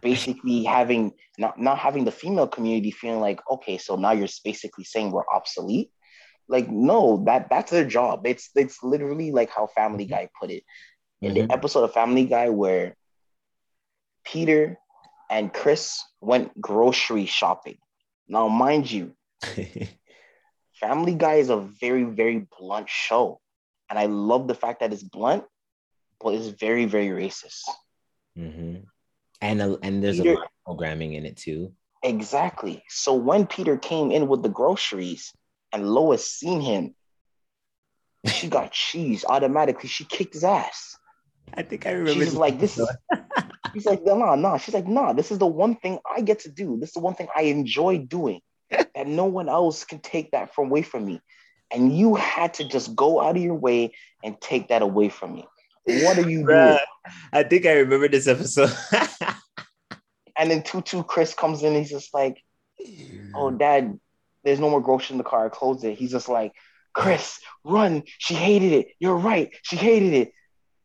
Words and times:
basically 0.00 0.64
having 0.64 1.12
not 1.38 1.58
not 1.58 1.78
having 1.78 2.04
the 2.04 2.12
female 2.12 2.46
community 2.46 2.90
feeling 2.90 3.20
like 3.20 3.40
okay 3.50 3.78
so 3.78 3.96
now 3.96 4.12
you're 4.12 4.28
basically 4.44 4.84
saying 4.84 5.10
we're 5.10 5.26
obsolete? 5.32 5.90
Like 6.48 6.68
no 6.68 7.22
that 7.26 7.48
that's 7.50 7.70
their 7.70 7.84
job. 7.84 8.26
It's 8.26 8.50
it's 8.54 8.82
literally 8.82 9.32
like 9.32 9.50
how 9.50 9.66
family 9.68 10.04
guy 10.04 10.28
put 10.40 10.50
it. 10.50 10.64
In 11.20 11.34
mm-hmm. 11.34 11.46
the 11.46 11.52
episode 11.52 11.84
of 11.84 11.92
family 11.92 12.24
guy 12.24 12.48
where 12.48 12.96
peter 14.24 14.78
and 15.30 15.52
chris 15.52 16.02
went 16.20 16.58
grocery 16.60 17.26
shopping. 17.26 17.78
Now 18.28 18.48
mind 18.48 18.90
you 18.90 19.14
family 20.74 21.14
guy 21.14 21.34
is 21.34 21.50
a 21.50 21.58
very 21.58 22.04
very 22.04 22.46
blunt 22.58 22.88
show. 22.88 23.40
And 23.88 23.98
i 23.98 24.06
love 24.06 24.46
the 24.46 24.54
fact 24.54 24.80
that 24.80 24.92
it's 24.92 25.02
blunt 25.02 25.44
but 26.20 26.34
it's 26.34 26.48
very 26.48 26.84
very 26.84 27.08
racist. 27.08 27.62
Mm-hmm 28.38 28.84
and 29.40 29.60
a, 29.62 29.78
and 29.82 30.02
there's 30.02 30.18
Peter, 30.18 30.32
a 30.32 30.34
lot 30.34 30.44
of 30.44 30.50
programming 30.64 31.14
in 31.14 31.26
it 31.26 31.36
too. 31.36 31.72
Exactly. 32.02 32.82
So 32.88 33.14
when 33.14 33.46
Peter 33.46 33.76
came 33.76 34.10
in 34.10 34.28
with 34.28 34.42
the 34.42 34.48
groceries 34.48 35.32
and 35.72 35.88
Lois 35.88 36.26
seen 36.30 36.60
him, 36.60 36.94
she 38.26 38.48
got 38.50 38.72
cheese 38.72 39.24
automatically. 39.28 39.88
She 39.88 40.04
kicked 40.04 40.34
his 40.34 40.44
ass. 40.44 40.96
I 41.54 41.62
think 41.62 41.86
I 41.86 41.92
remember. 41.92 42.12
She's 42.12 42.34
like, 42.34 42.58
this 42.60 42.78
is. 42.78 42.88
He's 43.74 43.86
like, 43.86 44.04
no, 44.04 44.16
no, 44.16 44.34
no. 44.34 44.58
She's 44.58 44.74
like, 44.74 44.86
nah. 44.86 45.12
This 45.12 45.30
is 45.30 45.38
the 45.38 45.46
one 45.46 45.76
thing 45.76 45.98
I 46.10 46.22
get 46.22 46.40
to 46.40 46.50
do. 46.50 46.76
This 46.80 46.90
is 46.90 46.94
the 46.94 47.00
one 47.00 47.14
thing 47.14 47.28
I 47.36 47.42
enjoy 47.42 47.98
doing, 47.98 48.40
that 48.70 49.06
no 49.06 49.26
one 49.26 49.48
else 49.48 49.84
can 49.84 50.00
take 50.00 50.32
that 50.32 50.54
from 50.54 50.68
away 50.68 50.82
from 50.82 51.04
me. 51.04 51.20
And 51.72 51.96
you 51.96 52.16
had 52.16 52.54
to 52.54 52.64
just 52.64 52.96
go 52.96 53.20
out 53.20 53.36
of 53.36 53.42
your 53.42 53.54
way 53.54 53.92
and 54.24 54.40
take 54.40 54.68
that 54.68 54.82
away 54.82 55.08
from 55.08 55.34
me. 55.34 55.46
What 55.84 56.18
are 56.18 56.28
you 56.28 56.40
Bruh, 56.40 56.66
doing? 56.66 56.78
I 57.32 57.42
think 57.42 57.66
I 57.66 57.72
remember 57.72 58.08
this 58.08 58.28
episode. 58.28 58.72
and 60.38 60.50
then 60.50 60.62
Tutu 60.62 61.02
Chris 61.02 61.34
comes 61.34 61.62
in. 61.62 61.74
He's 61.74 61.90
just 61.90 62.14
like, 62.14 62.42
"Oh, 63.34 63.50
Dad, 63.50 63.98
there's 64.44 64.60
no 64.60 64.70
more 64.70 64.80
groceries 64.80 65.12
in 65.12 65.18
the 65.18 65.24
car. 65.24 65.46
I 65.46 65.48
closed 65.48 65.84
it." 65.84 65.98
He's 65.98 66.12
just 66.12 66.28
like, 66.28 66.52
"Chris, 66.94 67.40
run! 67.64 68.02
She 68.18 68.34
hated 68.34 68.72
it. 68.72 68.88
You're 68.98 69.16
right. 69.16 69.50
She 69.62 69.76
hated 69.76 70.12
it." 70.12 70.32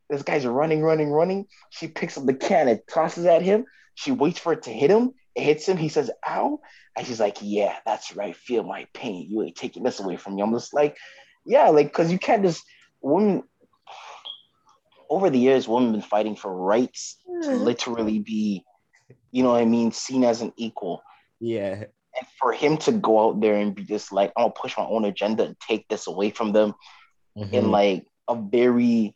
This 0.10 0.24
guy's 0.24 0.46
running, 0.46 0.82
running, 0.82 1.10
running. 1.10 1.48
She 1.72 1.88
picks 1.88 2.18
up 2.18 2.26
the 2.26 2.34
can 2.34 2.68
and 2.68 2.80
tosses 2.88 3.26
at 3.26 3.42
him. 3.42 3.66
She 3.96 4.12
waits 4.12 4.40
for 4.40 4.54
it 4.54 4.64
to 4.64 4.70
hit 4.72 4.92
him. 4.92 5.14
It 5.36 5.44
hits 5.44 5.68
him. 5.68 5.78
He 5.78 5.90
says, 5.90 6.12
"Ow!" 6.28 6.60
And 6.96 7.06
she's 7.06 7.20
like, 7.20 7.38
"Yeah, 7.42 7.76
that's 7.86 8.16
right. 8.16 8.36
Feel 8.36 8.64
my 8.64 8.88
pain. 8.94 9.28
You 9.30 9.44
ain't 9.44 9.56
taking 9.56 9.84
this 9.84 10.00
away 10.00 10.18
from 10.18 10.36
me." 10.36 10.42
I'm 10.42 10.54
just 10.54 10.74
like, 10.74 10.98
"Yeah, 11.46 11.70
like, 11.70 11.92
cause 11.92 12.12
you 12.12 12.20
can't 12.20 12.44
just 12.44 12.64
women 13.02 13.44
over 15.10 15.30
the 15.30 15.40
years, 15.40 15.68
women 15.68 15.90
have 15.90 15.94
been 15.94 16.10
fighting 16.10 16.36
for 16.36 16.54
rights 16.54 17.18
to 17.44 17.50
mm. 17.50 17.62
literally 17.62 18.20
be, 18.20 18.64
you 19.32 19.44
know 19.44 19.52
what 19.52 19.62
I 19.62 19.66
mean, 19.66 19.92
seen 19.92 20.24
as 20.24 20.42
an 20.42 20.54
equal. 20.58 21.04
Yeah. 21.40 21.86
And 22.18 22.28
for 22.40 22.54
him 22.54 22.78
to 22.78 22.92
go 22.92 23.28
out 23.28 23.42
there 23.42 23.56
and 23.56 23.76
be 23.76 23.84
just 23.84 24.12
like, 24.12 24.32
I'm 24.38 24.44
gonna 24.44 24.54
push 24.54 24.78
my 24.78 24.86
own 24.86 25.06
agenda 25.06 25.44
and 25.44 25.60
take 25.60 25.88
this 25.88 26.08
away 26.08 26.30
from 26.30 26.54
them 26.54 26.74
mm-hmm. 27.38 27.54
in 27.54 27.72
like 27.72 28.08
a 28.28 28.36
very 28.36 29.16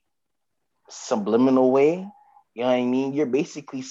subliminal 0.90 1.72
way. 1.72 2.06
You 2.56 2.64
know 2.64 2.67
what 2.67 2.76
I 2.76 2.84
mean? 2.84 3.14
You're 3.14 3.26
basically 3.26 3.84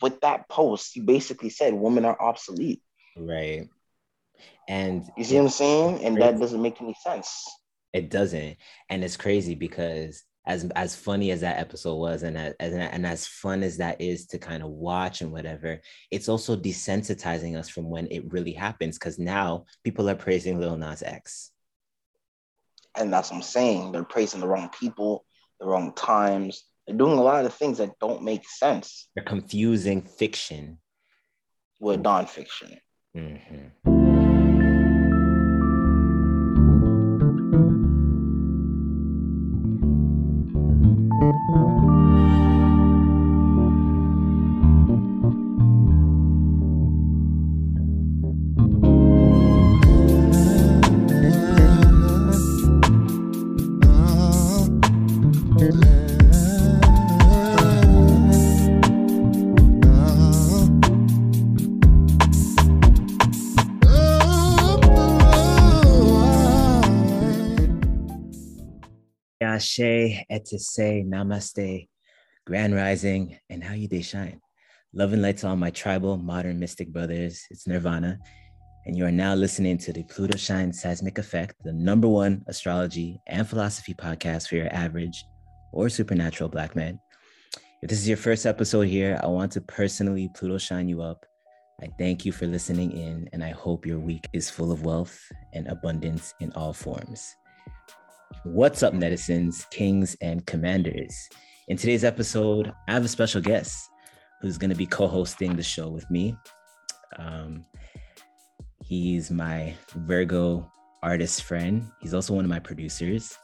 with 0.00 0.20
that 0.20 0.48
post, 0.48 0.94
you 0.94 1.02
basically 1.02 1.50
said 1.50 1.74
women 1.74 2.04
are 2.04 2.20
obsolete. 2.20 2.82
Right. 3.16 3.68
And 4.68 5.04
you 5.16 5.24
see 5.24 5.36
what 5.36 5.42
I'm 5.42 5.48
saying? 5.48 6.04
And 6.04 6.20
that 6.22 6.38
doesn't 6.38 6.62
make 6.62 6.80
any 6.80 6.94
sense. 7.02 7.46
It 7.92 8.10
doesn't. 8.10 8.56
And 8.88 9.04
it's 9.04 9.16
crazy 9.16 9.54
because 9.54 10.22
as 10.46 10.64
as 10.74 10.96
funny 10.96 11.30
as 11.30 11.40
that 11.40 11.58
episode 11.58 11.94
was 11.94 12.24
and 12.24 12.36
as, 12.36 12.54
and 12.58 13.06
as 13.06 13.26
fun 13.26 13.62
as 13.62 13.76
that 13.76 14.00
is 14.00 14.26
to 14.26 14.38
kind 14.38 14.62
of 14.62 14.70
watch 14.70 15.20
and 15.20 15.30
whatever 15.30 15.80
it's 16.10 16.28
also 16.28 16.56
desensitizing 16.56 17.56
us 17.56 17.68
from 17.68 17.88
when 17.88 18.08
it 18.10 18.32
really 18.32 18.52
happens 18.52 18.98
because 18.98 19.18
now 19.18 19.64
people 19.84 20.10
are 20.10 20.16
praising 20.16 20.58
Lil 20.58 20.76
Nas 20.76 21.02
X. 21.02 21.50
And 22.96 23.12
that's 23.12 23.30
what 23.30 23.36
I'm 23.36 23.42
saying 23.42 23.92
they're 23.92 24.02
praising 24.02 24.40
the 24.40 24.48
wrong 24.48 24.68
people 24.78 25.24
the 25.60 25.66
wrong 25.66 25.92
times 25.94 26.64
they're 26.86 26.96
doing 26.96 27.18
a 27.18 27.22
lot 27.22 27.44
of 27.44 27.54
things 27.54 27.78
that 27.78 27.98
don't 28.00 28.22
make 28.22 28.48
sense. 28.48 29.08
They're 29.14 29.24
confusing 29.24 30.02
fiction. 30.02 30.78
With 31.80 32.02
nonfiction. 32.02 32.78
Mm-hmm. 33.16 33.51
Ashe, 70.30 70.40
Etise, 70.40 71.06
Namaste, 71.06 71.88
Grand 72.46 72.74
Rising, 72.74 73.38
and 73.50 73.62
how 73.62 73.74
you 73.74 73.88
dey 73.88 74.02
shine. 74.02 74.40
Love 74.92 75.12
and 75.12 75.22
light 75.22 75.38
to 75.38 75.48
all 75.48 75.56
my 75.56 75.70
tribal, 75.70 76.16
modern 76.16 76.58
mystic 76.58 76.92
brothers. 76.92 77.42
It's 77.50 77.66
Nirvana, 77.66 78.18
and 78.86 78.96
you 78.96 79.06
are 79.06 79.12
now 79.12 79.34
listening 79.34 79.78
to 79.78 79.92
the 79.92 80.02
Pluto 80.04 80.36
Shine 80.36 80.72
Seismic 80.72 81.18
Effect, 81.18 81.54
the 81.64 81.72
number 81.72 82.08
one 82.08 82.44
astrology 82.46 83.20
and 83.26 83.48
philosophy 83.48 83.94
podcast 83.94 84.48
for 84.48 84.56
your 84.56 84.72
average 84.72 85.24
or 85.72 85.88
supernatural 85.88 86.48
black 86.50 86.76
man. 86.76 86.98
If 87.82 87.88
this 87.88 87.98
is 87.98 88.08
your 88.08 88.16
first 88.16 88.46
episode 88.46 88.88
here, 88.88 89.18
I 89.22 89.26
want 89.26 89.52
to 89.52 89.60
personally 89.60 90.30
Pluto 90.34 90.58
shine 90.58 90.88
you 90.88 91.02
up. 91.02 91.24
I 91.80 91.88
thank 91.98 92.24
you 92.24 92.32
for 92.32 92.46
listening 92.46 92.92
in, 92.92 93.28
and 93.32 93.42
I 93.42 93.50
hope 93.50 93.86
your 93.86 93.98
week 93.98 94.28
is 94.32 94.50
full 94.50 94.70
of 94.70 94.84
wealth 94.84 95.18
and 95.52 95.66
abundance 95.68 96.34
in 96.40 96.52
all 96.52 96.72
forms. 96.72 97.34
What's 98.44 98.82
up, 98.82 98.92
netizens, 98.92 99.70
kings, 99.70 100.16
and 100.20 100.44
commanders? 100.46 101.28
In 101.68 101.76
today's 101.76 102.02
episode, 102.02 102.72
I 102.88 102.92
have 102.92 103.04
a 103.04 103.08
special 103.08 103.40
guest 103.40 103.88
who's 104.40 104.58
going 104.58 104.70
to 104.70 104.76
be 104.76 104.84
co 104.84 105.06
hosting 105.06 105.54
the 105.54 105.62
show 105.62 105.88
with 105.88 106.10
me. 106.10 106.36
Um, 107.20 107.64
he's 108.84 109.30
my 109.30 109.76
Virgo 109.94 110.68
artist 111.04 111.44
friend. 111.44 111.88
He's 112.00 112.14
also 112.14 112.34
one 112.34 112.44
of 112.44 112.48
my 112.48 112.58
producers, 112.58 113.38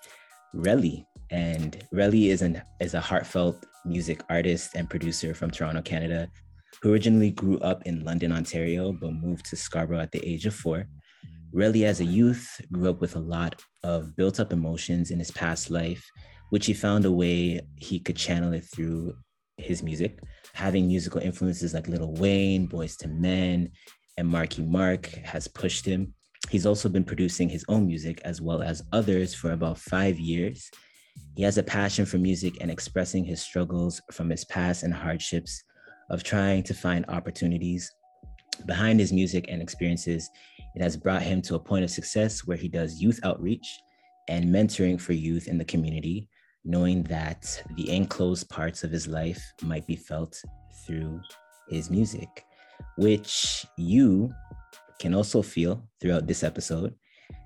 Relly. 0.53 1.05
And 1.31 1.81
Relly 1.95 2.31
is, 2.31 2.43
an, 2.43 2.61
is 2.81 2.95
a 2.95 3.01
heartfelt 3.01 3.65
music 3.85 4.25
artist 4.29 4.75
and 4.75 4.91
producer 4.91 5.33
from 5.33 5.53
Toronto, 5.53 5.81
Canada, 5.81 6.29
who 6.83 6.93
originally 6.93 7.31
grew 7.31 7.61
up 7.61 7.87
in 7.87 8.05
London, 8.05 8.33
Ontario, 8.33 8.93
but 8.93 9.13
moved 9.13 9.47
to 9.47 9.57
Scarborough 9.57 10.01
at 10.01 10.11
the 10.11 10.27
age 10.29 10.45
of 10.45 10.57
four. 10.57 10.89
Relly, 11.55 11.85
as 11.85 12.01
a 12.01 12.05
youth, 12.05 12.61
grew 12.71 12.91
up 12.91 13.01
with 13.01 13.17
a 13.17 13.21
lot 13.21 13.61
of 13.83 14.15
built 14.17 14.39
up 14.39 14.53
emotions 14.53 15.11
in 15.11 15.19
his 15.19 15.31
past 15.31 15.71
life, 15.71 16.05
which 16.51 16.67
he 16.67 16.75
found 16.75 17.05
a 17.05 17.13
way 17.13 17.61
he 17.77 17.99
could 17.99 18.17
channel 18.17 18.53
it 18.53 18.65
through 18.65 19.15
his 19.57 19.83
music. 19.83 20.21
Having 20.53 20.89
musical 20.89 21.21
influences 21.21 21.75
like 21.75 21.89
Lil 21.89 22.13
Wayne, 22.15 22.69
Boyz 22.69 23.03
II 23.05 23.13
Men, 23.13 23.71
and 24.17 24.29
Marky 24.29 24.63
Mark 24.63 25.07
has 25.25 25.49
pushed 25.49 25.87
him. 25.87 26.15
He's 26.51 26.67
also 26.67 26.89
been 26.89 27.05
producing 27.05 27.49
his 27.49 27.65
own 27.69 27.87
music 27.87 28.21
as 28.25 28.41
well 28.41 28.63
as 28.63 28.83
others 28.93 29.35
for 29.35 29.53
about 29.53 29.79
five 29.79 30.19
years. 30.19 30.71
He 31.37 31.43
has 31.43 31.59
a 31.59 31.63
passion 31.63 32.07
for 32.07 32.19
music 32.19 32.59
and 32.61 32.71
expressing 32.71 33.25
his 33.25 33.41
struggles 33.43 34.01
from 34.13 34.31
his 34.31 34.45
past 34.45 34.83
and 34.83 34.95
hardships 34.95 35.63
of 36.11 36.23
trying 36.23 36.63
to 36.65 36.75
find 36.75 37.05
opportunities. 37.09 37.91
Behind 38.67 39.01
his 39.01 39.13
music 39.13 39.47
and 39.49 39.63
experiences, 39.63 40.29
it 40.75 40.83
has 40.83 40.97
brought 40.97 41.23
him 41.23 41.43
to 41.43 41.55
a 41.55 41.61
point 41.61 41.85
of 41.85 41.91
success 41.91 42.47
where 42.47 42.57
he 42.57 42.69
does 42.69 43.01
youth 43.01 43.21
outreach 43.25 43.67
and 44.29 44.45
mentoring 44.45 45.01
for 45.01 45.13
youth 45.13 45.49
in 45.49 45.59
the 45.59 45.65
community, 45.65 46.29
knowing 46.65 47.03
that 47.05 47.63
the 47.77 47.91
enclosed 47.91 48.49
parts 48.49 48.85
of 48.85 48.91
his 48.91 49.07
life 49.07 49.43
might 49.63 49.87
be 49.87 49.97
felt 49.97 50.41
through 50.87 51.21
his 51.69 51.91
music, 51.91 52.45
which 52.97 53.67
you 53.77 54.31
can 54.99 55.15
also 55.15 55.43
feel 55.43 55.83
throughout 56.01 56.27
this 56.27 56.43
episode 56.43 56.95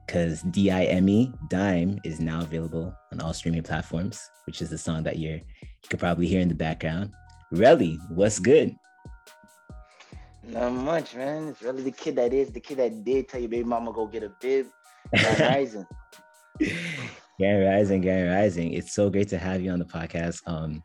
because 0.06 0.42
D-I-M-E, 0.42 1.32
Dime, 1.48 1.98
is 2.04 2.20
now 2.20 2.40
available 2.40 2.94
on 3.12 3.20
all 3.20 3.32
streaming 3.32 3.62
platforms, 3.62 4.20
which 4.46 4.60
is 4.60 4.70
the 4.70 4.78
song 4.78 5.02
that 5.04 5.18
you're 5.18 5.36
you 5.36 5.88
could 5.88 6.00
probably 6.00 6.26
hear 6.26 6.40
in 6.40 6.48
the 6.48 6.54
background. 6.54 7.10
Relly, 7.52 7.98
what's 8.10 8.38
good? 8.38 8.74
Not 10.44 10.72
much, 10.72 11.14
man. 11.14 11.48
It's 11.48 11.62
really 11.62 11.82
the 11.82 11.92
kid 11.92 12.16
that 12.16 12.32
is 12.32 12.50
the 12.50 12.60
kid 12.60 12.78
that 12.78 13.04
did 13.04 13.28
tell 13.28 13.40
your 13.40 13.48
baby 13.48 13.64
mama 13.64 13.92
go 13.92 14.06
get 14.06 14.22
a 14.24 14.32
bib. 14.40 14.66
rising. 15.40 15.86
Grand 17.38 17.64
Rising, 17.64 18.00
Grand 18.02 18.30
Rising. 18.30 18.72
It's 18.72 18.92
so 18.92 19.10
great 19.10 19.28
to 19.28 19.38
have 19.38 19.60
you 19.60 19.70
on 19.70 19.78
the 19.78 19.84
podcast. 19.84 20.40
Um, 20.46 20.82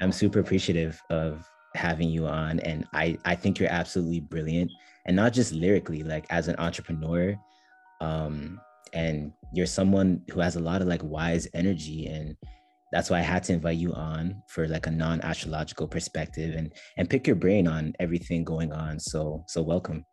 I'm 0.00 0.12
super 0.12 0.40
appreciative 0.40 1.00
of 1.10 1.48
having 1.74 2.08
you 2.08 2.26
on, 2.26 2.60
and 2.60 2.86
I 2.92 3.16
I 3.24 3.34
think 3.34 3.58
you're 3.58 3.70
absolutely 3.70 4.20
brilliant, 4.20 4.70
and 5.06 5.16
not 5.16 5.32
just 5.32 5.52
lyrically, 5.52 6.02
like 6.02 6.26
as 6.30 6.48
an 6.48 6.56
entrepreneur, 6.58 7.36
um, 8.00 8.60
and 8.92 9.32
you're 9.52 9.66
someone 9.66 10.22
who 10.30 10.40
has 10.40 10.56
a 10.56 10.60
lot 10.60 10.82
of 10.82 10.88
like 10.88 11.02
wise 11.04 11.46
energy 11.54 12.06
and 12.06 12.36
that's 12.92 13.08
why 13.08 13.18
I 13.18 13.22
had 13.22 13.42
to 13.44 13.54
invite 13.54 13.78
you 13.78 13.92
on 13.94 14.42
for 14.48 14.68
like 14.68 14.86
a 14.86 14.90
non-astrological 14.90 15.88
perspective 15.88 16.54
and 16.54 16.72
and 16.98 17.08
pick 17.08 17.26
your 17.26 17.36
brain 17.36 17.66
on 17.66 17.94
everything 17.98 18.44
going 18.44 18.72
on. 18.72 19.00
So 19.00 19.44
so 19.48 19.62
welcome. 19.62 20.04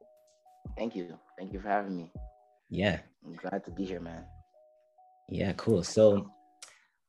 Thank 0.78 0.96
you. 0.96 1.20
Thank 1.38 1.52
you 1.54 1.60
for 1.60 1.68
having 1.68 1.96
me. 1.98 2.12
Yeah. 2.70 3.00
I'm 3.26 3.36
glad 3.36 3.66
to 3.66 3.72
be 3.72 3.84
here, 3.86 4.00
man. 4.00 4.24
Yeah, 5.28 5.52
cool. 5.58 5.84
So 5.84 6.32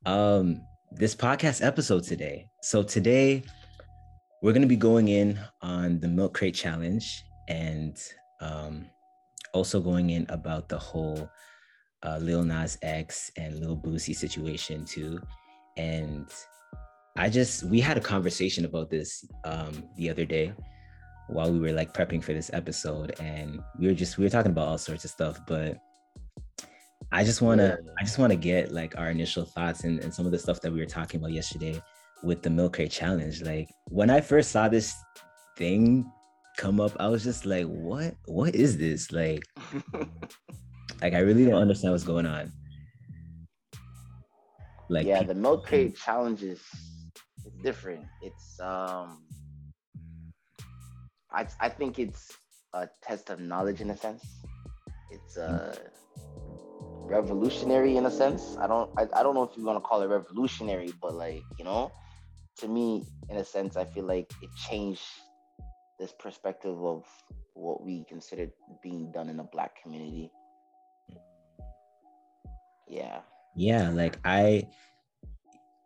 um 0.07 0.61
this 0.91 1.15
podcast 1.15 1.65
episode 1.65 2.03
today. 2.03 2.51
So 2.63 2.83
today 2.83 3.45
we're 4.43 4.53
going 4.53 4.63
to 4.63 4.69
be 4.69 4.77
going 4.77 5.09
in 5.09 5.39
on 5.63 6.01
the 6.01 6.09
milk 6.09 6.35
crate 6.35 6.55
challenge 6.55 7.23
and 7.47 7.97
um 8.41 8.87
also 9.55 9.81
going 9.81 10.11
in 10.11 10.27
about 10.31 10.69
the 10.69 10.79
whole 10.79 11.31
uh, 12.03 12.19
Lil 12.19 12.45
Nas 12.45 12.79
X 12.83 13.31
and 13.37 13.61
Lil 13.61 13.77
Boosie 13.77 14.17
situation 14.17 14.85
too. 14.85 15.21
And 15.81 16.27
I 17.17 17.29
just 17.29 17.65
we 17.65 17.81
had 17.81 17.97
a 17.97 18.01
conversation 18.15 18.65
about 18.65 18.91
this 18.91 19.25
um, 19.45 19.73
the 19.97 20.11
other 20.11 20.25
day 20.25 20.53
while 21.29 21.51
we 21.53 21.61
were 21.61 21.73
like 21.73 21.95
prepping 21.95 22.23
for 22.23 22.33
this 22.33 22.51
episode, 22.53 23.15
and 23.21 23.61
we 23.79 23.87
were 23.87 23.95
just 23.95 24.19
we 24.19 24.25
were 24.25 24.31
talking 24.31 24.53
about 24.53 24.69
all 24.69 24.79
sorts 24.79 25.05
of 25.05 25.11
stuff, 25.11 25.41
but 25.47 25.79
I 27.13 27.25
just 27.25 27.41
want 27.41 27.61
to 27.61 27.79
I 27.99 28.05
just 28.05 28.19
want 28.19 28.31
to 28.33 28.37
get 28.37 28.73
like 28.73 28.99
our 28.99 29.11
initial 29.11 29.45
thoughts 29.45 29.85
and, 29.85 30.01
and 30.01 30.13
some 30.13 30.27
of 30.27 30.33
the 30.33 30.39
stuff 30.39 30.61
that 30.61 30.73
we 30.73 30.81
were 30.81 30.87
talking 30.99 31.19
about 31.21 31.33
yesterday 31.33 31.81
with 32.23 32.43
the 32.43 32.51
milk 32.51 32.75
crate 32.75 32.91
challenge. 32.91 33.43
Like 33.43 33.69
when 33.89 34.11
I 34.11 34.21
first 34.21 34.53
saw 34.53 34.69
this 34.69 34.95
thing 35.57 36.11
come 36.59 36.81
up, 36.81 36.93
I 37.01 37.09
was 37.09 37.25
just 37.25 37.47
like, 37.47 37.67
what 37.67 38.15
what 38.27 38.55
is 38.55 38.77
this? 38.77 39.13
Like 39.13 39.43
like 41.03 41.15
I 41.15 41.21
really 41.21 41.47
don't 41.47 41.63
understand 41.63 41.93
what's 41.93 42.05
going 42.05 42.27
on. 42.27 42.53
Like 44.91 45.07
yeah, 45.07 45.23
the 45.23 45.35
milk 45.35 45.67
crate 45.67 45.97
challenge 45.97 46.43
is 46.43 46.61
different. 47.63 48.07
It's 48.23 48.59
um 48.59 49.23
I 51.31 51.47
I 51.61 51.69
think 51.69 52.01
it's 52.01 52.33
a 52.75 52.89
test 53.01 53.31
of 53.31 53.39
knowledge 53.39 53.81
in 53.81 53.91
a 53.91 53.97
sense. 53.97 54.25
It's 55.13 55.37
uh 55.37 55.77
revolutionary 57.07 57.99
in 57.99 58.07
a 58.07 58.11
sense. 58.11 58.57
I 58.61 58.67
don't 58.67 58.91
I, 58.99 59.07
I 59.15 59.23
don't 59.23 59.37
know 59.37 59.45
if 59.45 59.57
you 59.57 59.65
want 59.65 59.77
to 59.77 59.81
call 59.81 60.03
it 60.03 60.09
revolutionary, 60.09 60.93
but 61.01 61.15
like, 61.15 61.45
you 61.57 61.65
know, 61.65 61.93
to 62.59 62.67
me, 62.67 63.05
in 63.29 63.37
a 63.37 63.45
sense, 63.45 63.77
I 63.77 63.85
feel 63.85 64.07
like 64.07 64.33
it 64.43 64.51
changed 64.69 65.07
this 66.01 66.13
perspective 66.19 66.85
of 66.85 67.05
what 67.55 67.85
we 67.85 68.05
considered 68.09 68.51
being 68.83 69.13
done 69.13 69.29
in 69.29 69.37
the 69.37 69.45
black 69.53 69.81
community. 69.81 70.33
Yeah 72.89 73.21
yeah 73.57 73.91
like 73.91 74.19
i 74.25 74.67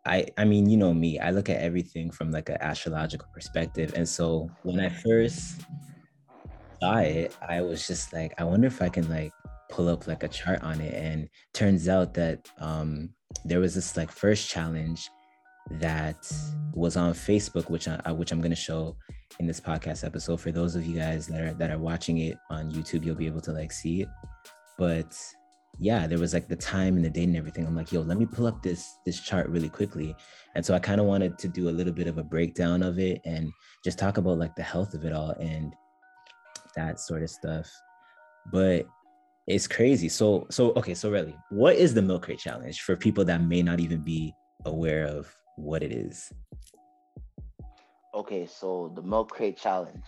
i 0.05 0.25
i 0.37 0.45
mean 0.45 0.69
you 0.69 0.77
know 0.77 0.93
me 0.93 1.19
i 1.19 1.31
look 1.31 1.49
at 1.49 1.61
everything 1.61 2.09
from 2.11 2.31
like 2.31 2.49
an 2.49 2.57
astrological 2.61 3.27
perspective 3.33 3.93
and 3.95 4.07
so 4.07 4.49
when 4.63 4.79
i 4.79 4.89
first 4.89 5.61
saw 6.81 6.97
it 6.97 7.35
i 7.47 7.61
was 7.61 7.87
just 7.87 8.13
like 8.13 8.33
i 8.37 8.43
wonder 8.43 8.67
if 8.67 8.81
i 8.81 8.89
can 8.89 9.07
like 9.09 9.31
pull 9.69 9.89
up 9.89 10.07
like 10.07 10.23
a 10.23 10.27
chart 10.27 10.61
on 10.61 10.79
it 10.79 10.93
and 10.93 11.27
turns 11.53 11.89
out 11.89 12.13
that 12.13 12.47
um 12.59 13.09
there 13.43 13.59
was 13.59 13.73
this 13.73 13.97
like 13.97 14.11
first 14.11 14.47
challenge 14.47 15.09
that 15.71 16.31
was 16.73 16.95
on 16.95 17.11
facebook 17.13 17.69
which 17.69 17.87
i 17.87 18.11
which 18.11 18.31
i'm 18.31 18.41
going 18.41 18.51
to 18.51 18.55
show 18.55 18.95
in 19.39 19.47
this 19.47 19.59
podcast 19.59 20.03
episode. 20.05 20.39
For 20.39 20.51
those 20.51 20.75
of 20.75 20.85
you 20.85 20.95
guys 20.97 21.27
that 21.27 21.41
are 21.41 21.53
that 21.55 21.71
are 21.71 21.77
watching 21.77 22.19
it 22.19 22.37
on 22.49 22.71
youtube 22.71 23.05
you'll 23.05 23.15
be 23.15 23.27
able 23.27 23.41
to 23.41 23.51
like 23.51 23.71
see 23.71 24.01
it. 24.01 24.09
But 24.77 25.17
yeah, 25.79 26.07
there 26.07 26.19
was 26.19 26.33
like 26.33 26.47
the 26.47 26.55
time 26.55 26.95
and 26.95 27.03
the 27.03 27.09
date 27.09 27.27
and 27.27 27.35
everything. 27.35 27.65
I'm 27.65 27.75
like, 27.75 27.91
yo, 27.91 28.01
let 28.01 28.17
me 28.17 28.25
pull 28.25 28.47
up 28.47 28.61
this 28.61 28.97
this 29.05 29.19
chart 29.19 29.49
really 29.49 29.69
quickly. 29.69 30.15
And 30.55 30.65
so 30.65 30.73
I 30.73 30.79
kind 30.79 31.01
of 31.01 31.07
wanted 31.07 31.37
to 31.39 31.47
do 31.47 31.69
a 31.69 31.71
little 31.71 31.93
bit 31.93 32.07
of 32.07 32.17
a 32.17 32.23
breakdown 32.23 32.81
of 32.81 32.97
it 32.99 33.21
and 33.25 33.51
just 33.83 33.99
talk 33.99 34.17
about 34.17 34.37
like 34.37 34.55
the 34.55 34.63
health 34.63 34.93
of 34.93 35.03
it 35.03 35.11
all 35.11 35.31
and 35.31 35.73
that 36.75 36.99
sort 36.99 37.23
of 37.23 37.29
stuff. 37.29 37.69
But 38.51 38.87
it's 39.47 39.67
crazy. 39.67 40.07
So 40.07 40.47
so 40.49 40.71
okay, 40.73 40.93
so 40.93 41.11
really, 41.11 41.35
what 41.49 41.75
is 41.75 41.93
the 41.93 42.01
milk 42.01 42.23
crate 42.23 42.39
challenge 42.39 42.81
for 42.81 42.95
people 42.95 43.25
that 43.25 43.41
may 43.41 43.61
not 43.61 43.79
even 43.79 44.01
be 44.01 44.33
aware 44.65 45.05
of 45.05 45.33
what 45.57 45.83
it 45.83 45.91
is? 45.91 46.31
Okay, 48.13 48.45
so 48.45 48.93
the 48.95 49.01
milk 49.01 49.29
crate 49.29 49.57
challenge. 49.57 50.03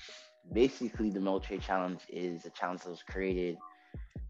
Basically, 0.54 1.10
the 1.10 1.20
milk 1.20 1.46
crate 1.46 1.62
challenge 1.62 2.02
is 2.08 2.46
a 2.46 2.50
challenge 2.52 2.84
that 2.84 2.90
was 2.90 3.04
created 3.04 3.58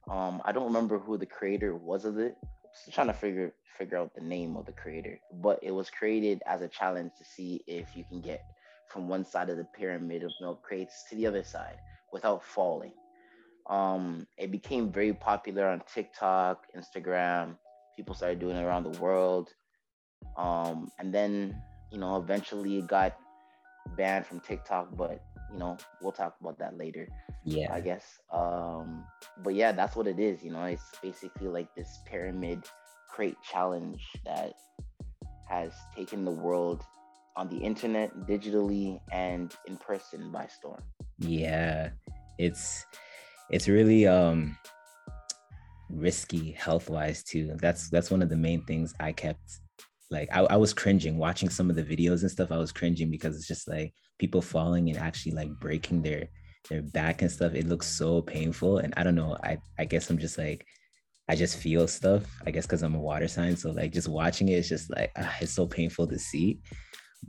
um, 0.10 0.42
I 0.46 0.52
don't 0.52 0.66
remember 0.66 1.00
who 1.00 1.18
the 1.18 1.26
creator 1.26 1.76
was 1.76 2.06
of 2.06 2.18
it. 2.18 2.36
Still 2.74 2.94
trying 2.94 3.08
to 3.08 3.14
figure 3.14 3.54
figure 3.78 3.98
out 3.98 4.14
the 4.16 4.22
name 4.22 4.56
of 4.56 4.66
the 4.66 4.72
creator, 4.72 5.20
but 5.42 5.60
it 5.62 5.72
was 5.72 5.90
created 5.90 6.42
as 6.48 6.62
a 6.62 6.68
challenge 6.68 7.12
to 7.18 7.24
see 7.24 7.62
if 7.68 7.96
you 7.96 8.04
can 8.04 8.22
get 8.22 8.44
from 8.88 9.08
one 9.08 9.24
side 9.24 9.50
of 9.50 9.58
the 9.58 9.68
pyramid 9.78 10.24
of 10.24 10.32
milk 10.42 10.64
crates 10.64 11.04
to 11.10 11.16
the 11.16 11.28
other 11.28 11.44
side 11.44 11.78
without 12.12 12.44
falling. 12.44 12.94
Um, 13.70 14.26
it 14.38 14.52
became 14.52 14.92
very 14.92 15.14
popular 15.14 15.68
on 15.68 15.82
TikTok, 15.94 16.66
Instagram. 16.76 17.58
People 17.96 18.16
started 18.16 18.40
doing 18.40 18.56
it 18.56 18.64
around 18.64 18.84
the 18.84 19.00
world. 19.00 19.50
Um, 20.38 20.90
and 21.00 21.14
then, 21.14 21.62
you 21.92 22.00
know, 22.00 22.18
eventually 22.18 22.78
it 22.78 22.88
got 22.88 23.18
banned 23.96 24.26
from 24.26 24.40
TikTok, 24.40 24.96
but 24.96 25.24
you 25.52 25.60
know, 25.60 25.78
we'll 26.02 26.12
talk 26.12 26.36
about 26.42 26.60
that 26.60 26.78
later. 26.78 27.08
Yeah. 27.44 27.74
I 27.74 27.80
guess. 27.80 28.20
Um, 28.32 29.06
but 29.44 29.56
yeah, 29.56 29.72
that's 29.72 29.96
what 29.96 30.08
it 30.08 30.20
is. 30.20 30.44
You 30.44 30.52
know, 30.52 30.64
it's 30.64 30.92
basically 31.02 31.48
like 31.48 31.74
this 31.76 32.00
pyramid 32.06 32.64
crate 33.10 33.38
challenge 33.50 34.04
that 34.26 34.54
has 35.48 35.72
taken 35.96 36.26
the 36.26 36.32
world 36.32 36.84
on 37.38 37.48
the 37.50 37.58
internet, 37.58 38.12
digitally, 38.28 39.00
and 39.12 39.56
in 39.66 39.78
person 39.78 40.32
by 40.32 40.48
storm. 40.48 40.82
Yeah. 41.20 41.92
It's 42.38 42.86
it's 43.50 43.68
really 43.68 44.06
um 44.06 44.58
risky 45.90 46.52
health 46.52 46.90
wise 46.90 47.24
too. 47.24 47.56
That's 47.62 47.90
that's 47.90 48.12
one 48.12 48.22
of 48.22 48.30
the 48.30 48.36
main 48.36 48.64
things 48.66 48.94
I 49.00 49.14
kept 49.14 49.60
like 50.10 50.30
I, 50.32 50.42
I 50.42 50.56
was 50.56 50.74
cringing 50.74 51.18
watching 51.18 51.50
some 51.50 51.70
of 51.70 51.76
the 51.76 51.84
videos 51.84 52.22
and 52.22 52.32
stuff. 52.32 52.52
I 52.52 52.58
was 52.58 52.72
cringing 52.72 53.12
because 53.12 53.36
it's 53.36 53.48
just 53.48 53.68
like 53.68 53.94
people 54.20 54.42
falling 54.42 54.90
and 54.90 54.98
actually 54.98 55.34
like 55.34 55.50
breaking 55.60 56.02
their 56.02 56.28
their 56.70 56.82
back 56.82 57.22
and 57.22 57.32
stuff. 57.32 57.54
It 57.54 57.68
looks 57.68 57.88
so 57.88 58.22
painful. 58.22 58.80
And 58.80 58.94
I 58.98 59.04
don't 59.04 59.16
know. 59.16 59.38
I 59.44 59.58
I 59.78 59.86
guess 59.86 60.10
I'm 60.10 60.18
just 60.18 60.38
like 60.38 60.66
I 61.30 61.36
just 61.36 61.58
feel 61.58 61.88
stuff. 61.88 62.24
I 62.46 62.52
guess 62.52 62.66
because 62.66 62.84
I'm 62.84 62.96
a 62.96 63.00
water 63.00 63.28
sign. 63.28 63.58
So 63.58 63.72
like 63.72 63.92
just 63.92 64.08
watching 64.08 64.50
it, 64.50 64.54
it's 64.54 64.70
just 64.70 64.90
like 64.96 65.12
ah, 65.18 65.36
it's 65.42 65.54
so 65.54 65.68
painful 65.68 66.08
to 66.08 66.20
see. 66.20 66.60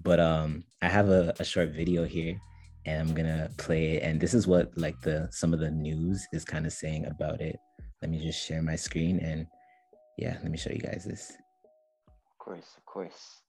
But 0.02 0.20
um 0.20 0.64
I 0.82 0.88
have 0.88 1.08
a, 1.08 1.34
a 1.40 1.44
short 1.44 1.70
video 1.70 2.04
here 2.04 2.38
and 2.86 3.08
I'm 3.08 3.14
gonna 3.14 3.50
play 3.58 3.96
it. 3.96 4.02
And 4.04 4.20
this 4.20 4.34
is 4.34 4.46
what 4.46 4.70
like 4.76 5.00
the 5.00 5.28
some 5.32 5.52
of 5.52 5.58
the 5.60 5.70
news 5.70 6.24
is 6.32 6.44
kind 6.44 6.64
of 6.64 6.72
saying 6.72 7.06
about 7.06 7.40
it. 7.40 7.56
Let 8.02 8.10
me 8.12 8.20
just 8.20 8.44
share 8.44 8.62
my 8.62 8.76
screen 8.76 9.18
and 9.18 9.46
yeah, 10.16 10.38
let 10.42 10.50
me 10.52 10.58
show 10.58 10.70
you 10.70 10.80
guys 10.80 11.04
this 11.04 11.32
course, 12.48 12.76
of 12.78 12.84
course. 12.86 13.42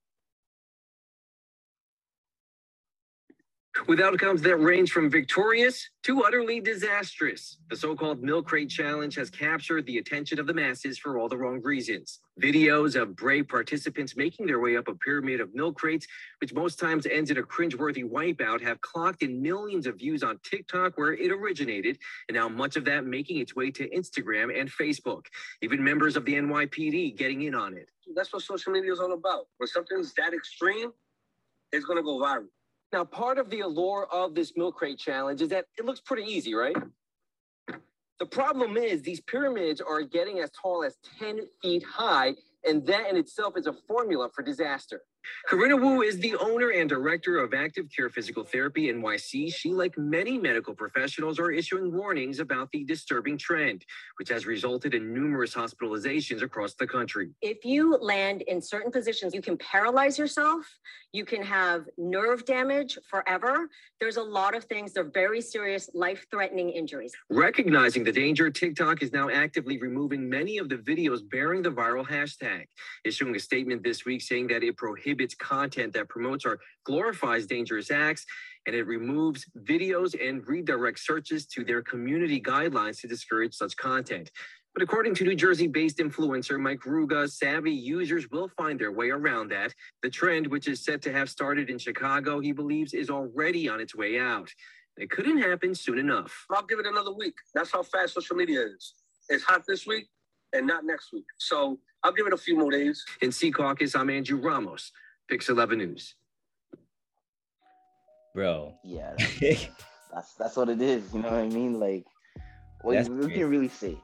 With 3.87 3.99
outcomes 3.99 4.41
that 4.41 4.57
range 4.57 4.91
from 4.91 5.09
victorious 5.09 5.89
to 6.03 6.23
utterly 6.23 6.59
disastrous. 6.59 7.57
The 7.69 7.75
so 7.75 7.95
called 7.95 8.21
Milk 8.21 8.47
Crate 8.47 8.69
Challenge 8.69 9.13
has 9.15 9.29
captured 9.29 9.85
the 9.85 9.99
attention 9.99 10.39
of 10.39 10.47
the 10.47 10.53
masses 10.53 10.97
for 10.97 11.17
all 11.17 11.29
the 11.29 11.37
wrong 11.37 11.61
reasons. 11.61 12.19
Videos 12.41 12.99
of 12.99 13.15
brave 13.15 13.47
participants 13.47 14.15
making 14.15 14.47
their 14.47 14.59
way 14.59 14.75
up 14.75 14.87
a 14.87 14.95
pyramid 14.95 15.39
of 15.39 15.53
milk 15.53 15.77
crates, 15.77 16.07
which 16.41 16.53
most 16.53 16.79
times 16.79 17.05
ends 17.05 17.31
in 17.31 17.37
a 17.37 17.43
cringeworthy 17.43 18.03
wipeout, 18.03 18.61
have 18.61 18.81
clocked 18.81 19.23
in 19.23 19.41
millions 19.41 19.85
of 19.85 19.97
views 19.97 20.23
on 20.23 20.39
TikTok, 20.43 20.97
where 20.97 21.13
it 21.13 21.31
originated, 21.31 21.97
and 22.27 22.35
now 22.35 22.49
much 22.49 22.75
of 22.75 22.85
that 22.85 23.05
making 23.05 23.37
its 23.37 23.55
way 23.55 23.71
to 23.71 23.89
Instagram 23.89 24.57
and 24.57 24.69
Facebook. 24.69 25.25
Even 25.61 25.83
members 25.83 26.15
of 26.15 26.25
the 26.25 26.33
NYPD 26.33 27.17
getting 27.17 27.43
in 27.43 27.55
on 27.55 27.75
it. 27.77 27.89
That's 28.15 28.33
what 28.33 28.41
social 28.41 28.71
media 28.71 28.91
is 28.91 28.99
all 28.99 29.13
about. 29.13 29.47
When 29.57 29.67
something's 29.67 30.13
that 30.13 30.33
extreme, 30.33 30.91
it's 31.71 31.85
going 31.85 31.97
to 31.97 32.03
go 32.03 32.19
viral. 32.19 32.47
Now, 32.91 33.03
part 33.03 33.37
of 33.37 33.49
the 33.49 33.61
allure 33.61 34.07
of 34.11 34.33
this 34.33 34.53
milk 34.55 34.77
crate 34.77 34.97
challenge 34.97 35.41
is 35.41 35.49
that 35.49 35.65
it 35.77 35.85
looks 35.85 35.99
pretty 35.99 36.23
easy, 36.23 36.55
right? 36.55 36.75
The 38.19 38.25
problem 38.25 38.77
is 38.77 39.01
these 39.01 39.21
pyramids 39.21 39.79
are 39.79 40.01
getting 40.01 40.39
as 40.39 40.49
tall 40.51 40.83
as 40.83 40.97
10 41.19 41.41
feet 41.61 41.83
high, 41.83 42.35
and 42.67 42.85
that 42.87 43.09
in 43.09 43.15
itself 43.15 43.55
is 43.57 43.67
a 43.67 43.73
formula 43.87 44.29
for 44.33 44.43
disaster. 44.43 45.01
Corinna 45.49 45.75
Wu 45.77 46.03
is 46.03 46.19
the 46.19 46.35
owner 46.35 46.69
and 46.69 46.87
director 46.87 47.39
of 47.39 47.53
Active 47.53 47.87
Care 47.95 48.09
Physical 48.09 48.43
Therapy 48.43 48.93
NYC. 48.93 49.53
She, 49.53 49.71
like 49.71 49.97
many 49.97 50.37
medical 50.37 50.73
professionals, 50.73 51.39
are 51.39 51.51
issuing 51.51 51.91
warnings 51.91 52.39
about 52.39 52.71
the 52.71 52.83
disturbing 52.83 53.37
trend, 53.37 53.83
which 54.17 54.29
has 54.29 54.45
resulted 54.45 54.93
in 54.93 55.13
numerous 55.13 55.53
hospitalizations 55.53 56.43
across 56.43 56.75
the 56.75 56.85
country. 56.85 57.31
If 57.41 57.65
you 57.65 57.97
land 57.97 58.43
in 58.43 58.61
certain 58.61 58.91
positions, 58.91 59.33
you 59.33 59.41
can 59.41 59.57
paralyze 59.57 60.19
yourself, 60.19 60.67
you 61.13 61.25
can 61.25 61.41
have 61.41 61.85
nerve 61.97 62.45
damage 62.45 62.99
forever. 63.09 63.67
There's 63.99 64.17
a 64.17 64.23
lot 64.23 64.55
of 64.55 64.65
things, 64.65 64.93
they're 64.93 65.03
very 65.03 65.41
serious, 65.41 65.89
life 65.93 66.27
threatening 66.29 66.69
injuries. 66.69 67.13
Recognizing 67.31 68.03
the 68.03 68.11
danger, 68.11 68.51
TikTok 68.51 69.01
is 69.01 69.11
now 69.11 69.29
actively 69.29 69.79
removing 69.79 70.29
many 70.29 70.59
of 70.59 70.69
the 70.69 70.77
videos 70.77 71.27
bearing 71.27 71.63
the 71.63 71.71
viral 71.71 72.07
hashtag, 72.07 72.65
issuing 73.03 73.35
a 73.35 73.39
statement 73.39 73.83
this 73.83 74.05
week 74.05 74.21
saying 74.21 74.47
that 74.47 74.63
it 74.63 74.77
prohibits 74.77 75.08
content 75.39 75.93
that 75.93 76.09
promotes 76.09 76.45
or 76.45 76.59
glorifies 76.85 77.45
dangerous 77.45 77.91
acts, 77.91 78.25
and 78.65 78.75
it 78.75 78.83
removes 78.83 79.45
videos 79.57 80.15
and 80.19 80.45
redirects 80.45 80.99
searches 80.99 81.45
to 81.47 81.63
their 81.63 81.81
community 81.81 82.41
guidelines 82.41 82.99
to 83.01 83.07
discourage 83.07 83.53
such 83.53 83.75
content. 83.77 84.31
But 84.73 84.83
according 84.83 85.15
to 85.15 85.23
New 85.23 85.35
Jersey 85.35 85.67
based 85.67 85.97
influencer 85.97 86.59
Mike 86.59 86.81
Ruga, 86.81 87.29
savvy 87.29 87.71
users 87.71 88.29
will 88.29 88.47
find 88.49 88.79
their 88.79 88.91
way 88.91 89.09
around 89.09 89.49
that. 89.51 89.73
The 90.03 90.09
trend, 90.09 90.47
which 90.47 90.67
is 90.67 90.83
set 90.83 91.01
to 91.03 91.11
have 91.11 91.29
started 91.29 91.69
in 91.69 91.79
Chicago, 91.79 92.39
he 92.39 92.51
believes 92.51 92.93
is 92.93 93.09
already 93.09 93.67
on 93.67 93.81
its 93.81 93.95
way 93.95 94.19
out. 94.19 94.49
It 94.97 95.09
couldn't 95.09 95.39
happen 95.39 95.73
soon 95.73 95.97
enough. 95.97 96.45
I'll 96.51 96.65
give 96.65 96.79
it 96.79 96.85
another 96.85 97.13
week. 97.13 97.35
That's 97.53 97.71
how 97.71 97.83
fast 97.83 98.13
social 98.13 98.35
media 98.35 98.61
is. 98.61 98.93
It's 99.29 99.43
hot 99.43 99.63
this 99.67 99.87
week 99.87 100.07
and 100.53 100.67
not 100.67 100.85
next 100.85 101.11
week. 101.13 101.25
So 101.37 101.79
I'll 102.03 102.13
give 102.13 102.27
it 102.27 102.33
a 102.33 102.37
few 102.37 102.57
more 102.57 102.71
days. 102.71 103.03
In 103.21 103.29
Secaucus, 103.29 103.99
I'm 103.99 104.09
Andrew 104.09 104.39
Ramos, 104.39 104.91
Pix 105.29 105.49
11 105.49 105.77
News. 105.77 106.15
Bro. 108.35 108.75
Yeah, 108.83 109.13
that's 110.13 110.35
that's 110.35 110.55
what 110.55 110.69
it 110.69 110.81
is. 110.81 111.13
You 111.13 111.21
know 111.21 111.31
what 111.31 111.39
I 111.39 111.49
mean? 111.49 111.79
Like, 111.79 112.05
what 112.81 112.93
That's 112.93 113.09
you, 113.09 113.21
you 113.23 113.29
can 113.29 113.49
really 113.49 113.67
say. 113.67 113.97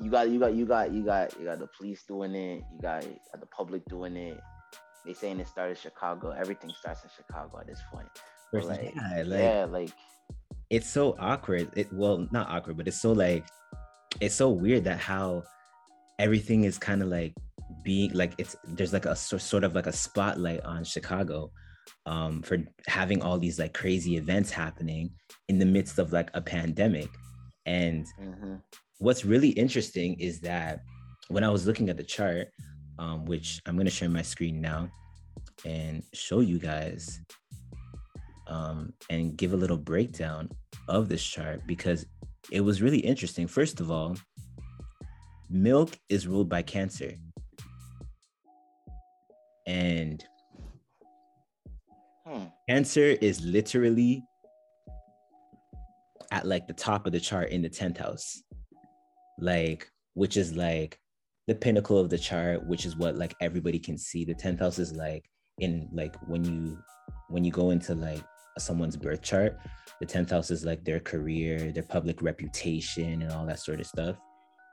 You 0.00 0.10
got, 0.10 0.28
you 0.28 0.40
got, 0.40 0.54
you 0.54 0.64
got, 0.64 0.92
you 0.92 1.04
got, 1.04 1.38
you 1.38 1.44
got 1.44 1.58
the 1.58 1.68
police 1.76 2.02
doing 2.06 2.34
it. 2.34 2.62
You 2.72 2.80
got, 2.80 3.04
you 3.04 3.16
got 3.32 3.40
the 3.40 3.46
public 3.46 3.84
doing 3.86 4.16
it. 4.16 4.40
They 5.04 5.12
saying 5.12 5.38
it 5.38 5.48
started 5.48 5.72
in 5.72 5.76
Chicago. 5.76 6.30
Everything 6.30 6.72
starts 6.78 7.04
in 7.04 7.10
Chicago 7.14 7.58
at 7.60 7.66
this 7.66 7.80
point. 7.92 8.08
Like, 8.52 8.94
yeah, 8.94 9.22
like 9.26 9.40
yeah, 9.40 9.66
like 9.68 9.90
it's 10.70 10.88
so 10.88 11.16
awkward. 11.18 11.70
It 11.76 11.92
well, 11.92 12.26
not 12.30 12.48
awkward, 12.48 12.76
but 12.76 12.86
it's 12.86 13.00
so 13.00 13.12
like 13.12 13.44
it's 14.20 14.34
so 14.34 14.50
weird 14.50 14.84
that 14.84 14.98
how 14.98 15.42
everything 16.18 16.64
is 16.64 16.78
kind 16.78 17.02
of 17.02 17.08
like 17.08 17.34
being 17.82 18.12
like 18.12 18.34
it's 18.38 18.56
there's 18.64 18.92
like 18.92 19.06
a 19.06 19.16
sort 19.16 19.64
of 19.64 19.74
like 19.74 19.86
a 19.86 19.92
spotlight 19.92 20.64
on 20.64 20.84
Chicago 20.84 21.50
um 22.06 22.42
for 22.42 22.58
having 22.86 23.22
all 23.22 23.38
these 23.38 23.58
like 23.58 23.74
crazy 23.74 24.16
events 24.16 24.50
happening 24.50 25.10
in 25.48 25.58
the 25.58 25.66
midst 25.66 25.98
of 25.98 26.12
like 26.12 26.30
a 26.34 26.40
pandemic. 26.40 27.08
And 27.66 28.06
mhm. 28.20 28.60
what's 28.98 29.24
really 29.24 29.50
interesting 29.50 30.18
is 30.20 30.40
that 30.40 30.80
when 31.28 31.44
I 31.44 31.48
was 31.48 31.66
looking 31.66 31.88
at 31.88 31.96
the 31.96 32.04
chart, 32.04 32.48
um, 32.98 33.24
which 33.24 33.60
I'm 33.66 33.76
gonna 33.76 33.90
share 33.90 34.08
my 34.08 34.22
screen 34.22 34.60
now 34.60 34.88
and 35.64 36.02
show 36.12 36.40
you 36.40 36.58
guys 36.58 37.20
um, 38.46 38.92
and 39.10 39.36
give 39.36 39.52
a 39.52 39.56
little 39.56 39.76
breakdown 39.76 40.50
of 40.88 41.08
this 41.08 41.24
chart 41.24 41.62
because 41.66 42.04
it 42.50 42.60
was 42.60 42.82
really 42.82 42.98
interesting. 42.98 43.46
First 43.46 43.80
of 43.80 43.90
all, 43.90 44.16
milk 45.50 45.98
is 46.08 46.26
ruled 46.26 46.48
by 46.48 46.62
Cancer. 46.62 47.14
And 49.66 50.24
Hmm. 52.26 52.44
Cancer 52.68 53.16
is 53.20 53.44
literally 53.44 54.24
at 56.30 56.46
like 56.46 56.66
the 56.66 56.72
top 56.72 57.06
of 57.06 57.12
the 57.12 57.20
chart 57.20 57.50
in 57.50 57.62
the 57.62 57.68
10th 57.68 57.98
house. 57.98 58.42
Like, 59.38 59.88
which 60.14 60.36
is 60.36 60.54
like 60.54 60.98
the 61.46 61.54
pinnacle 61.54 61.98
of 61.98 62.08
the 62.08 62.18
chart, 62.18 62.66
which 62.66 62.86
is 62.86 62.96
what 62.96 63.16
like 63.16 63.34
everybody 63.40 63.78
can 63.78 63.98
see. 63.98 64.24
The 64.24 64.34
10th 64.34 64.60
house 64.60 64.78
is 64.78 64.92
like 64.94 65.24
in 65.60 65.88
like 65.92 66.16
when 66.26 66.44
you 66.44 66.78
when 67.28 67.44
you 67.44 67.52
go 67.52 67.70
into 67.70 67.94
like 67.94 68.22
someone's 68.58 68.96
birth 68.96 69.22
chart, 69.22 69.58
the 70.00 70.06
10th 70.06 70.30
house 70.30 70.50
is 70.50 70.64
like 70.64 70.84
their 70.84 71.00
career, 71.00 71.72
their 71.72 71.82
public 71.82 72.22
reputation, 72.22 73.22
and 73.22 73.32
all 73.32 73.46
that 73.46 73.60
sort 73.60 73.80
of 73.80 73.86
stuff. 73.86 74.16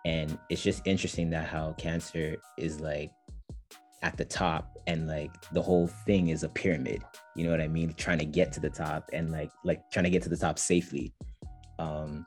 And 0.06 0.38
it's 0.50 0.64
just 0.64 0.86
interesting 0.88 1.30
that 1.32 1.48
how 1.48 1.74
cancer 1.74 2.38
is 2.58 2.80
like 2.80 3.12
at 4.04 4.18
the 4.18 4.26
top 4.26 4.78
and 4.88 5.08
like 5.08 5.32
the 5.52 5.62
whole 5.62 5.88
thing 6.08 6.30
is 6.30 6.42
a 6.42 6.50
pyramid 6.50 7.04
you 7.36 7.44
know 7.46 7.52
what 7.52 7.62
i 7.62 7.68
mean 7.68 7.94
trying 7.94 8.18
to 8.18 8.26
get 8.26 8.52
to 8.52 8.60
the 8.60 8.68
top 8.70 9.08
and 9.14 9.32
like 9.32 9.52
like 9.64 9.80
trying 9.92 10.04
to 10.06 10.10
get 10.10 10.24
to 10.24 10.28
the 10.30 10.36
top 10.36 10.58
safely 10.58 11.14
um 11.78 12.26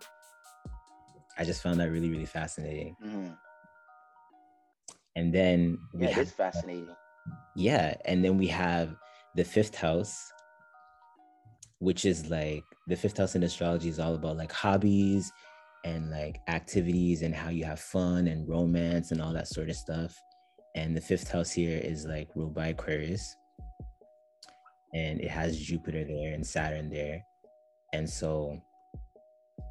i 1.36 1.42
just 1.42 1.60
found 1.64 1.80
that 1.80 1.90
really 1.90 2.08
really 2.10 2.26
fascinating 2.26 2.94
Mhm. 3.04 3.36
and 5.16 5.34
then 5.34 5.78
Yeah, 5.98 6.16
it's 6.20 6.30
fascinating. 6.30 6.94
yeah 7.56 7.96
and 8.04 8.24
then 8.24 8.38
we 8.38 8.46
have 8.46 8.94
the 9.34 9.42
fifth 9.44 9.74
house 9.74 10.30
which 11.78 12.04
is 12.04 12.30
like 12.30 12.62
the 12.86 12.96
fifth 12.96 13.18
house 13.18 13.34
in 13.34 13.42
astrology 13.42 13.88
is 13.88 14.00
all 14.00 14.14
about 14.14 14.36
like 14.36 14.52
hobbies 14.52 15.30
and 15.84 16.10
like 16.10 16.40
activities 16.48 17.22
and 17.22 17.34
how 17.34 17.50
you 17.50 17.64
have 17.64 17.80
fun 17.80 18.26
and 18.26 18.48
romance 18.48 19.10
and 19.10 19.20
all 19.20 19.32
that 19.32 19.48
sort 19.48 19.68
of 19.68 19.76
stuff. 19.76 20.16
And 20.74 20.96
the 20.96 21.00
fifth 21.00 21.30
house 21.30 21.52
here 21.52 21.78
is 21.78 22.04
like 22.06 22.28
ruled 22.34 22.54
by 22.54 22.68
aquarius. 22.68 23.36
And 24.94 25.20
it 25.20 25.30
has 25.30 25.58
jupiter 25.58 26.04
there 26.04 26.32
and 26.32 26.46
saturn 26.46 26.88
there. 26.88 27.22
And 27.92 28.08
so 28.08 28.60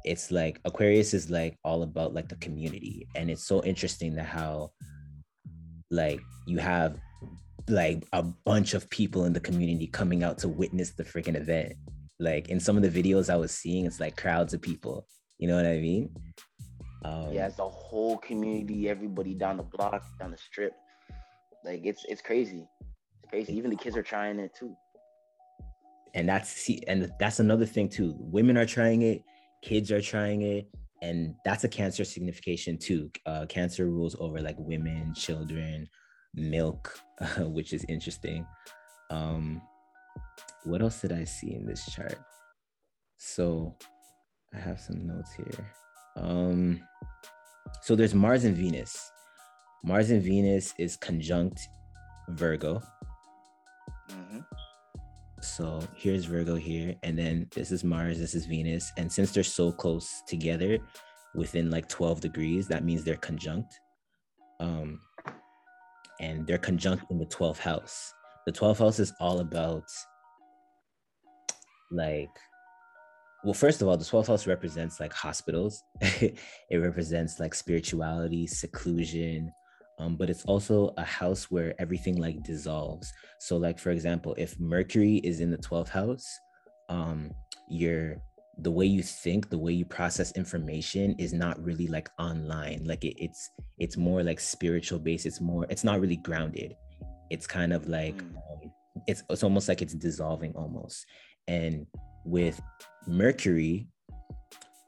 it's 0.04 0.30
like 0.30 0.60
aquarius 0.64 1.14
is 1.14 1.30
like 1.30 1.58
all 1.64 1.82
about 1.82 2.14
like 2.14 2.28
the 2.28 2.36
community. 2.36 3.08
And 3.16 3.30
it's 3.30 3.46
so 3.46 3.62
interesting 3.64 4.14
that 4.14 4.26
how 4.26 4.70
like 5.90 6.20
you 6.46 6.58
have 6.58 6.98
like 7.68 8.06
a 8.12 8.22
bunch 8.22 8.74
of 8.74 8.88
people 8.90 9.24
in 9.24 9.32
the 9.32 9.40
community 9.40 9.86
coming 9.86 10.22
out 10.22 10.38
to 10.38 10.48
witness 10.48 10.90
the 10.90 11.04
freaking 11.04 11.36
event 11.36 11.74
like 12.20 12.48
in 12.48 12.60
some 12.60 12.76
of 12.76 12.82
the 12.82 13.02
videos 13.02 13.30
i 13.30 13.36
was 13.36 13.50
seeing 13.50 13.86
it's 13.86 14.00
like 14.00 14.16
crowds 14.16 14.52
of 14.54 14.60
people 14.60 15.06
you 15.38 15.48
know 15.48 15.56
what 15.56 15.66
i 15.66 15.78
mean 15.78 16.10
um, 17.04 17.34
yeah, 17.34 17.46
it's 17.46 17.56
the 17.56 17.68
whole 17.68 18.16
community, 18.16 18.88
everybody 18.88 19.34
down 19.34 19.58
the 19.58 19.62
block, 19.62 20.02
down 20.18 20.30
the 20.30 20.38
strip. 20.38 20.72
Like 21.62 21.82
it's 21.84 22.02
it's 22.08 22.22
crazy. 22.22 22.66
It's 23.22 23.28
crazy. 23.28 23.54
Even 23.54 23.70
the 23.70 23.76
kids 23.76 23.94
are 23.96 24.02
trying 24.02 24.38
it 24.38 24.52
too. 24.58 24.74
and 26.14 26.28
that's 26.28 26.48
see 26.48 26.80
and 26.86 27.12
that's 27.18 27.40
another 27.40 27.66
thing 27.66 27.88
too 27.88 28.14
women 28.18 28.56
are 28.56 28.66
trying 28.66 29.02
it 29.02 29.22
kids 29.62 29.90
are 29.90 30.00
trying 30.00 30.42
it 30.42 30.66
and 31.02 31.34
that's 31.44 31.64
a 31.64 31.68
cancer 31.68 32.04
signification 32.04 32.78
too 32.78 33.10
uh, 33.26 33.44
cancer 33.46 33.86
rules 33.86 34.16
over 34.20 34.40
like 34.40 34.56
women 34.58 35.12
children 35.14 35.86
milk 36.34 36.98
which 37.38 37.72
is 37.72 37.84
interesting. 37.88 38.46
Um 39.10 39.62
what 40.64 40.80
else 40.80 41.00
did 41.00 41.12
i 41.12 41.24
see 41.24 41.54
in 41.54 41.66
this 41.66 41.84
chart? 41.92 42.18
So 43.18 43.76
i 44.54 44.58
have 44.58 44.80
some 44.80 45.06
notes 45.06 45.32
here. 45.34 45.72
Um 46.16 46.80
so 47.82 47.94
there's 47.94 48.14
mars 48.14 48.44
and 48.44 48.56
venus. 48.56 49.10
Mars 49.84 50.10
and 50.10 50.22
venus 50.22 50.74
is 50.78 50.96
conjunct 50.96 51.60
virgo. 52.28 52.82
Hmm 54.10 54.40
so 55.44 55.86
here's 55.94 56.24
Virgo 56.24 56.56
here, 56.56 56.94
and 57.02 57.18
then 57.18 57.46
this 57.54 57.70
is 57.70 57.84
Mars, 57.84 58.18
this 58.18 58.34
is 58.34 58.46
Venus. 58.46 58.90
And 58.96 59.12
since 59.12 59.30
they're 59.30 59.44
so 59.44 59.70
close 59.70 60.22
together 60.26 60.78
within 61.34 61.70
like 61.70 61.88
12 61.88 62.20
degrees, 62.22 62.66
that 62.68 62.84
means 62.84 63.04
they're 63.04 63.16
conjunct. 63.16 63.78
Um, 64.58 65.00
and 66.20 66.46
they're 66.46 66.58
conjunct 66.58 67.04
in 67.10 67.18
the 67.18 67.26
12th 67.26 67.58
house. 67.58 68.12
The 68.46 68.52
12th 68.52 68.78
house 68.78 68.98
is 68.98 69.12
all 69.20 69.40
about 69.40 69.84
like, 71.90 72.28
well, 73.44 73.54
first 73.54 73.82
of 73.82 73.88
all, 73.88 73.96
the 73.96 74.04
12th 74.04 74.28
house 74.28 74.46
represents 74.46 75.00
like 75.00 75.12
hospitals, 75.12 75.82
it 76.00 76.38
represents 76.72 77.38
like 77.38 77.54
spirituality, 77.54 78.46
seclusion, 78.46 79.52
um, 79.98 80.16
but 80.16 80.28
it's 80.28 80.44
also 80.44 80.92
a 80.96 81.04
house 81.04 81.50
where 81.50 81.74
everything 81.78 82.16
like 82.16 82.42
dissolves. 82.42 83.12
So, 83.38 83.56
like 83.56 83.78
for 83.78 83.90
example, 83.90 84.34
if 84.38 84.58
Mercury 84.58 85.16
is 85.18 85.40
in 85.40 85.50
the 85.50 85.58
12th 85.58 85.88
house, 85.88 86.26
um, 86.88 87.30
your 87.68 88.16
the 88.58 88.70
way 88.70 88.86
you 88.86 89.02
think, 89.02 89.50
the 89.50 89.58
way 89.58 89.72
you 89.72 89.84
process 89.84 90.32
information 90.32 91.14
is 91.18 91.32
not 91.32 91.62
really 91.62 91.86
like 91.88 92.08
online. 92.18 92.84
Like 92.84 93.04
it, 93.04 93.14
it's 93.18 93.50
it's 93.78 93.96
more 93.96 94.22
like 94.22 94.40
spiritual 94.40 94.98
based. 94.98 95.26
It's 95.26 95.40
more 95.40 95.66
it's 95.70 95.84
not 95.84 96.00
really 96.00 96.16
grounded. 96.16 96.74
It's 97.30 97.46
kind 97.46 97.72
of 97.72 97.88
like 97.88 98.16
Mm. 98.16 98.36
um, 98.36 98.72
it's 99.06 99.22
it's 99.28 99.42
almost 99.42 99.68
like 99.68 99.82
it's 99.82 99.94
dissolving 99.94 100.52
almost. 100.54 101.04
And 101.48 101.86
with 102.24 102.60
Mercury, 103.06 103.88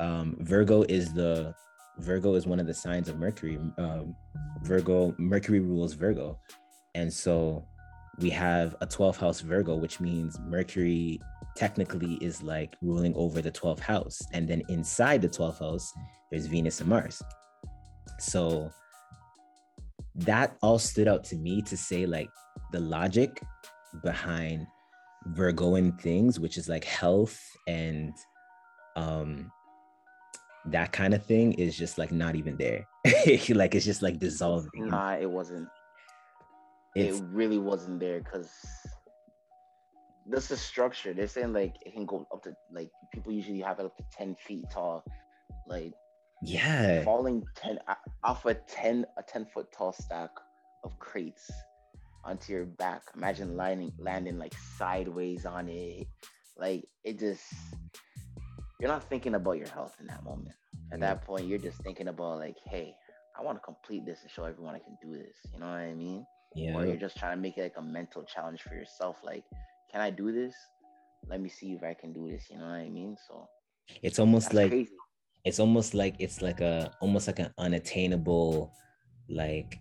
um, 0.00 0.37
Virgo 0.40 0.82
is 0.82 1.12
the 1.12 1.54
Virgo 1.99 2.35
is 2.35 2.46
one 2.46 2.61
of 2.61 2.66
the 2.66 2.75
signs 2.75 3.08
of 3.08 3.18
Mercury. 3.18 3.58
Um, 3.78 4.14
Virgo, 4.62 5.14
Mercury 5.18 5.61
rules 5.61 5.94
Virgo. 5.94 6.38
And 6.94 7.12
so 7.12 7.66
we 8.18 8.30
have 8.30 8.76
a 8.80 8.87
12th 8.87 9.16
house 9.16 9.40
Virgo, 9.40 9.76
which 9.76 10.00
means 10.00 10.38
Mercury 10.40 11.20
technically 11.56 12.14
is 12.20 12.42
like 12.42 12.76
ruling 12.82 13.14
over 13.16 13.40
the 13.40 13.50
12th 13.50 13.80
house. 13.80 14.20
And 14.32 14.46
then 14.46 14.62
inside 14.68 15.22
the 15.22 15.28
12th 15.28 15.58
house, 15.60 15.92
there's 16.30 16.46
Venus 16.46 16.80
and 16.80 16.88
Mars. 16.88 17.22
So 18.18 18.70
that 20.14 20.56
all 20.62 20.78
stood 20.78 21.08
out 21.08 21.25
to 21.25 21.36
me 21.36 21.62
to 21.62 21.76
say 21.76 22.06
like 22.06 22.28
the 22.72 22.80
logic 22.80 23.42
behind 24.02 24.66
Virgoan 25.26 25.92
things, 25.92 26.38
which 26.38 26.56
is 26.56 26.68
like 26.68 26.84
health 26.84 27.40
and 27.66 28.14
um 28.96 29.50
that 30.66 30.90
kind 30.90 31.14
of 31.14 31.25
thing 31.25 31.52
is 31.54 31.76
just 31.76 31.98
like 31.98 32.12
not 32.12 32.34
even 32.34 32.56
there. 32.56 32.86
like 33.50 33.75
it's 33.75 33.84
just 33.84 34.02
like 34.02 34.18
dissolving. 34.18 34.88
Nah, 34.88 35.16
it 35.16 35.30
wasn't. 35.30 35.68
It's, 36.94 37.20
it 37.20 37.25
really 37.30 37.58
wasn't 37.58 38.00
there 38.00 38.20
because 38.20 38.50
this 40.28 40.50
is 40.50 40.61
structure. 40.61 41.12
They're 41.12 41.28
saying 41.28 41.52
like 41.52 41.76
it 41.85 41.92
can 41.92 42.06
go 42.06 42.26
up 42.33 42.42
to 42.45 42.54
like 42.73 42.90
people 43.12 43.33
usually 43.33 43.61
have 43.61 43.78
it 43.78 43.87
up 43.87 43.97
to 43.97 44.04
10 44.12 44.37
feet 44.37 44.64
tall. 44.73 45.04
Like 45.68 45.92
yeah, 46.42 47.02
falling 47.04 47.45
10 47.56 47.78
off 48.25 48.45
a 48.45 48.54
10 48.54 49.06
a 49.18 49.23
10 49.23 49.47
foot 49.47 49.73
tall 49.73 49.92
stack 49.92 50.30
of 50.85 50.99
crates 50.99 51.50
onto 52.25 52.52
your 52.52 52.64
back. 52.64 53.02
Imagine 53.16 53.56
landing 53.56 53.92
landing 53.99 54.38
like 54.38 54.54
sideways 54.76 55.47
on 55.47 55.68
it. 55.68 56.06
Like 56.59 56.85
it 57.04 57.18
just 57.18 57.45
you're 58.80 58.90
not 58.90 59.09
thinking 59.09 59.35
about 59.35 59.59
your 59.59 59.68
health 59.68 59.97
in 60.00 60.06
that 60.09 60.25
moment. 60.25 60.54
At 60.92 61.00
that 61.00 61.23
mm. 61.23 61.26
point, 61.26 61.47
you're 61.47 61.59
just 61.59 61.78
thinking 61.83 62.09
about 62.09 62.38
like, 62.38 62.56
hey, 62.66 62.95
I 63.38 63.42
want 63.42 63.59
to 63.59 63.62
complete 63.62 64.04
this 64.04 64.21
and 64.23 64.30
show 64.30 64.45
everyone 64.45 64.75
I 64.75 64.78
can 64.78 64.97
do 65.02 65.16
this. 65.16 65.37
You 65.52 65.61
know 65.61 65.66
what 65.66 65.80
I 65.80 65.95
mean? 65.95 66.26
Yeah. 66.54 66.75
Or 66.75 66.87
you're 66.87 66.97
just 66.97 67.16
trying 67.16 67.37
to 67.37 67.42
make 67.42 67.59
it 67.59 67.62
like 67.62 67.76
a 67.76 67.83
mental 67.83 68.23
challenge 68.23 68.62
for 68.62 68.75
yourself. 68.75 69.16
Like, 69.25 69.45
can 69.90 70.00
I 70.00 70.11
do 70.11 70.33
this? 70.33 70.55
Let 71.28 71.40
me 71.40 71.49
see 71.49 71.73
if 71.73 71.83
I 71.83 71.95
can 71.95 72.12
do 72.12 72.31
this. 72.31 72.45
You 72.50 72.59
know 72.59 72.66
what 72.66 72.75
I 72.75 72.88
mean? 72.88 73.16
So 73.28 73.49
it's 74.02 74.19
almost 74.19 74.55
like 74.55 74.71
crazy. 74.71 74.90
it's 75.45 75.59
almost 75.61 75.95
like 75.95 76.16
it's 76.19 76.43
like 76.43 76.61
a 76.61 76.93
almost 77.00 77.26
like 77.26 77.38
an 77.38 77.52
unattainable 77.59 78.73
like 79.28 79.78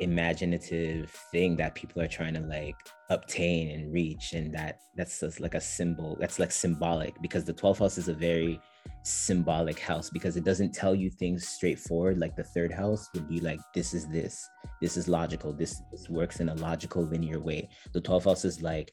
imaginative 0.00 1.10
thing 1.32 1.56
that 1.56 1.74
people 1.74 2.02
are 2.02 2.08
trying 2.08 2.34
to 2.34 2.40
like 2.40 2.76
obtain 3.10 3.70
and 3.70 3.92
reach 3.92 4.34
and 4.34 4.54
that 4.54 4.80
that's 4.94 5.20
just 5.20 5.40
like 5.40 5.54
a 5.54 5.60
symbol 5.60 6.16
that's 6.20 6.38
like 6.38 6.52
symbolic 6.52 7.14
because 7.22 7.44
the 7.44 7.52
12th 7.52 7.78
house 7.78 7.96
is 7.96 8.08
a 8.08 8.14
very 8.14 8.60
symbolic 9.06 9.78
house 9.78 10.10
because 10.10 10.36
it 10.36 10.42
doesn't 10.42 10.74
tell 10.74 10.92
you 10.92 11.08
things 11.08 11.46
straightforward 11.46 12.18
like 12.18 12.34
the 12.34 12.42
third 12.42 12.72
house 12.72 13.08
would 13.14 13.28
be 13.28 13.38
like 13.40 13.60
this 13.72 13.94
is 13.94 14.08
this 14.08 14.44
this 14.82 14.96
is 14.96 15.06
logical 15.06 15.52
this, 15.52 15.80
this 15.92 16.08
works 16.08 16.40
in 16.40 16.48
a 16.48 16.54
logical 16.54 17.04
linear 17.04 17.38
way. 17.38 17.68
The 17.92 18.00
12th 18.00 18.24
house 18.24 18.44
is 18.44 18.62
like 18.62 18.90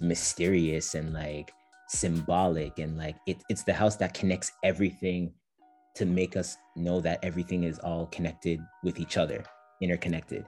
mysterious 0.00 0.94
and 0.94 1.12
like 1.12 1.52
symbolic 1.88 2.78
and 2.78 2.96
like 2.96 3.16
it, 3.26 3.42
it's 3.48 3.64
the 3.64 3.72
house 3.72 3.96
that 3.96 4.14
connects 4.14 4.52
everything 4.62 5.32
to 5.96 6.06
make 6.06 6.36
us 6.36 6.56
know 6.76 7.00
that 7.00 7.18
everything 7.24 7.64
is 7.64 7.80
all 7.80 8.06
connected 8.06 8.60
with 8.84 9.00
each 9.00 9.16
other 9.16 9.42
interconnected 9.82 10.46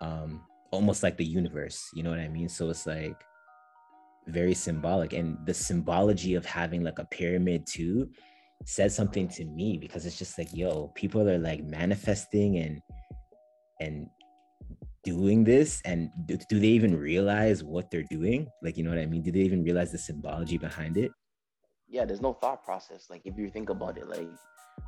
um 0.00 0.40
almost 0.70 1.02
like 1.02 1.16
the 1.16 1.24
universe 1.24 1.90
you 1.92 2.04
know 2.04 2.10
what 2.10 2.20
i 2.20 2.28
mean? 2.28 2.48
So 2.48 2.70
it's 2.70 2.86
like 2.86 3.24
very 4.28 4.54
symbolic 4.54 5.12
and 5.12 5.36
the 5.46 5.54
symbology 5.54 6.34
of 6.34 6.44
having 6.44 6.82
like 6.82 6.98
a 6.98 7.04
pyramid 7.06 7.66
too 7.66 8.10
says 8.64 8.94
something 8.94 9.28
to 9.28 9.44
me 9.44 9.78
because 9.78 10.04
it's 10.04 10.18
just 10.18 10.36
like 10.38 10.48
yo 10.52 10.88
people 10.94 11.28
are 11.28 11.38
like 11.38 11.62
manifesting 11.64 12.58
and 12.58 12.80
and 13.80 14.08
doing 15.04 15.44
this 15.44 15.80
and 15.84 16.10
do, 16.26 16.36
do 16.48 16.58
they 16.58 16.68
even 16.68 16.94
realize 16.94 17.62
what 17.64 17.90
they're 17.90 18.10
doing? 18.10 18.46
Like 18.62 18.76
you 18.76 18.84
know 18.84 18.90
what 18.90 18.98
i 18.98 19.06
mean? 19.06 19.22
Do 19.22 19.32
they 19.32 19.40
even 19.40 19.62
realize 19.62 19.92
the 19.92 19.98
symbology 19.98 20.58
behind 20.58 20.96
it? 20.96 21.12
Yeah 21.88 22.04
there's 22.04 22.20
no 22.20 22.32
thought 22.34 22.64
process. 22.64 23.06
Like 23.08 23.22
if 23.24 23.38
you 23.38 23.48
think 23.48 23.70
about 23.70 23.96
it 23.96 24.08
like 24.08 24.28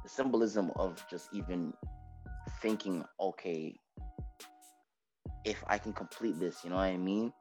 the 0.03 0.09
symbolism 0.09 0.73
of 0.77 1.03
just 1.09 1.29
even 1.33 1.73
thinking, 2.61 3.05
okay, 3.21 3.75
if 5.45 5.63
I 5.67 5.79
can 5.79 5.93
complete 5.93 6.39
this, 6.39 6.63
you 6.65 6.71
know 6.71 6.77
what 6.77 6.83
I 6.83 6.97
mean? 6.97 7.33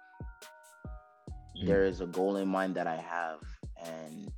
Mm. 1.62 1.66
There 1.66 1.86
is 1.86 2.02
a 2.02 2.06
goal 2.06 2.38
in 2.38 2.48
mind 2.48 2.76
that 2.76 2.88
I 2.88 2.98
have, 2.98 3.40
and 3.86 4.32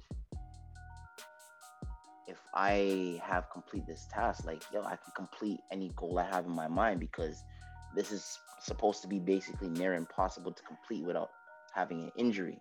if 2.28 2.38
I 2.54 3.22
have 3.24 3.50
complete 3.51 3.86
this 3.88 4.08
task, 4.12 4.45
like 4.45 4.63
yo, 4.74 4.82
I 4.84 4.95
can 4.95 5.13
complete 5.15 5.60
any 5.72 5.91
goal 5.95 6.19
I 6.19 6.26
have 6.26 6.45
in 6.45 6.52
my 6.52 6.67
mind 6.67 7.00
because 7.00 7.43
this 7.95 8.12
is 8.12 8.39
supposed 8.60 9.02
to 9.02 9.08
be 9.08 9.19
basically 9.19 9.69
near 9.69 9.93
impossible 9.93 10.52
to 10.52 10.63
complete 10.63 11.06
without 11.06 11.30
having 11.74 12.04
an 12.04 12.12
injury. 12.15 12.60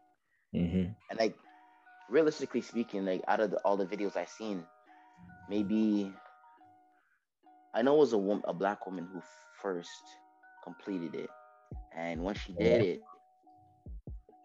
Mm-hmm. 0.55 0.93
And 1.11 1.19
like 1.19 1.37
realistically 2.09 2.61
speaking, 2.61 3.05
like 3.05 3.23
out 3.29 3.41
of 3.41 3.51
the, 3.53 3.59
all 3.59 3.77
the 3.77 3.87
videos 3.87 4.17
I've 4.17 4.29
seen, 4.29 4.65
maybe 5.49 6.13
I 7.75 7.83
know 7.83 7.95
it 7.95 7.99
was 7.99 8.13
a 8.13 8.19
woman, 8.19 8.43
a 8.47 8.53
black 8.53 8.87
woman 8.87 9.09
who 9.13 9.23
first 9.63 10.03
completed 10.65 11.15
it, 11.15 11.31
and 11.97 12.23
when 12.23 12.35
she 12.35 12.53
did 12.53 12.83
it, 12.83 12.89
it 12.89 13.01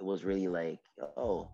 was 0.06 0.24
really 0.24 0.48
like, 0.48 0.80
oh, 1.18 1.50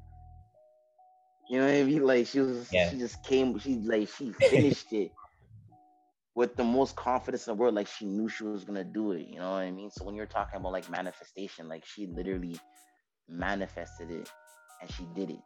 you 1.49 1.59
know 1.59 1.65
what 1.65 1.75
I 1.75 1.83
mean? 1.83 2.03
Like 2.03 2.27
she 2.27 2.39
was, 2.39 2.69
yeah. 2.71 2.89
she 2.89 2.97
just 2.97 3.23
came, 3.23 3.57
she 3.59 3.75
like 3.75 4.09
she 4.09 4.31
finished 4.49 4.91
it 4.93 5.11
with 6.35 6.55
the 6.55 6.63
most 6.63 6.95
confidence 6.95 7.47
in 7.47 7.55
the 7.55 7.61
world. 7.61 7.75
Like 7.75 7.87
she 7.87 8.05
knew 8.05 8.29
she 8.29 8.43
was 8.43 8.63
gonna 8.63 8.83
do 8.83 9.11
it. 9.13 9.27
You 9.27 9.39
know 9.39 9.51
what 9.51 9.59
I 9.59 9.71
mean? 9.71 9.89
So 9.91 10.05
when 10.05 10.15
you're 10.15 10.25
talking 10.25 10.59
about 10.59 10.71
like 10.71 10.89
manifestation, 10.89 11.67
like 11.67 11.85
she 11.85 12.07
literally 12.07 12.57
manifested 13.27 14.11
it 14.11 14.31
and 14.81 14.91
she 14.91 15.07
did 15.15 15.29
it. 15.31 15.41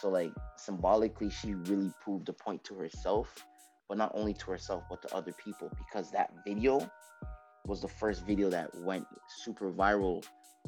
So 0.00 0.08
like 0.08 0.32
symbolically, 0.56 1.30
she 1.30 1.54
really 1.54 1.92
proved 2.02 2.28
a 2.28 2.32
point 2.32 2.64
to 2.64 2.74
herself 2.74 3.44
but 3.88 3.98
not 3.98 4.12
only 4.14 4.34
to 4.34 4.50
herself 4.50 4.84
but 4.88 5.00
to 5.02 5.14
other 5.14 5.32
people 5.32 5.70
because 5.76 6.10
that 6.10 6.30
video 6.46 6.78
was 7.64 7.80
the 7.80 7.88
first 7.88 8.24
video 8.26 8.50
that 8.50 8.70
went 8.76 9.06
super 9.44 9.72
viral 9.72 10.24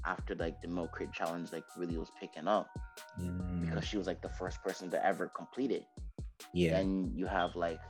after 0.07 0.35
like 0.37 0.61
the 0.63 0.69
milk 0.69 0.93
crate 0.93 1.13
challenge 1.13 1.53
like 1.53 1.65
really 1.77 1.97
was 1.97 2.11
picking 2.19 2.49
up 2.49 2.69
mm. 3.21 3.61
because 3.61 3.85
she 3.85 3.99
was 3.99 4.07
like 4.07 4.23
the 4.23 4.29
first 4.29 4.63
person 4.63 4.91
to 4.91 5.05
ever 5.05 5.31
complete 5.37 5.71
it 5.71 5.85
yeah 6.55 6.79
and 6.79 7.17
you 7.17 7.27
have 7.27 7.55
like 7.57 7.81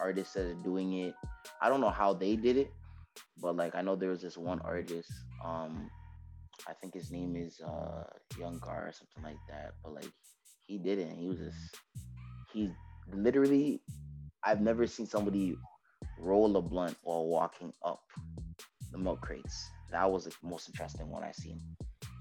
artists 0.00 0.34
that 0.34 0.46
are 0.46 0.62
doing 0.62 0.92
it 0.98 1.14
i 1.60 1.68
don't 1.68 1.80
know 1.80 1.90
how 1.90 2.12
they 2.12 2.36
did 2.36 2.56
it 2.56 2.72
but 3.40 3.56
like 3.56 3.74
i 3.74 3.80
know 3.80 3.94
there 3.94 4.10
was 4.10 4.22
this 4.22 4.36
one 4.36 4.60
artist 4.60 5.10
um 5.44 5.88
i 6.68 6.72
think 6.72 6.94
his 6.94 7.10
name 7.10 7.36
is 7.36 7.60
uh 7.60 8.02
young 8.38 8.58
gar 8.58 8.88
or 8.88 8.92
something 8.92 9.22
like 9.22 9.40
that 9.48 9.72
but 9.82 9.94
like 9.94 10.10
he 10.66 10.78
did 10.78 10.98
it 10.98 11.08
he 11.16 11.28
was 11.28 11.38
just 11.38 11.76
he 12.52 12.70
literally 13.12 13.80
I've 14.44 14.60
never 14.60 14.86
seen 14.86 15.06
somebody 15.06 15.54
roll 16.18 16.56
a 16.56 16.62
blunt 16.62 16.96
while 17.02 17.26
walking 17.26 17.72
up 17.84 18.02
the 18.90 18.98
milk 18.98 19.20
crates. 19.20 19.70
That 19.92 20.10
was 20.10 20.24
the 20.24 20.32
most 20.42 20.68
interesting 20.68 21.08
one 21.10 21.22
I 21.22 21.32
seen, 21.32 21.60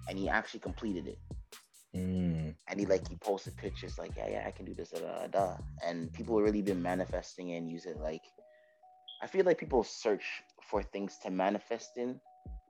and 0.07 0.17
he 0.17 0.29
actually 0.29 0.59
completed 0.59 1.07
it. 1.07 1.19
Mm. 1.95 2.55
And 2.67 2.79
he 2.79 2.85
like 2.85 3.07
he 3.07 3.15
posted 3.15 3.57
pictures 3.57 3.97
like, 3.97 4.11
yeah, 4.15 4.29
yeah, 4.29 4.43
I 4.47 4.51
can 4.51 4.65
do 4.65 4.73
this, 4.73 4.89
da, 4.91 4.99
da, 4.99 5.27
da. 5.27 5.57
and 5.85 6.11
people 6.13 6.41
really 6.41 6.61
been 6.61 6.81
manifesting 6.81 7.51
and 7.53 7.69
use 7.69 7.85
it. 7.85 7.97
Like, 7.97 8.23
I 9.21 9.27
feel 9.27 9.45
like 9.45 9.57
people 9.57 9.83
search 9.83 10.23
for 10.69 10.81
things 10.83 11.17
to 11.23 11.29
manifest 11.29 11.97
in, 11.97 12.19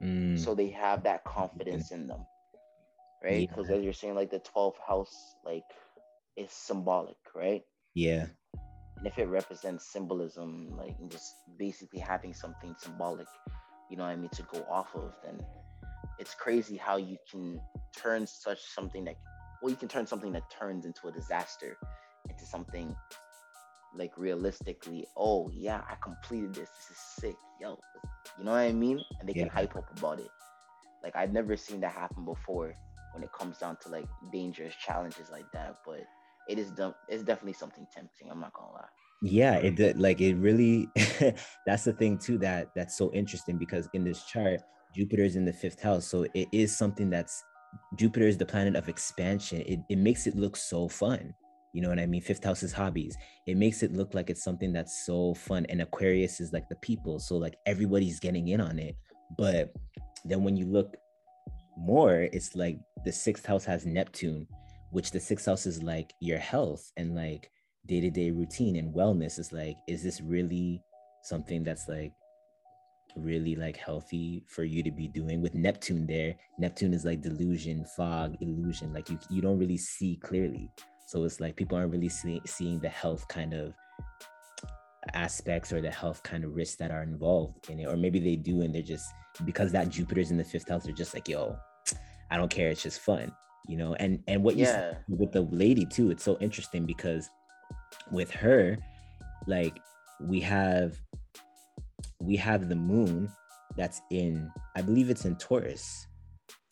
mm. 0.01 0.39
so 0.39 0.55
they 0.55 0.69
have 0.69 1.03
that 1.03 1.23
confidence 1.23 1.91
in 1.91 2.07
them, 2.07 2.25
right? 3.23 3.47
Because 3.47 3.69
yeah. 3.69 3.75
as 3.75 3.83
you're 3.83 3.93
saying, 3.93 4.15
like 4.15 4.31
the 4.31 4.41
12th 4.55 4.79
house, 4.87 5.35
like 5.45 5.65
is 6.37 6.51
symbolic, 6.51 7.17
right? 7.35 7.63
Yeah 7.93 8.27
and 9.01 9.07
if 9.07 9.17
it 9.17 9.25
represents 9.25 9.91
symbolism 9.91 10.69
like 10.77 10.95
just 11.09 11.33
basically 11.57 11.99
having 11.99 12.33
something 12.33 12.75
symbolic 12.77 13.27
you 13.91 13.97
know 13.97 14.03
what 14.03 14.09
i 14.09 14.15
mean 14.15 14.29
to 14.29 14.43
go 14.43 14.65
off 14.69 14.95
of 14.95 15.13
then 15.23 15.39
it's 16.17 16.33
crazy 16.33 16.77
how 16.77 16.97
you 16.97 17.17
can 17.29 17.61
turn 17.95 18.25
such 18.25 18.59
something 18.61 19.03
that 19.03 19.15
well 19.61 19.69
you 19.69 19.75
can 19.75 19.87
turn 19.87 20.07
something 20.07 20.31
that 20.31 20.49
turns 20.49 20.85
into 20.85 21.07
a 21.07 21.11
disaster 21.11 21.77
into 22.29 22.45
something 22.45 22.95
like 23.95 24.17
realistically 24.17 25.05
oh 25.17 25.51
yeah 25.53 25.81
i 25.89 25.95
completed 26.01 26.53
this 26.55 26.69
this 26.69 26.97
is 26.97 27.03
sick 27.19 27.35
yo 27.59 27.77
you 28.39 28.45
know 28.45 28.51
what 28.51 28.59
i 28.59 28.71
mean 28.71 28.99
and 29.19 29.27
they 29.27 29.33
yeah. 29.33 29.43
can 29.43 29.51
hype 29.51 29.75
up 29.75 29.85
about 29.97 30.19
it 30.19 30.29
like 31.03 31.15
i've 31.15 31.33
never 31.33 31.55
seen 31.55 31.81
that 31.81 31.91
happen 31.91 32.25
before 32.25 32.73
when 33.13 33.21
it 33.21 33.29
comes 33.37 33.57
down 33.57 33.77
to 33.81 33.89
like 33.89 34.05
dangerous 34.31 34.73
challenges 34.75 35.29
like 35.29 35.51
that 35.51 35.75
but 35.85 35.99
it 36.47 36.59
is 36.59 36.71
dumb. 36.71 36.93
It's 37.07 37.23
definitely 37.23 37.53
something 37.53 37.87
tempting. 37.93 38.29
I'm 38.29 38.39
not 38.39 38.53
gonna 38.53 38.73
lie. 38.73 38.85
Yeah, 39.21 39.55
it 39.57 39.75
did. 39.75 39.99
Like 39.99 40.19
it 40.19 40.35
really. 40.35 40.89
that's 41.65 41.83
the 41.83 41.93
thing 41.93 42.17
too 42.17 42.37
that 42.39 42.69
that's 42.75 42.97
so 42.97 43.11
interesting 43.13 43.57
because 43.57 43.87
in 43.93 44.03
this 44.03 44.23
chart, 44.23 44.61
Jupiter 44.95 45.23
is 45.23 45.35
in 45.35 45.45
the 45.45 45.53
fifth 45.53 45.81
house, 45.81 46.05
so 46.05 46.25
it 46.33 46.47
is 46.51 46.75
something 46.75 47.09
that's 47.09 47.43
Jupiter 47.95 48.27
is 48.27 48.37
the 48.37 48.45
planet 48.45 48.75
of 48.75 48.89
expansion. 48.89 49.61
It 49.61 49.79
it 49.89 49.97
makes 49.97 50.25
it 50.25 50.35
look 50.35 50.57
so 50.57 50.87
fun. 50.87 51.33
You 51.73 51.81
know 51.81 51.89
what 51.89 51.99
I 51.99 52.05
mean? 52.05 52.21
Fifth 52.21 52.43
house 52.43 52.63
is 52.63 52.73
hobbies. 52.73 53.15
It 53.47 53.57
makes 53.57 53.81
it 53.83 53.93
look 53.93 54.13
like 54.13 54.29
it's 54.29 54.43
something 54.43 54.73
that's 54.73 55.05
so 55.05 55.33
fun. 55.35 55.65
And 55.69 55.81
Aquarius 55.81 56.41
is 56.41 56.51
like 56.51 56.67
the 56.67 56.75
people. 56.77 57.17
So 57.19 57.37
like 57.37 57.55
everybody's 57.65 58.19
getting 58.19 58.49
in 58.49 58.59
on 58.59 58.77
it. 58.77 58.95
But 59.37 59.73
then 60.25 60.43
when 60.43 60.57
you 60.57 60.65
look 60.65 60.97
more, 61.77 62.27
it's 62.33 62.55
like 62.55 62.79
the 63.05 63.11
sixth 63.11 63.45
house 63.45 63.63
has 63.65 63.85
Neptune, 63.85 64.47
which 64.89 65.11
the 65.11 65.19
sixth 65.19 65.45
house 65.45 65.65
is 65.65 65.81
like 65.81 66.13
your 66.19 66.39
health 66.39 66.91
and 66.97 67.15
like 67.15 67.49
day-to-day 67.87 68.31
routine 68.31 68.75
and 68.75 68.93
wellness 68.93 69.39
is 69.39 69.51
like 69.51 69.75
is 69.87 70.03
this 70.03 70.21
really 70.21 70.81
something 71.23 71.63
that's 71.63 71.87
like 71.87 72.11
really 73.17 73.55
like 73.55 73.75
healthy 73.75 74.43
for 74.47 74.63
you 74.63 74.83
to 74.83 74.91
be 74.91 75.07
doing? 75.07 75.41
With 75.41 75.55
neptune 75.55 76.05
there 76.07 76.35
neptune 76.57 76.93
is 76.93 77.05
like 77.05 77.21
delusion 77.21 77.85
fog 77.97 78.35
illusion 78.41 78.93
like 78.93 79.09
you 79.09 79.19
you 79.29 79.41
don't 79.41 79.59
really 79.59 79.77
see 79.77 80.17
clearly. 80.21 80.69
So 81.07 81.23
it's 81.23 81.41
like 81.41 81.57
people 81.57 81.77
aren't 81.77 81.91
really 81.91 82.09
see, 82.09 82.41
seeing 82.45 82.79
the 82.79 82.89
health 82.89 83.27
kind 83.27 83.53
of 83.53 83.73
aspects 85.13 85.73
or 85.73 85.81
the 85.81 85.91
health 85.91 86.23
kind 86.23 86.45
of 86.45 86.55
risks 86.55 86.77
that 86.77 86.91
are 86.91 87.03
involved 87.03 87.69
in 87.69 87.79
it. 87.79 87.87
Or 87.87 87.97
maybe 87.97 88.19
they 88.19 88.35
do 88.35 88.61
and 88.61 88.73
they're 88.73 88.81
just 88.81 89.11
because 89.45 89.71
that 89.71 89.89
jupiter's 89.89 90.31
in 90.31 90.37
the 90.37 90.43
fifth 90.43 90.67
house 90.67 90.83
they're 90.83 90.93
just 90.93 91.13
like 91.13 91.29
yo 91.29 91.55
i 92.29 92.35
don't 92.35 92.51
care 92.51 92.69
it's 92.69 92.83
just 92.83 92.99
fun 92.99 93.31
you 93.67 93.77
know? 93.77 93.93
And 93.95 94.21
and 94.27 94.43
what 94.43 94.55
you 94.55 94.65
yeah. 94.65 94.95
with 95.07 95.31
the 95.31 95.41
lady 95.41 95.85
too 95.85 96.11
it's 96.11 96.23
so 96.23 96.37
interesting 96.39 96.85
because 96.85 97.29
with 98.11 98.31
her 98.31 98.77
like 99.47 99.79
we 100.21 100.39
have 100.39 100.97
we 102.19 102.35
have 102.35 102.69
the 102.69 102.75
moon 102.75 103.29
that's 103.77 104.01
in 104.11 104.51
i 104.75 104.81
believe 104.81 105.09
it's 105.09 105.25
in 105.25 105.35
taurus 105.37 106.07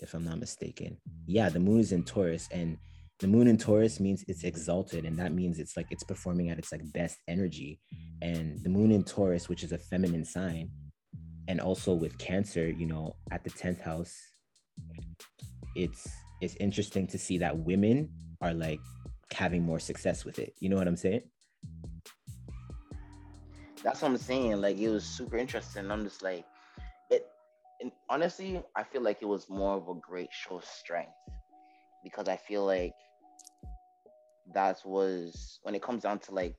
if 0.02 0.14
i'm 0.14 0.24
not 0.24 0.40
mistaken. 0.40 0.98
Yeah 1.28 1.50
the 1.50 1.60
moon 1.60 1.80
is 1.80 1.92
in 1.92 2.04
taurus 2.04 2.48
and 2.52 2.78
the 3.20 3.28
moon 3.28 3.48
in 3.48 3.58
taurus 3.58 4.00
means 4.00 4.24
it's 4.28 4.44
exalted 4.44 5.06
and 5.06 5.18
that 5.18 5.34
means 5.34 5.60
it's 5.60 5.76
like 5.76 5.88
it's 5.90 6.06
performing 6.06 6.50
at 6.50 6.58
its 6.58 6.72
like 6.72 6.82
best 6.94 7.18
energy. 7.28 7.82
And 8.22 8.64
the 8.64 8.70
moon 8.70 8.92
in 8.92 9.04
taurus 9.04 9.50
which 9.50 9.64
is 9.64 9.72
a 9.72 9.78
feminine 9.78 10.26
sign 10.26 10.70
and 11.48 11.60
also 11.60 11.94
with 11.94 12.18
cancer 12.18 12.70
you 12.70 12.86
know 12.86 13.16
at 13.32 13.44
the 13.44 13.50
10th 13.50 13.82
house 13.82 14.16
it's 15.76 16.08
it's 16.42 16.56
interesting 16.56 17.08
to 17.08 17.18
see 17.18 17.38
that 17.38 17.58
women 17.58 18.10
are 18.42 18.54
like 18.54 18.80
having 19.34 19.64
more 19.64 19.80
success 19.80 20.26
with 20.26 20.40
it 20.40 20.54
you 20.60 20.70
know 20.70 20.76
what 20.76 20.88
i'm 20.88 20.98
saying 20.98 21.22
that's 23.84 24.02
what 24.02 24.12
I'm 24.12 24.18
saying. 24.18 24.62
Like 24.62 24.78
it 24.78 24.90
was 24.90 25.06
super 25.06 25.38
interesting. 25.38 25.90
I'm 25.90 26.04
just 26.04 26.22
like 26.22 26.46
it. 27.10 27.26
And 27.82 27.92
honestly, 28.10 28.62
I 28.76 28.84
feel 28.84 29.02
like 29.02 29.22
it 29.22 29.28
was 29.28 29.50
more 29.50 29.76
of 29.76 29.88
a 29.88 29.94
great 29.96 30.30
show 30.32 30.62
strength 30.64 31.12
because 32.04 32.28
I 32.28 32.36
feel 32.36 32.66
like 32.66 32.94
that 34.54 34.82
was 34.84 35.60
when 35.64 35.76
it 35.76 35.82
comes 35.82 36.04
down 36.04 36.20
to 36.20 36.34
like 36.34 36.56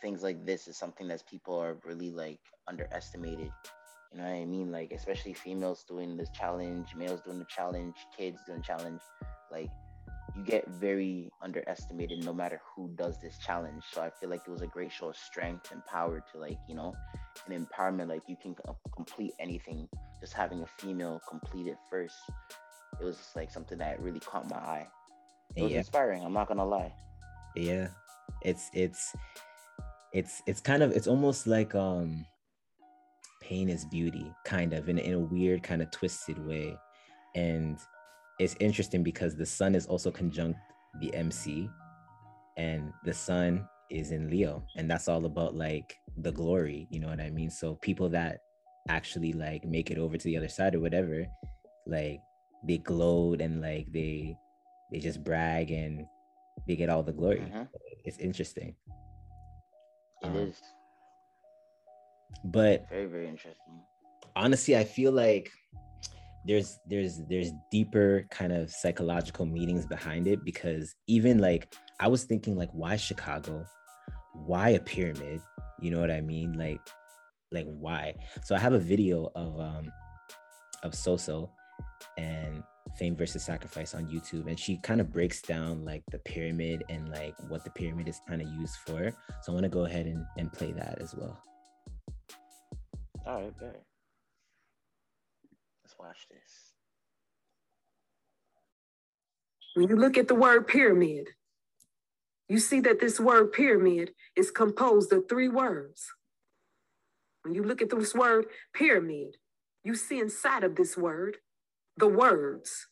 things 0.00 0.22
like 0.22 0.44
this 0.44 0.66
is 0.66 0.76
something 0.76 1.08
that 1.08 1.22
people 1.26 1.58
are 1.58 1.78
really 1.84 2.10
like 2.10 2.40
underestimated. 2.68 3.50
You 4.12 4.18
know 4.18 4.24
what 4.24 4.32
I 4.32 4.44
mean? 4.44 4.70
Like 4.70 4.92
especially 4.92 5.32
females 5.32 5.84
doing 5.88 6.16
this 6.16 6.28
challenge, 6.30 6.94
males 6.94 7.22
doing 7.22 7.38
the 7.38 7.46
challenge, 7.46 7.94
kids 8.16 8.40
doing 8.46 8.58
the 8.58 8.64
challenge. 8.64 9.00
Like 9.50 9.70
you 10.36 10.42
get 10.42 10.66
very 10.68 11.30
underestimated 11.42 12.24
no 12.24 12.32
matter 12.32 12.60
who 12.74 12.88
does 12.96 13.20
this 13.20 13.36
challenge. 13.38 13.82
So 13.92 14.02
I 14.02 14.10
feel 14.10 14.30
like 14.30 14.42
it 14.46 14.50
was 14.50 14.62
a 14.62 14.66
great 14.66 14.90
show 14.90 15.10
of 15.10 15.16
strength 15.16 15.70
and 15.72 15.84
power 15.84 16.22
to 16.32 16.38
like, 16.38 16.58
you 16.68 16.74
know, 16.74 16.94
an 17.46 17.66
empowerment. 17.66 18.08
Like 18.08 18.22
you 18.28 18.36
can 18.40 18.54
complete 18.94 19.32
anything. 19.38 19.88
Just 20.20 20.32
having 20.32 20.62
a 20.62 20.66
female 20.66 21.20
complete 21.28 21.66
it 21.66 21.76
first, 21.90 22.14
it 23.00 23.04
was 23.04 23.16
just 23.16 23.36
like 23.36 23.50
something 23.50 23.78
that 23.78 24.00
really 24.00 24.20
caught 24.20 24.48
my 24.48 24.56
eye. 24.56 24.88
It 25.56 25.62
was 25.64 25.72
yeah. 25.72 25.78
inspiring. 25.78 26.24
I'm 26.24 26.32
not 26.32 26.48
gonna 26.48 26.64
lie. 26.64 26.92
Yeah, 27.54 27.88
it's 28.42 28.70
it's 28.72 29.14
it's 30.12 30.42
it's 30.46 30.60
kind 30.60 30.82
of 30.82 30.92
it's 30.92 31.06
almost 31.06 31.46
like 31.46 31.74
um 31.74 32.24
pain 33.40 33.68
is 33.68 33.84
beauty, 33.84 34.32
kind 34.44 34.72
of 34.72 34.88
in 34.88 34.98
in 34.98 35.14
a 35.14 35.20
weird 35.20 35.62
kind 35.62 35.82
of 35.82 35.90
twisted 35.90 36.38
way, 36.46 36.78
and 37.34 37.78
it's 38.38 38.56
interesting 38.60 39.02
because 39.02 39.36
the 39.36 39.46
sun 39.46 39.74
is 39.74 39.86
also 39.86 40.10
conjunct 40.10 40.58
the 41.00 41.14
MC 41.14 41.68
and 42.56 42.92
the 43.04 43.12
sun 43.12 43.66
is 43.90 44.10
in 44.10 44.30
Leo 44.30 44.64
and 44.76 44.90
that's 44.90 45.08
all 45.08 45.24
about 45.26 45.54
like 45.54 45.98
the 46.18 46.32
glory, 46.32 46.86
you 46.90 47.00
know 47.00 47.08
what 47.08 47.20
I 47.20 47.30
mean? 47.30 47.50
So 47.50 47.74
people 47.76 48.08
that 48.10 48.40
actually 48.88 49.32
like 49.32 49.64
make 49.64 49.90
it 49.90 49.98
over 49.98 50.16
to 50.16 50.24
the 50.24 50.36
other 50.36 50.48
side 50.48 50.74
or 50.74 50.80
whatever, 50.80 51.26
like 51.86 52.20
they 52.64 52.78
glowed 52.78 53.40
and 53.40 53.60
like 53.60 53.92
they 53.92 54.36
they 54.90 54.98
just 54.98 55.24
brag 55.24 55.70
and 55.70 56.06
they 56.66 56.76
get 56.76 56.90
all 56.90 57.02
the 57.02 57.12
glory. 57.12 57.38
Mm-hmm. 57.38 57.62
It's 58.04 58.18
interesting. 58.18 58.74
It 60.22 60.26
um, 60.26 60.36
is. 60.36 60.60
But 62.44 62.88
very, 62.88 63.06
very 63.06 63.28
interesting. 63.28 63.80
Honestly, 64.36 64.76
I 64.76 64.84
feel 64.84 65.12
like 65.12 65.50
there's 66.44 66.78
there's 66.86 67.20
there's 67.28 67.52
deeper 67.70 68.26
kind 68.30 68.52
of 68.52 68.70
psychological 68.70 69.46
meanings 69.46 69.86
behind 69.86 70.26
it 70.26 70.44
because 70.44 70.94
even 71.06 71.38
like 71.38 71.72
I 72.00 72.08
was 72.08 72.24
thinking 72.24 72.56
like 72.56 72.70
why 72.72 72.96
Chicago? 72.96 73.64
Why 74.34 74.70
a 74.70 74.80
pyramid? 74.80 75.40
You 75.80 75.90
know 75.90 76.00
what 76.00 76.10
I 76.10 76.20
mean? 76.20 76.54
Like 76.54 76.80
like 77.52 77.66
why? 77.66 78.14
So 78.44 78.54
I 78.54 78.58
have 78.58 78.72
a 78.72 78.78
video 78.78 79.30
of 79.34 79.60
um 79.60 79.92
of 80.82 80.92
Soso 80.92 81.50
and 82.18 82.64
Fame 82.98 83.16
versus 83.16 83.44
Sacrifice 83.44 83.94
on 83.94 84.06
YouTube 84.06 84.48
and 84.48 84.58
she 84.58 84.78
kind 84.78 85.00
of 85.00 85.12
breaks 85.12 85.42
down 85.42 85.84
like 85.84 86.02
the 86.10 86.18
pyramid 86.18 86.82
and 86.88 87.08
like 87.08 87.34
what 87.48 87.62
the 87.62 87.70
pyramid 87.70 88.08
is 88.08 88.20
kind 88.28 88.42
of 88.42 88.48
used 88.48 88.76
for. 88.84 89.12
So 89.42 89.52
I 89.52 89.54
want 89.54 89.64
to 89.64 89.70
go 89.70 89.84
ahead 89.84 90.06
and, 90.06 90.24
and 90.36 90.52
play 90.52 90.72
that 90.72 91.00
as 91.00 91.14
well. 91.14 91.40
All 93.24 93.42
right, 93.42 93.56
bet 93.58 93.82
watch 96.02 96.26
this. 96.30 96.72
When 99.74 99.88
you 99.88 99.96
look 99.96 100.18
at 100.18 100.28
the 100.28 100.34
word 100.34 100.66
pyramid, 100.66 101.28
you 102.48 102.58
see 102.58 102.80
that 102.80 103.00
this 103.00 103.20
word 103.20 103.52
pyramid 103.52 104.12
is 104.36 104.50
composed 104.50 105.12
of 105.12 105.28
three 105.28 105.48
words. 105.48 106.12
When 107.42 107.54
you 107.54 107.62
look 107.62 107.80
at 107.80 107.90
this 107.90 108.14
word 108.14 108.46
pyramid, 108.74 109.36
you 109.84 109.94
see 109.94 110.18
inside 110.18 110.64
of 110.64 110.76
this 110.76 110.96
word 110.96 111.38
the 111.96 112.08
words 112.08 112.88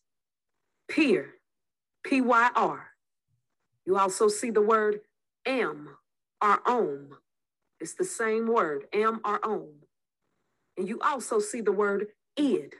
peer, 0.88 1.34
P 2.04 2.20
Y 2.20 2.50
R. 2.54 2.86
You 3.86 3.98
also 3.98 4.28
see 4.28 4.50
the 4.50 4.62
word 4.62 5.00
am, 5.46 5.96
or 6.42 6.60
om. 6.68 7.18
It's 7.80 7.94
the 7.94 8.04
same 8.04 8.46
word, 8.46 8.84
am 8.92 9.20
or 9.24 9.44
om. 9.44 9.70
And 10.76 10.88
you 10.88 11.00
also 11.00 11.40
see 11.40 11.60
the 11.60 11.72
word 11.72 12.06
id, 12.36 12.74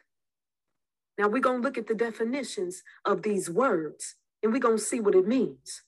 now 1.21 1.29
we're 1.29 1.39
going 1.43 1.61
to 1.61 1.63
look 1.63 1.77
at 1.77 1.87
the 1.87 1.95
definitions 1.95 2.83
of 3.05 3.21
these 3.21 3.51
words 3.51 4.17
and 4.43 4.55
we're 4.55 4.59
going 4.59 4.79
to 4.79 4.83
see 4.83 5.01
what 5.01 5.15
it 5.15 5.29
means. 5.29 5.83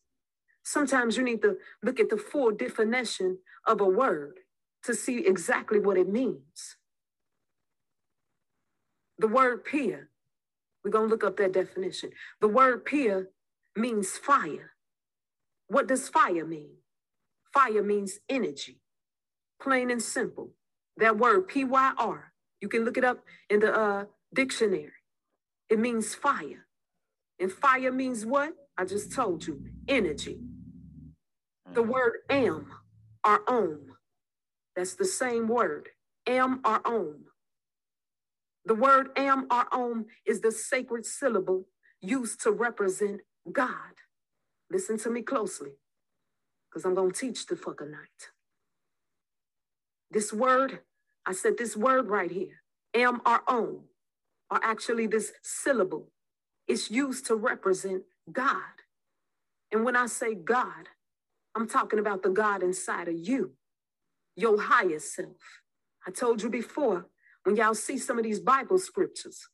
Sometimes 0.62 1.16
you 1.16 1.22
need 1.22 1.40
to 1.40 1.56
look 1.82 1.98
at 1.98 2.10
the 2.10 2.18
full 2.18 2.50
definition 2.50 3.38
of 3.66 3.80
a 3.80 3.86
word 3.86 4.40
to 4.84 4.94
see 4.94 5.26
exactly 5.26 5.80
what 5.80 5.96
it 5.96 6.06
means. 6.06 6.76
The 9.16 9.26
word 9.26 9.64
pia, 9.64 10.00
we're 10.84 10.90
going 10.90 11.08
to 11.08 11.10
look 11.10 11.24
up 11.24 11.38
that 11.38 11.52
definition. 11.52 12.10
The 12.42 12.48
word 12.48 12.84
pia 12.84 13.24
means 13.74 14.18
fire. 14.18 14.72
What 15.68 15.88
does 15.88 16.10
fire 16.10 16.44
mean? 16.44 16.74
Fire 17.54 17.82
means 17.82 18.18
energy, 18.28 18.82
plain 19.62 19.90
and 19.90 20.02
simple. 20.02 20.50
That 20.98 21.16
word 21.16 21.48
P 21.48 21.64
Y 21.64 21.92
R, 21.96 22.34
you 22.60 22.68
can 22.68 22.84
look 22.84 22.98
it 22.98 23.04
up 23.04 23.24
in 23.48 23.60
the 23.60 23.74
uh, 23.74 24.04
dictionary. 24.34 25.01
It 25.72 25.78
means 25.78 26.14
fire. 26.14 26.66
And 27.40 27.50
fire 27.50 27.90
means 27.90 28.26
what? 28.26 28.52
I 28.76 28.84
just 28.84 29.10
told 29.10 29.46
you 29.46 29.64
energy. 29.88 30.38
The 31.72 31.80
mm-hmm. 31.80 31.90
word 31.90 32.12
am 32.28 32.66
or 33.26 33.40
om, 33.48 33.96
that's 34.76 34.96
the 34.96 35.06
same 35.06 35.48
word. 35.48 35.88
Am 36.26 36.60
or 36.62 36.86
om. 36.86 37.24
The 38.66 38.74
word 38.74 39.12
am 39.16 39.46
or 39.50 39.64
om 39.72 40.08
is 40.26 40.42
the 40.42 40.52
sacred 40.52 41.06
syllable 41.06 41.64
used 42.02 42.42
to 42.42 42.50
represent 42.52 43.22
God. 43.50 43.94
Listen 44.70 44.98
to 44.98 45.08
me 45.08 45.22
closely, 45.22 45.70
because 46.68 46.84
I'm 46.84 46.94
going 46.94 47.12
to 47.12 47.18
teach 47.18 47.46
the 47.46 47.56
fucking 47.56 47.90
night. 47.90 48.30
This 50.10 50.34
word, 50.34 50.80
I 51.24 51.32
said 51.32 51.56
this 51.56 51.78
word 51.78 52.10
right 52.10 52.30
here, 52.30 52.62
am 52.92 53.22
or 53.24 53.40
om, 53.48 53.84
or 54.52 54.60
actually 54.62 55.06
this 55.06 55.32
syllable, 55.42 56.08
is 56.68 56.90
used 56.90 57.24
to 57.26 57.34
represent 57.34 58.02
God. 58.30 58.76
And 59.72 59.82
when 59.82 59.96
I 59.96 60.04
say 60.04 60.34
God, 60.34 60.90
I'm 61.54 61.66
talking 61.66 61.98
about 61.98 62.22
the 62.22 62.28
God 62.28 62.62
inside 62.62 63.08
of 63.08 63.14
you, 63.16 63.52
your 64.36 64.60
higher 64.60 64.98
self. 64.98 65.62
I 66.06 66.10
told 66.10 66.42
you 66.42 66.50
before, 66.50 67.06
when 67.44 67.56
y'all 67.56 67.74
see 67.74 67.96
some 67.96 68.18
of 68.18 68.24
these 68.24 68.40
Bible 68.40 68.78
scriptures, 68.78 69.48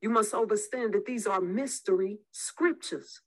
you 0.00 0.08
must 0.08 0.32
understand 0.32 0.94
that 0.94 1.04
these 1.04 1.26
are 1.26 1.42
mystery 1.42 2.16
scriptures. 2.32 3.20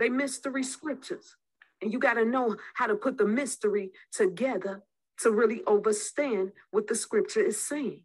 They 0.00 0.08
mystery 0.08 0.64
scriptures. 0.64 1.36
And 1.80 1.92
you 1.92 2.00
got 2.00 2.14
to 2.14 2.24
know 2.24 2.56
how 2.74 2.88
to 2.88 2.96
put 2.96 3.18
the 3.18 3.24
mystery 3.24 3.92
together 4.12 4.82
to 5.22 5.30
really 5.30 5.62
understand 5.68 6.50
what 6.72 6.88
the 6.88 6.96
scripture 6.96 7.44
is 7.44 7.64
saying. 7.64 8.00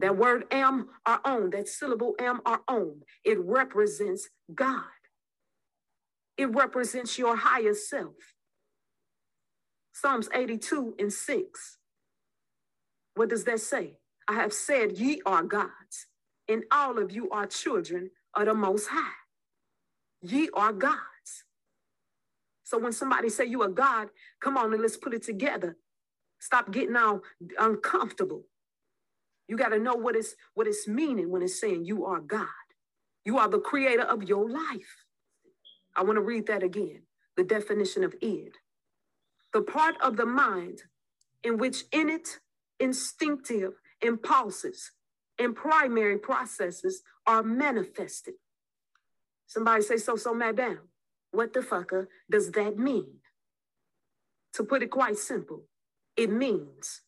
That 0.00 0.16
word 0.16 0.44
am, 0.50 0.88
our 1.06 1.20
own, 1.24 1.50
that 1.50 1.68
syllable 1.68 2.14
am, 2.18 2.40
our 2.46 2.60
own, 2.68 3.02
it 3.24 3.38
represents 3.40 4.28
God. 4.54 4.84
It 6.38 6.46
represents 6.54 7.18
your 7.18 7.36
higher 7.36 7.74
self. 7.74 8.14
Psalms 9.92 10.28
82 10.34 10.94
and 10.98 11.12
6. 11.12 11.78
What 13.14 13.28
does 13.28 13.44
that 13.44 13.60
say? 13.60 13.98
I 14.28 14.34
have 14.34 14.52
said, 14.52 14.92
Ye 14.98 15.20
are 15.26 15.42
gods, 15.42 16.06
and 16.48 16.64
all 16.72 16.98
of 16.98 17.12
you 17.12 17.30
are 17.30 17.46
children 17.46 18.10
of 18.34 18.46
the 18.46 18.54
Most 18.54 18.86
High. 18.88 19.12
Ye 20.22 20.48
are 20.54 20.72
gods. 20.72 21.44
So 22.64 22.78
when 22.78 22.92
somebody 22.92 23.28
say 23.28 23.46
you 23.46 23.62
are 23.62 23.68
God, 23.68 24.08
come 24.40 24.56
on 24.56 24.72
and 24.72 24.80
let's 24.80 24.96
put 24.96 25.14
it 25.14 25.24
together. 25.24 25.76
Stop 26.38 26.70
getting 26.70 26.96
all 26.96 27.22
uncomfortable. 27.58 28.44
You 29.50 29.56
got 29.56 29.70
to 29.70 29.80
know 29.80 29.96
what 29.96 30.14
it's 30.14 30.36
what 30.54 30.68
it's 30.68 30.86
meaning 30.86 31.28
when 31.28 31.42
it's 31.42 31.60
saying 31.60 31.84
you 31.84 32.06
are 32.06 32.20
God. 32.20 32.46
You 33.24 33.36
are 33.38 33.48
the 33.48 33.58
creator 33.58 34.04
of 34.04 34.22
your 34.22 34.48
life. 34.48 35.04
I 35.96 36.04
want 36.04 36.18
to 36.18 36.22
read 36.22 36.46
that 36.46 36.62
again. 36.62 37.02
The 37.36 37.42
definition 37.42 38.04
of 38.04 38.14
id. 38.22 38.52
The 39.52 39.62
part 39.62 39.96
of 40.00 40.16
the 40.16 40.24
mind 40.24 40.82
in 41.42 41.58
which 41.58 41.82
innate, 41.92 42.38
instinctive 42.78 43.72
impulses 44.00 44.92
and 45.36 45.56
primary 45.56 46.18
processes 46.18 47.02
are 47.26 47.42
manifested. 47.42 48.34
Somebody 49.48 49.82
say, 49.82 49.96
so, 49.96 50.14
so, 50.14 50.32
madam, 50.32 50.78
what 51.32 51.52
the 51.54 51.60
fucker 51.60 52.04
uh, 52.04 52.06
does 52.30 52.52
that 52.52 52.78
mean? 52.78 53.16
To 54.52 54.62
put 54.62 54.84
it 54.84 54.92
quite 54.92 55.16
simple, 55.16 55.64
it 56.16 56.30
means 56.30 57.00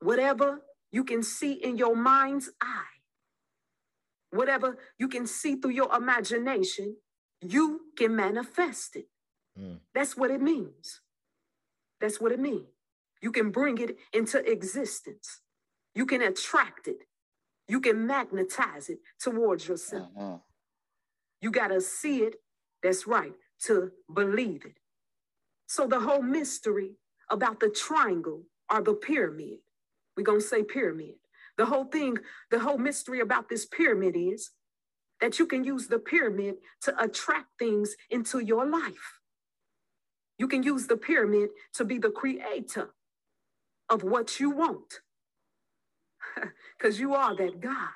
whatever 0.00 0.62
you 0.92 1.04
can 1.04 1.22
see 1.22 1.52
in 1.52 1.76
your 1.76 1.96
mind's 1.96 2.50
eye, 2.60 2.98
whatever 4.30 4.78
you 4.98 5.08
can 5.08 5.26
see 5.26 5.56
through 5.56 5.72
your 5.72 5.94
imagination, 5.94 6.96
you 7.40 7.80
can 7.96 8.14
manifest 8.16 8.96
it. 8.96 9.06
Mm. 9.58 9.78
That's 9.94 10.16
what 10.16 10.30
it 10.30 10.40
means. 10.40 11.00
That's 12.00 12.20
what 12.20 12.32
it 12.32 12.40
means. 12.40 12.66
You 13.22 13.32
can 13.32 13.50
bring 13.50 13.78
it 13.78 13.96
into 14.12 14.38
existence. 14.50 15.40
You 15.94 16.06
can 16.06 16.22
attract 16.22 16.88
it. 16.88 16.98
You 17.68 17.80
can 17.80 18.06
magnetize 18.06 18.88
it 18.88 18.98
towards 19.20 19.68
yourself. 19.68 20.08
Uh-huh. 20.16 20.38
You 21.40 21.50
got 21.50 21.68
to 21.68 21.80
see 21.80 22.18
it. 22.18 22.36
That's 22.82 23.06
right, 23.06 23.34
to 23.66 23.92
believe 24.12 24.64
it. 24.64 24.78
So 25.66 25.86
the 25.86 26.00
whole 26.00 26.22
mystery 26.22 26.96
about 27.30 27.60
the 27.60 27.68
triangle 27.68 28.44
or 28.72 28.82
the 28.82 28.94
pyramid, 28.94 29.58
we're 30.16 30.24
going 30.24 30.40
to 30.40 30.46
say 30.46 30.62
pyramid. 30.62 31.14
The 31.58 31.66
whole 31.66 31.84
thing, 31.86 32.18
the 32.50 32.60
whole 32.60 32.78
mystery 32.78 33.20
about 33.20 33.48
this 33.48 33.66
pyramid 33.66 34.16
is 34.16 34.50
that 35.20 35.38
you 35.38 35.46
can 35.46 35.64
use 35.64 35.88
the 35.88 35.98
pyramid 35.98 36.56
to 36.82 37.02
attract 37.02 37.48
things 37.58 37.96
into 38.10 38.40
your 38.40 38.66
life. 38.66 39.20
You 40.38 40.48
can 40.48 40.62
use 40.62 40.86
the 40.86 40.96
pyramid 40.96 41.50
to 41.74 41.84
be 41.84 41.98
the 41.98 42.10
creator 42.10 42.90
of 43.90 44.02
what 44.04 44.40
you 44.40 44.50
want. 44.50 45.00
Because 46.78 47.00
you 47.00 47.14
are 47.14 47.36
that 47.36 47.60
God. 47.60 47.90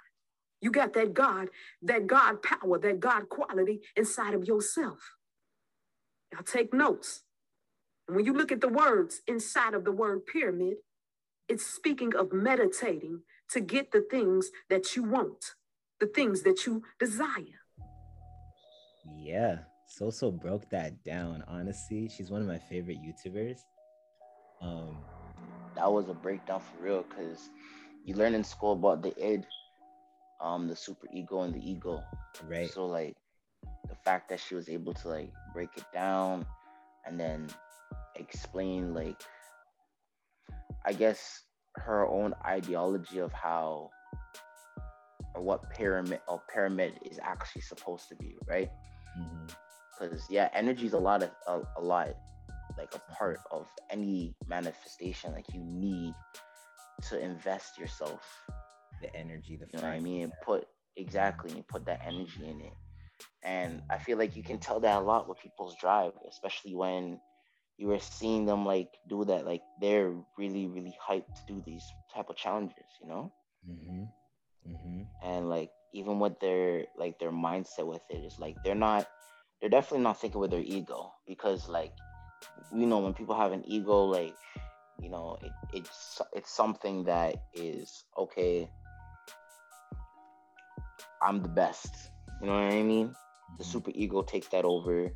You 0.61 0.71
got 0.73 0.95
that 0.95 1.15
God, 1.15 1.49
that 1.83 2.07
God 2.07 2.43
power, 2.43 2.79
that 2.81 3.01
God 3.01 3.29
quality 3.29 3.81
inside 3.97 4.35
of 4.35 4.47
yourself. 4.47 4.99
Now 6.33 6.41
take 6.45 6.75
notes. 6.75 7.23
When 8.09 8.25
you 8.25 8.35
look 8.35 8.53
at 8.53 8.61
the 8.61 8.69
words 8.69 9.23
inside 9.27 9.75
of 9.75 9.85
the 9.85 9.93
word 9.93 10.27
pyramid, 10.27 10.77
it's 11.49 11.67
speaking 11.67 12.15
of 12.15 12.33
meditating 12.33 13.23
to 13.51 13.61
get 13.61 13.93
the 13.93 14.05
things 14.11 14.51
that 14.71 14.97
you 14.97 15.03
want, 15.03 15.55
the 16.01 16.07
things 16.07 16.43
that 16.43 16.67
you 16.67 16.83
desire. 16.99 17.61
Yeah, 19.17 19.59
So 19.87 20.11
so 20.11 20.31
broke 20.31 20.69
that 20.71 21.05
down. 21.05 21.45
Honestly, 21.47 22.09
she's 22.09 22.31
one 22.31 22.41
of 22.41 22.49
my 22.49 22.59
favorite 22.59 22.99
YouTubers. 22.99 23.59
Um, 24.63 24.97
that 25.77 25.93
was 25.93 26.09
a 26.09 26.15
breakdown 26.15 26.61
for 26.61 26.83
real 26.83 27.05
because 27.09 27.51
you 28.05 28.15
learn 28.15 28.35
in 28.35 28.45
school 28.45 28.73
about 28.73 29.03
the 29.03 29.15
id, 29.23 29.47
um, 30.41 30.69
the 30.69 30.77
super 30.77 31.07
ego 31.13 31.43
and 31.43 31.55
the 31.55 31.71
ego. 31.71 32.03
Right. 32.49 32.71
So 32.71 32.87
like 32.87 33.15
the 33.89 33.95
fact 33.95 34.31
that 34.31 34.41
she 34.41 34.55
was 34.55 34.69
able 34.69 34.95
to 34.95 35.09
like 35.09 35.33
break 35.53 35.71
it 35.77 35.85
down 35.93 36.47
and 37.05 37.21
then 37.21 37.49
explain 38.17 38.95
like 38.95 39.21
I 40.85 40.93
guess 40.93 41.43
her 41.77 42.07
own 42.07 42.35
ideology 42.45 43.19
of 43.19 43.33
how 43.33 43.91
or 45.35 45.43
what 45.43 45.71
pyramid 45.71 46.21
or 46.29 46.41
pyramid 46.53 46.95
is 47.05 47.19
actually 47.23 47.63
supposed 47.63 48.09
to 48.09 48.17
be, 48.17 48.37
right? 48.47 48.71
Because 49.99 50.23
mm-hmm. 50.23 50.35
yeah, 50.35 50.49
energy 50.55 50.87
is 50.87 50.93
a 50.93 50.99
lot 50.99 51.23
of 51.23 51.31
a, 51.49 51.61
a 51.79 51.83
lot 51.83 52.15
like 52.79 52.95
a 52.95 53.13
part 53.13 53.41
of 53.51 53.67
any 53.91 54.35
manifestation. 54.47 55.33
Like 55.33 55.47
you 55.53 55.61
need 55.61 56.15
to 57.09 57.19
invest 57.21 57.79
yourself. 57.79 58.21
The 59.03 59.15
energy 59.15 59.57
the 59.57 59.67
you 59.73 59.83
know 59.83 59.89
what 59.89 59.97
i 59.97 60.01
mean? 60.01 60.33
Put 60.45 60.67
exactly 60.97 61.53
and 61.53 61.67
put 61.67 61.85
that 61.87 62.01
energy 62.07 62.47
in 62.47 62.61
it. 62.61 62.73
And 63.43 63.83
i 63.91 63.99
feel 63.99 64.17
like 64.17 64.37
you 64.37 64.43
can 64.43 64.59
tell 64.59 64.81
that 64.81 64.97
a 64.97 65.01
lot 65.01 65.29
with 65.29 65.39
people's 65.39 65.77
drive 65.81 66.13
especially 66.29 66.75
when 66.75 67.21
you 67.77 67.89
were 67.89 67.99
seeing 67.99 68.47
them 68.47 68.65
like 68.65 68.89
do 69.09 69.25
that 69.25 69.45
like 69.45 69.63
they're 69.81 70.13
really 70.39 70.67
really 70.67 70.95
hyped 71.09 71.35
to 71.35 71.53
do 71.53 71.63
these 71.67 71.85
type 72.15 72.29
of 72.31 72.37
challenges 72.37 72.85
you 73.03 73.09
know 73.09 73.33
mm-hmm. 73.69 74.05
Mm-hmm. 74.71 75.03
and 75.23 75.49
like 75.49 75.71
even 75.93 76.19
with 76.19 76.39
their 76.41 76.85
like 76.97 77.19
their 77.19 77.33
mindset 77.33 77.87
with 77.87 78.03
it 78.11 78.25
is 78.25 78.39
like 78.39 78.57
they're 78.65 78.75
not 78.75 79.07
they're 79.61 79.71
definitely 79.71 80.05
not 80.05 80.21
thinking 80.21 80.41
with 80.41 80.51
their 80.51 80.61
ego 80.61 81.13
because 81.27 81.69
like 81.69 81.93
you 82.75 82.87
know 82.87 82.99
when 82.99 83.15
people 83.15 83.37
have 83.37 83.53
an 83.53 83.65
ego 83.67 84.05
like 84.05 84.35
you 85.01 85.11
know 85.11 85.37
it, 85.43 85.53
it's 85.73 86.21
it's 86.33 86.55
something 86.55 87.05
that 87.05 87.37
is 87.55 88.05
okay 88.17 88.69
i'm 91.23 91.43
the 91.43 91.49
best 91.49 92.11
you 92.41 92.47
know 92.47 92.55
what 92.55 92.73
i 92.73 92.83
mean 92.83 93.09
the 93.59 93.65
mm-hmm. 93.65 93.73
super 93.73 93.91
ego 93.95 94.23
takes 94.23 94.49
that 94.49 94.65
over 94.65 95.11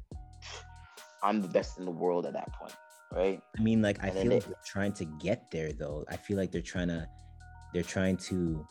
i'm 1.22 1.40
the 1.40 1.48
best 1.48 1.78
in 1.78 1.85
the 1.85 1.90
world 1.90 2.26
at 2.26 2.33
that 2.33 2.52
point 2.52 2.74
right? 3.12 3.40
I 3.59 3.62
mean 3.62 3.83
like 3.83 4.02
i 4.02 4.11
feel 4.11 4.33
like 4.33 4.44
they're 4.44 4.54
trying 4.64 4.92
to 4.94 5.04
get 5.20 5.50
there 5.50 5.72
though. 5.72 6.04
I 6.09 6.16
feel 6.16 6.37
like 6.37 6.52
they're 6.52 6.61
trying 6.61 6.88
to 6.88 7.07
they're 7.72 7.83
trying 7.83 8.16
to 8.16 8.66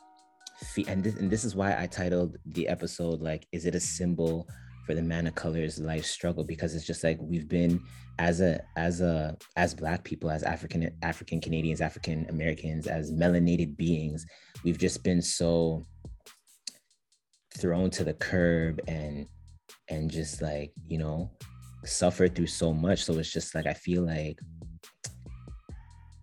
and 0.87 1.03
this, 1.03 1.15
and 1.15 1.29
this 1.29 1.43
is 1.43 1.55
why 1.55 1.79
i 1.79 1.85
titled 1.85 2.35
the 2.47 2.67
episode 2.67 3.21
like 3.21 3.47
is 3.51 3.65
it 3.65 3.75
a 3.75 3.79
symbol 3.79 4.47
for 4.85 4.95
the 4.95 5.01
man 5.01 5.27
of 5.27 5.35
color's 5.35 5.79
life 5.79 6.05
struggle? 6.05 6.43
because 6.43 6.73
it's 6.73 6.85
just 6.85 7.03
like 7.03 7.17
we've 7.21 7.47
been 7.47 7.79
as 8.19 8.41
a 8.41 8.59
as 8.75 9.01
a 9.01 9.37
as 9.55 9.75
black 9.75 10.03
people 10.03 10.31
as 10.31 10.41
african 10.43 10.91
african 11.03 11.39
canadians 11.39 11.81
african 11.81 12.25
americans 12.29 12.87
as 12.87 13.11
melanated 13.11 13.77
beings 13.77 14.25
we've 14.63 14.79
just 14.79 15.03
been 15.03 15.21
so 15.21 15.83
thrown 17.55 17.91
to 17.91 18.03
the 18.03 18.13
curb 18.13 18.79
and 18.87 19.27
and 19.89 20.09
just 20.09 20.41
like 20.41 20.71
you 20.87 20.97
know 20.97 21.29
suffered 21.83 22.35
through 22.35 22.47
so 22.47 22.73
much 22.73 23.03
so 23.03 23.13
it's 23.19 23.31
just 23.31 23.55
like 23.55 23.65
i 23.65 23.73
feel 23.73 24.03
like 24.03 24.39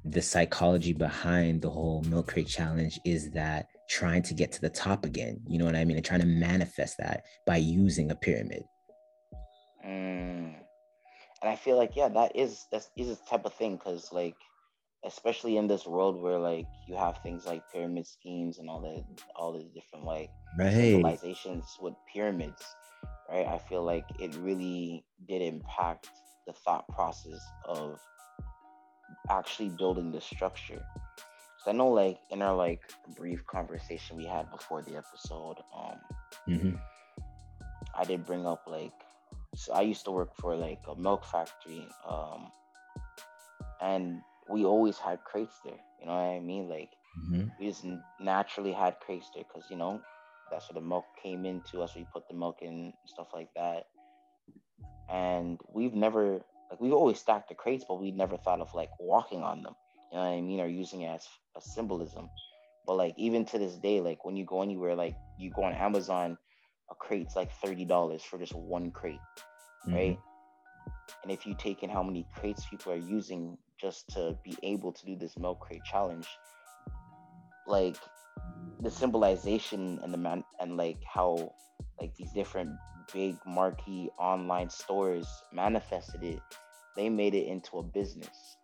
the 0.05 0.21
psychology 0.21 0.93
behind 0.93 1.63
the 1.63 1.71
whole 1.71 2.03
milk 2.03 2.29
crate 2.29 2.47
challenge 2.47 3.01
is 3.07 3.31
that 3.31 3.67
trying 3.89 4.23
to 4.23 4.35
get 4.35 4.53
to 4.53 4.61
the 4.61 4.69
top 4.69 5.05
again. 5.05 5.41
You 5.49 5.59
know 5.59 5.65
what 5.65 5.77
I 5.77 5.85
mean? 5.85 5.97
And 5.97 6.05
trying 6.05 6.21
to 6.21 6.27
manifest 6.27 6.97
that 6.99 7.25
by 7.47 7.57
using 7.57 8.11
a 8.11 8.15
pyramid. 8.15 8.63
Mm. 9.87 10.55
And 11.43 11.51
I 11.51 11.57
feel 11.57 11.77
like, 11.77 11.97
yeah, 11.97 12.09
that 12.09 12.37
is 12.37 12.67
that 12.71 12.87
is 12.97 13.09
is 13.09 13.19
a 13.19 13.31
type 13.31 13.45
of 13.45 13.55
thing 13.55 13.77
because 13.77 14.13
like 14.13 14.37
especially 15.07 15.59
in 15.59 15.67
this 15.67 15.87
world 15.87 16.21
where 16.21 16.39
like 16.39 16.67
you 16.89 16.97
have 16.97 17.19
things 17.19 17.45
like 17.45 17.63
pyramid 17.71 18.07
schemes 18.07 18.59
and 18.59 18.71
all 18.71 18.81
that 18.81 19.05
all 19.37 19.53
the 19.53 19.65
different 19.75 20.05
like 20.05 20.31
right. 20.59 20.73
civilizations 20.73 21.65
with 21.81 21.93
pyramids 22.11 22.65
right 23.31 23.47
i 23.47 23.59
feel 23.59 23.83
like 23.83 24.05
it 24.19 24.35
really 24.37 25.05
did 25.29 25.43
impact 25.43 26.09
the 26.47 26.53
thought 26.53 26.87
process 26.89 27.41
of 27.67 27.99
actually 29.31 29.71
building 29.71 30.11
the 30.13 30.21
structure 30.21 30.85
So 31.65 31.71
I 31.71 31.75
know, 31.75 31.89
like 31.89 32.19
in 32.31 32.43
our 32.43 32.55
like 32.55 32.83
brief 33.17 33.47
conversation 33.47 34.17
we 34.17 34.27
had 34.27 34.51
before 34.51 34.83
the 34.83 34.97
episode, 34.97 35.57
um, 35.75 35.97
mm-hmm. 36.47 36.77
I 37.97 38.05
did 38.05 38.27
bring 38.27 38.47
up 38.47 38.65
like, 38.67 38.93
so 39.55 39.73
I 39.73 39.81
used 39.81 40.05
to 40.05 40.11
work 40.11 40.37
for 40.37 40.55
like 40.57 40.83
a 40.87 40.95
milk 40.95 41.25
factory, 41.25 41.89
um, 42.07 42.51
and 43.81 44.21
we 44.51 44.65
always 44.65 44.99
had 44.99 45.25
crates 45.25 45.59
there. 45.65 45.81
You 46.01 46.07
know 46.07 46.13
what 46.13 46.37
I 46.37 46.41
mean? 46.41 46.69
Like 46.69 46.91
mm-hmm. 47.19 47.49
we 47.59 47.69
just 47.69 47.87
naturally 48.21 48.73
had 48.73 49.01
crates 49.01 49.31
there 49.35 49.45
because 49.45 49.71
you 49.71 49.77
know 49.77 50.03
that's 50.51 50.69
where 50.71 50.81
the 50.81 50.87
milk 50.87 51.05
came 51.23 51.45
into. 51.45 51.83
us 51.83 51.95
we 51.95 52.07
put 52.13 52.29
the 52.29 52.35
milk 52.35 52.59
in 52.63 52.93
stuff 53.07 53.29
like 53.33 53.49
that. 53.57 53.85
And 55.09 55.59
we've 55.73 55.95
never 55.95 56.41
like 56.71 56.81
we've 56.81 56.93
always 56.93 57.19
stacked 57.19 57.49
the 57.49 57.55
crates, 57.55 57.85
but 57.87 58.01
we 58.01 58.11
never 58.11 58.37
thought 58.37 58.61
of 58.61 58.73
like 58.75 58.91
walking 58.99 59.43
on 59.43 59.63
them. 59.63 59.75
You 60.11 60.19
know 60.19 60.25
what 60.25 60.37
I 60.37 60.41
mean? 60.41 60.61
Or 60.61 60.67
using 60.67 61.03
it 61.03 61.09
as 61.09 61.27
a 61.57 61.61
symbolism. 61.61 62.31
But 62.87 62.95
like 62.95 63.15
even 63.17 63.45
to 63.47 63.59
this 63.59 63.75
day, 63.77 64.01
like 64.01 64.25
when 64.25 64.37
you 64.37 64.45
go 64.45 64.63
anywhere, 64.63 64.95
like 64.95 65.17
you 65.39 65.51
go 65.51 65.65
on 65.65 65.73
Amazon, 65.75 66.39
a 66.91 66.95
crate's 66.95 67.37
like 67.37 67.53
thirty 67.53 67.85
dollars 67.85 68.23
for 68.23 68.39
just 68.39 68.55
one 68.55 68.91
crate, 68.91 69.21
Mhm. 69.87 69.95
right? 69.95 70.19
And 71.23 71.33
if 71.33 71.47
you 71.47 71.55
take 71.55 71.83
in 71.83 71.91
how 71.91 72.03
many 72.03 72.27
crates 72.35 72.67
people 72.67 72.93
are 72.93 72.97
using 72.97 73.57
just 73.81 74.09
to 74.11 74.37
be 74.45 74.57
able 74.63 74.93
to 74.93 75.07
do 75.07 75.17
this 75.17 75.37
milk 75.39 75.61
crate 75.61 75.85
challenge, 75.85 76.29
like 77.67 77.97
the 78.81 78.91
symbolization 78.91 79.99
and 80.03 80.13
the 80.13 80.19
man 80.19 80.45
and 80.61 80.77
like 80.77 80.99
how 81.05 81.53
like 82.01 82.15
these 82.17 82.33
different 82.33 82.71
big 83.13 83.37
marquee 83.47 84.11
online 84.19 84.69
stores 84.69 85.27
manifested 85.53 86.23
it, 86.23 86.41
they 86.97 87.09
made 87.09 87.35
it 87.35 87.47
into 87.47 87.79
a 87.79 87.83
business. 87.83 88.57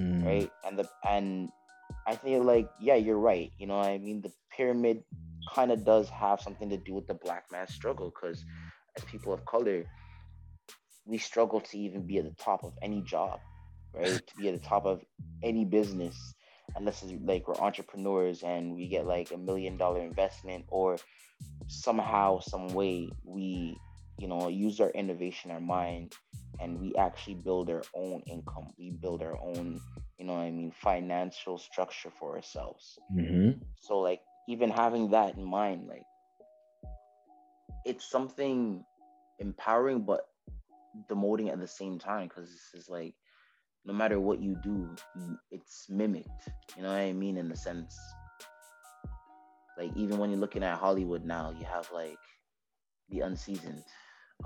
Mm. 0.00 0.24
right? 0.24 0.50
And 0.64 0.78
the 0.78 0.88
and 1.06 1.50
i 2.06 2.14
think 2.14 2.44
like 2.44 2.70
yeah 2.80 2.94
you're 2.94 3.18
right 3.18 3.52
you 3.58 3.66
know 3.66 3.76
what 3.76 3.88
i 3.88 3.98
mean? 3.98 4.22
The 4.22 4.32
pyramid 4.56 5.02
kind 5.52 5.70
of 5.70 5.84
does 5.84 6.08
have 6.08 6.40
something 6.40 6.70
to 6.70 6.76
do 6.78 6.94
with 6.94 7.06
the 7.06 7.14
black 7.14 7.44
man's 7.52 7.74
struggle 7.74 8.10
because 8.14 8.44
as 8.96 9.04
people 9.04 9.34
of 9.34 9.44
color 9.44 9.84
we 11.04 11.18
struggle 11.18 11.60
to 11.60 11.78
even 11.78 12.06
be 12.06 12.18
at 12.18 12.24
the 12.24 12.42
top 12.42 12.64
of 12.64 12.72
any 12.82 13.02
job 13.02 13.40
right? 13.94 14.26
To 14.26 14.36
be 14.36 14.48
at 14.48 14.60
the 14.60 14.66
top 14.66 14.86
of 14.86 15.02
any 15.42 15.64
business 15.64 16.34
unless 16.76 17.02
it's 17.02 17.12
like 17.24 17.46
we're 17.48 17.54
entrepreneurs 17.56 18.42
and 18.42 18.74
we 18.74 18.88
get 18.88 19.06
like 19.06 19.30
a 19.32 19.36
million 19.36 19.76
dollar 19.76 20.00
investment 20.00 20.64
or 20.68 20.98
somehow 21.68 22.40
some 22.40 22.68
way 22.68 23.08
we 23.24 23.76
you 24.18 24.28
know 24.28 24.48
use 24.48 24.80
our 24.80 24.90
innovation 24.90 25.50
our 25.50 25.60
mind 25.60 26.14
and 26.60 26.78
we 26.80 26.94
actually 26.96 27.34
build 27.34 27.70
our 27.70 27.82
own 27.94 28.22
income 28.26 28.68
we 28.78 28.90
build 28.90 29.22
our 29.22 29.38
own 29.42 29.80
you 30.18 30.26
know 30.26 30.34
what 30.34 30.40
i 30.42 30.50
mean 30.50 30.72
financial 30.72 31.58
structure 31.58 32.10
for 32.10 32.36
ourselves 32.36 32.98
Mhm. 33.12 33.60
so 33.80 34.00
like 34.00 34.20
even 34.48 34.70
having 34.70 35.10
that 35.10 35.36
in 35.36 35.44
mind 35.44 35.86
like 35.88 36.04
it's 37.84 38.04
something 38.10 38.84
empowering 39.38 40.02
but 40.02 40.26
demoting 41.08 41.50
at 41.50 41.60
the 41.60 41.68
same 41.68 41.98
time 41.98 42.28
because 42.28 42.50
this 42.50 42.82
is 42.82 42.88
like 42.88 43.14
no 43.84 43.92
matter 43.92 44.20
what 44.20 44.40
you 44.40 44.56
do 44.62 44.94
it's 45.50 45.86
mimicked 45.88 46.48
you 46.76 46.82
know 46.82 46.88
what 46.88 46.98
i 46.98 47.12
mean 47.12 47.36
in 47.36 47.50
a 47.50 47.56
sense 47.56 47.98
like 49.78 49.90
even 49.96 50.18
when 50.18 50.30
you're 50.30 50.38
looking 50.38 50.62
at 50.62 50.78
hollywood 50.78 51.24
now 51.24 51.50
you 51.58 51.64
have 51.64 51.90
like 51.92 52.18
the 53.10 53.20
unseasoned 53.20 53.82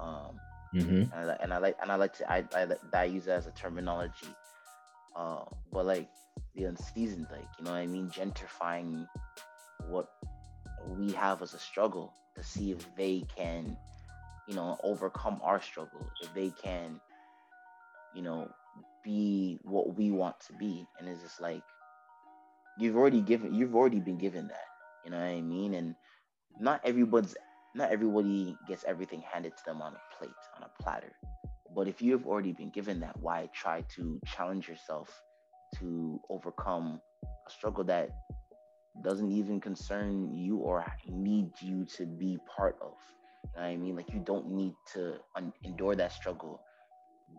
um 0.00 0.38
Mhm. 0.74 1.10
and 1.12 1.30
I, 1.30 1.36
and 1.40 1.54
I 1.54 1.58
like 1.58 1.76
and 1.80 1.92
I 1.92 1.94
like 1.94 2.12
to 2.14 2.30
I, 2.30 2.38
I 2.54 2.64
that 2.64 2.80
I 2.92 3.04
use 3.04 3.26
it 3.28 3.30
as 3.30 3.46
a 3.46 3.52
terminology. 3.52 4.34
Uh, 5.14 5.44
but 5.72 5.86
like 5.86 6.08
the 6.56 6.64
unseasoned, 6.64 7.28
like 7.30 7.46
you 7.58 7.64
know 7.64 7.70
what 7.70 7.78
I 7.78 7.86
mean, 7.86 8.10
gentrifying 8.10 9.06
what 9.88 10.08
we 10.88 11.12
have 11.12 11.40
as 11.42 11.54
a 11.54 11.58
struggle 11.58 12.12
to 12.34 12.42
see 12.42 12.72
if 12.72 12.96
they 12.96 13.22
can, 13.36 13.76
you 14.48 14.56
know, 14.56 14.76
overcome 14.82 15.40
our 15.44 15.60
struggle, 15.62 16.10
if 16.20 16.34
they 16.34 16.50
can, 16.50 17.00
you 18.12 18.22
know, 18.22 18.50
be 19.04 19.58
what 19.62 19.96
we 19.96 20.10
want 20.10 20.40
to 20.46 20.52
be. 20.54 20.86
And 20.98 21.08
it's 21.08 21.22
just 21.22 21.40
like 21.40 21.62
you've 22.78 22.96
already 22.96 23.20
given 23.20 23.54
you've 23.54 23.74
already 23.74 24.00
been 24.00 24.18
given 24.18 24.48
that. 24.48 24.66
You 25.04 25.10
know 25.10 25.18
what 25.18 25.26
I 25.26 25.40
mean? 25.40 25.74
And 25.74 25.94
not 26.58 26.80
everybody's 26.84 27.36
not 27.74 27.90
everybody 27.90 28.56
gets 28.66 28.84
everything 28.84 29.22
handed 29.30 29.56
to 29.56 29.64
them 29.64 29.82
on 29.82 29.94
a 29.94 30.16
plate, 30.18 30.32
on 30.56 30.62
a 30.62 30.82
platter. 30.82 31.12
But 31.74 31.88
if 31.88 32.00
you 32.00 32.12
have 32.12 32.26
already 32.26 32.52
been 32.52 32.70
given 32.70 33.00
that, 33.00 33.16
why 33.20 33.48
try 33.52 33.82
to 33.96 34.20
challenge 34.26 34.68
yourself 34.68 35.22
to 35.78 36.20
overcome 36.30 37.00
a 37.24 37.50
struggle 37.50 37.84
that 37.84 38.10
doesn't 39.02 39.32
even 39.32 39.60
concern 39.60 40.32
you 40.32 40.58
or 40.58 40.84
need 41.08 41.50
you 41.60 41.84
to 41.96 42.06
be 42.06 42.38
part 42.56 42.76
of? 42.80 42.94
You 43.56 43.60
know 43.60 43.66
what 43.66 43.72
I 43.72 43.76
mean? 43.76 43.96
Like 43.96 44.12
you 44.12 44.20
don't 44.20 44.50
need 44.52 44.72
to 44.94 45.16
un- 45.36 45.52
endure 45.64 45.96
that 45.96 46.12
struggle, 46.12 46.60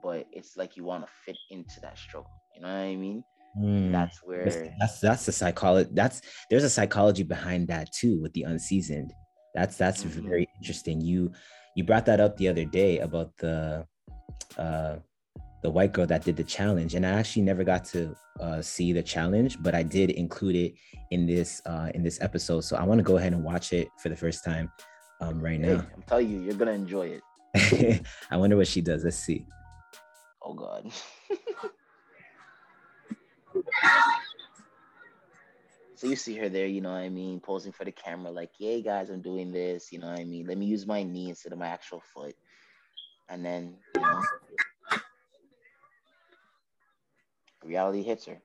but 0.04 0.26
it's 0.32 0.58
like 0.58 0.78
you 0.78 0.84
want 0.84 1.06
to 1.06 1.12
fit 1.26 1.38
into 1.52 1.80
that 1.82 1.98
struggle. 1.98 2.32
You 2.56 2.62
know 2.62 2.68
what 2.70 2.76
I 2.76 2.96
mean? 2.96 3.24
Mm. 3.58 3.92
That's 3.92 4.22
where 4.24 4.74
that's 4.80 5.00
that's 5.00 5.26
the 5.26 5.32
psychology. 5.32 5.90
That's 5.94 6.22
there's 6.50 6.64
a 6.64 6.70
psychology 6.70 7.24
behind 7.24 7.68
that 7.70 7.92
too 7.94 8.22
with 8.22 8.34
the 8.34 8.44
unseasoned. 8.44 9.14
That's 9.54 9.78
that's 9.78 10.04
Mhm. 10.04 10.28
very 10.28 10.50
interesting. 10.60 11.00
You 11.00 11.32
you 11.76 11.84
brought 11.84 12.06
that 12.08 12.20
up 12.20 12.36
the 12.38 12.50
other 12.50 12.66
day 12.66 13.00
about 13.00 13.36
the 13.38 13.86
uh 14.58 14.98
the 15.64 15.70
white 15.70 15.94
girl 15.94 16.06
that 16.06 16.24
did 16.24 16.36
the 16.36 16.44
challenge, 16.44 16.96
and 16.96 17.06
I 17.06 17.12
actually 17.12 17.42
never 17.42 17.64
got 17.64 17.86
to 17.86 18.16
uh, 18.40 18.62
see 18.62 18.92
the 18.94 19.02
challenge, 19.02 19.58
but 19.64 19.74
I 19.74 19.82
did 19.82 20.12
include 20.12 20.56
it 20.56 20.76
in 21.12 21.26
this 21.26 21.62
uh 21.66 21.90
in 21.96 22.04
this 22.04 22.22
episode. 22.22 22.62
So 22.62 22.76
I 22.76 22.84
want 22.84 23.00
to 23.00 23.04
go 23.04 23.18
ahead 23.18 23.34
and 23.34 23.44
watch 23.44 23.72
it 23.74 23.88
for 23.98 24.10
the 24.10 24.16
first 24.16 24.44
time 24.44 24.70
um 25.22 25.40
right 25.40 25.60
hey, 25.60 25.74
now. 25.74 25.88
I'm 25.96 26.04
telling 26.04 26.30
you, 26.30 26.42
you're 26.42 26.56
gonna 26.56 26.72
enjoy 26.74 27.18
it. 27.18 28.02
I 28.32 28.38
wonder 28.38 28.58
what 28.58 28.68
she 28.68 28.82
does. 28.82 29.04
Let's 29.06 29.18
see. 29.18 29.46
Oh 30.46 30.54
God. 30.54 30.92
so 35.96 36.08
you 36.08 36.16
see 36.16 36.38
her 36.38 36.50
there, 36.50 36.68
you 36.68 36.82
know 36.82 36.92
what 36.92 37.00
I 37.00 37.10
mean, 37.10 37.40
posing 37.40 37.72
for 37.72 37.84
the 37.84 37.92
camera, 37.92 38.32
like, 38.32 38.52
"Yay, 38.60 38.84
guys, 38.84 39.10
I'm 39.10 39.22
doing 39.22 39.52
this." 39.52 39.92
You 39.92 39.98
know 40.00 40.08
what 40.08 40.20
I 40.20 40.24
mean? 40.24 40.46
Let 40.46 40.60
me 40.60 40.68
use 40.68 40.86
my 40.86 41.02
knee 41.02 41.30
instead 41.30 41.52
of 41.52 41.58
my 41.58 41.68
actual 41.68 42.04
foot, 42.14 42.36
and 43.28 43.44
then 43.44 43.78
you 43.96 44.02
know, 44.02 44.22
reality 47.64 48.04
hits 48.04 48.26
her. 48.28 48.40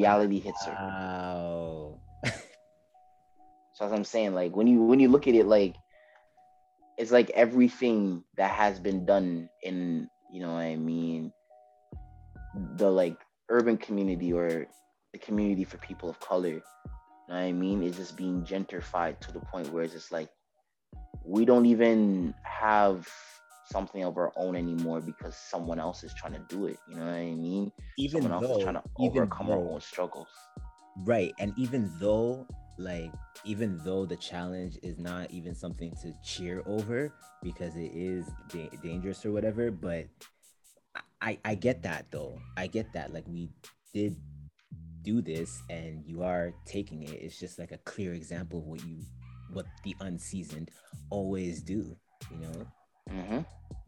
Reality 0.00 0.40
hits 0.40 0.64
her. 0.66 0.72
Wow. 0.72 2.00
So 3.80 3.86
as 3.86 3.92
I'm 3.92 4.04
saying, 4.04 4.34
like 4.34 4.54
when 4.54 4.66
you 4.66 4.82
when 4.82 5.00
you 5.00 5.08
look 5.08 5.26
at 5.26 5.34
it, 5.34 5.46
like 5.46 5.74
it's 6.98 7.10
like 7.10 7.30
everything 7.30 8.22
that 8.36 8.50
has 8.50 8.78
been 8.78 9.06
done 9.06 9.48
in 9.62 10.10
you 10.30 10.42
know 10.42 10.52
what 10.52 10.68
I 10.68 10.76
mean, 10.76 11.32
the 12.76 12.90
like 12.90 13.16
urban 13.48 13.78
community 13.78 14.34
or 14.34 14.66
the 15.14 15.18
community 15.18 15.64
for 15.64 15.78
people 15.78 16.10
of 16.10 16.20
color. 16.20 16.60
You 16.60 16.60
know 17.30 17.36
what 17.36 17.36
I 17.36 17.52
mean? 17.52 17.82
Is 17.82 17.96
just 17.96 18.18
being 18.18 18.42
gentrified 18.42 19.18
to 19.20 19.32
the 19.32 19.40
point 19.40 19.72
where 19.72 19.82
it's 19.82 19.94
just 19.94 20.12
like 20.12 20.28
we 21.24 21.46
don't 21.46 21.64
even 21.64 22.34
have 22.42 23.08
something 23.70 24.02
of 24.04 24.16
our 24.16 24.32
own 24.36 24.56
anymore 24.56 25.00
because 25.00 25.36
someone 25.36 25.78
else 25.78 26.02
is 26.04 26.12
trying 26.14 26.32
to 26.32 26.42
do 26.48 26.66
it. 26.66 26.78
You 26.88 26.96
know 26.96 27.04
what 27.06 27.14
I 27.14 27.34
mean? 27.34 27.72
even 27.98 28.22
someone 28.22 28.32
else 28.32 28.46
though, 28.52 28.58
is 28.58 28.62
trying 28.64 28.74
to 28.74 28.82
overcome 28.98 29.46
though, 29.46 29.52
our 29.52 29.58
own 29.74 29.80
struggles. 29.80 30.28
right 31.04 31.32
and 31.38 31.52
even 31.56 31.90
though 32.00 32.46
like 32.78 33.12
even 33.44 33.78
though 33.84 34.06
the 34.06 34.16
challenge 34.16 34.78
is 34.82 34.98
not 34.98 35.30
even 35.30 35.54
something 35.54 35.92
to 36.02 36.12
cheer 36.24 36.62
over 36.66 37.12
because 37.42 37.76
it 37.76 37.90
is 37.94 38.26
da- 38.48 38.70
dangerous 38.82 39.24
or 39.24 39.32
whatever 39.32 39.70
but 39.70 40.06
I, 41.20 41.38
I 41.44 41.54
get 41.54 41.82
that 41.82 42.06
though 42.10 42.38
i 42.56 42.66
get 42.66 42.92
that 42.94 43.12
like 43.12 43.24
we 43.28 43.50
did 43.92 44.16
do 45.02 45.20
this 45.20 45.62
and 45.68 46.02
you 46.06 46.22
are 46.22 46.52
taking 46.64 47.02
it 47.02 47.10
it's 47.22 47.38
just 47.38 47.58
like 47.58 47.72
a 47.72 47.78
clear 47.78 48.14
example 48.14 48.60
of 48.60 48.64
what 48.66 48.84
you 48.84 48.96
what 49.52 49.66
the 49.84 49.94
unseasoned 50.00 50.70
always 51.10 51.62
do 51.62 51.96
you 52.30 52.38
know 52.38 52.66
hmm 53.10 53.40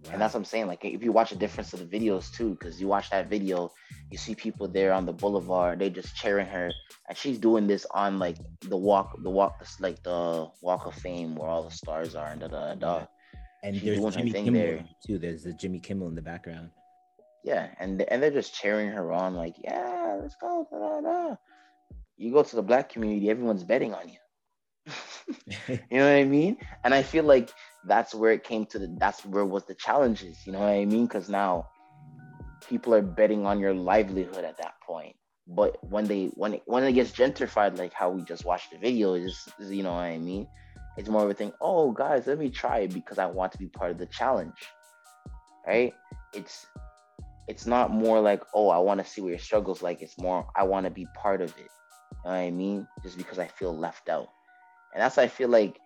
Wow. 0.05 0.11
And 0.15 0.21
that's 0.21 0.35
what 0.35 0.41
I'm 0.41 0.45
saying. 0.45 0.67
Like 0.67 0.85
if 0.85 1.03
you 1.05 1.13
watch 1.13 1.31
the 1.31 1.37
difference 1.37 1.73
of 1.73 1.79
the 1.79 1.87
videos 1.99 2.33
too, 2.33 2.51
because 2.51 2.81
you 2.81 2.89
watch 2.89 3.11
that 3.11 3.29
video, 3.31 3.71
you 4.11 4.19
see 4.19 4.35
people 4.35 4.67
there 4.67 4.93
on 4.93 5.07
the 5.07 5.13
boulevard, 5.13 5.79
they 5.79 5.91
just 5.91 6.17
cheering 6.17 6.49
her, 6.49 6.73
and 7.09 7.17
she's 7.17 7.39
doing 7.39 7.69
this 7.69 7.87
on 7.93 8.19
like 8.19 8.37
the 8.63 8.77
walk, 8.77 9.17
the 9.23 9.31
walk, 9.31 9.65
like 9.79 10.03
the 10.03 10.49
Walk 10.61 10.87
of 10.87 10.95
Fame 10.95 11.37
where 11.37 11.49
all 11.49 11.63
the 11.63 11.71
stars 11.71 12.17
are 12.17 12.33
and 12.33 12.41
da 12.41 12.49
da 12.49 12.75
da. 12.75 13.07
and 13.63 13.77
she's 13.77 13.85
there's 13.85 14.17
jimmy 14.17 14.33
kimmel 14.33 14.61
there. 14.61 14.85
too 15.07 15.19
there's 15.19 15.45
the 15.45 15.53
jimmy 15.53 15.79
kimmel 15.79 16.09
in 16.09 16.15
the 16.17 16.23
background 16.23 16.71
Yeah, 17.45 17.69
and 17.79 18.03
and 18.03 18.23
they're 18.23 18.31
just 18.31 18.55
cheering 18.55 18.91
her 18.91 19.13
on, 19.13 19.35
like 19.35 19.57
yeah, 19.63 20.19
let's 20.21 20.37
go. 20.37 20.67
Da, 20.71 20.79
da, 20.79 21.01
da. 21.01 21.37
You 22.17 22.33
go 22.33 22.43
to 22.43 22.57
the 22.57 22.63
black 22.63 22.89
community, 22.89 23.31
everyone's 23.31 23.65
betting 23.65 23.95
on 23.95 24.09
you. 24.09 24.19
you 25.69 25.99
know 25.99 26.05
what 26.07 26.19
I 26.19 26.25
mean? 26.25 26.57
And 26.85 26.95
I 26.95 27.03
feel 27.03 27.25
like 27.25 27.51
that's 27.87 28.15
where 28.15 28.33
it 28.33 28.45
came 28.45 28.67
to 28.67 28.79
the 28.79 28.95
that's 28.99 29.25
where 29.25 29.45
was 29.45 29.65
the 29.67 29.75
challenges, 29.75 30.39
you 30.47 30.53
know 30.53 30.61
what 30.61 30.69
I 30.69 30.85
mean? 30.85 31.07
Because 31.07 31.29
now 31.29 31.69
people 32.69 32.95
are 32.95 33.03
betting 33.03 33.47
on 33.47 33.59
your 33.61 33.75
livelihood 33.75 34.45
at 34.45 34.59
that 34.59 34.75
point. 34.87 35.15
But 35.47 35.77
when 35.83 36.07
they 36.07 36.27
when 36.35 36.55
it, 36.55 36.63
when 36.67 36.85
it 36.85 36.93
gets 36.93 37.11
gentrified, 37.11 37.79
like 37.79 37.93
how 37.93 38.11
we 38.11 38.23
just 38.23 38.45
watched 38.45 38.71
the 38.71 38.79
video, 38.79 39.15
is 39.15 39.49
you 39.59 39.83
know 39.83 39.93
what 39.93 40.03
I 40.03 40.19
mean? 40.19 40.47
It's 40.97 41.09
more 41.09 41.25
of 41.25 41.31
a 41.31 41.35
thing. 41.35 41.53
Oh, 41.61 41.91
guys, 41.91 42.27
let 42.27 42.39
me 42.39 42.51
try 42.51 42.81
it 42.81 42.95
because 42.95 43.19
I 43.19 43.27
want 43.27 43.53
to 43.53 43.59
be 43.59 43.67
part 43.67 43.91
of 43.91 43.99
the 43.99 44.07
challenge, 44.07 44.55
right? 45.67 45.93
It's 46.33 46.67
it's 47.49 47.67
not 47.67 47.91
more 47.91 48.21
like 48.21 48.43
oh, 48.55 48.69
I 48.69 48.79
want 48.79 49.05
to 49.05 49.11
see 49.11 49.21
what 49.21 49.31
your 49.31 49.39
struggles 49.39 49.83
like. 49.83 50.01
It's 50.01 50.19
more 50.19 50.47
I 50.57 50.63
want 50.63 50.85
to 50.85 50.91
be 50.91 51.07
part 51.15 51.41
of 51.41 51.51
it. 51.51 51.69
You 52.25 52.31
know 52.31 52.31
what 52.31 52.37
I 52.37 52.51
mean? 52.51 52.87
Just 53.03 53.17
because 53.17 53.39
I 53.39 53.49
feel 53.49 53.77
left 53.77 54.09
out, 54.09 54.29
and 54.95 55.03
that's 55.03 55.19
I 55.19 55.27
feel 55.27 55.49
like, 55.49 55.81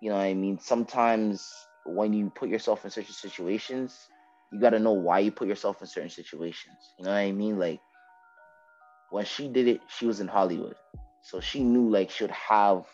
you 0.00 0.10
know 0.10 0.16
what 0.16 0.24
I 0.24 0.34
mean. 0.34 0.58
Sometimes 0.58 1.46
when 1.84 2.12
you 2.12 2.30
put 2.30 2.48
yourself 2.48 2.84
in 2.84 2.90
certain 2.90 3.12
situations, 3.12 3.98
you 4.52 4.60
got 4.60 4.70
to 4.70 4.78
know 4.78 4.92
why 4.92 5.20
you 5.20 5.30
put 5.30 5.48
yourself 5.48 5.80
in 5.80 5.86
certain 5.86 6.10
situations. 6.10 6.76
You 6.98 7.04
know 7.04 7.12
what 7.12 7.18
I 7.18 7.32
mean? 7.32 7.58
Like 7.58 7.80
when 9.10 9.24
she 9.24 9.48
did 9.48 9.68
it, 9.68 9.80
she 9.88 10.06
was 10.06 10.20
in 10.20 10.28
Hollywood. 10.28 10.74
So 11.22 11.40
she 11.40 11.62
knew 11.62 11.88
like 11.90 12.10
she'd 12.10 12.30
have, 12.30 12.84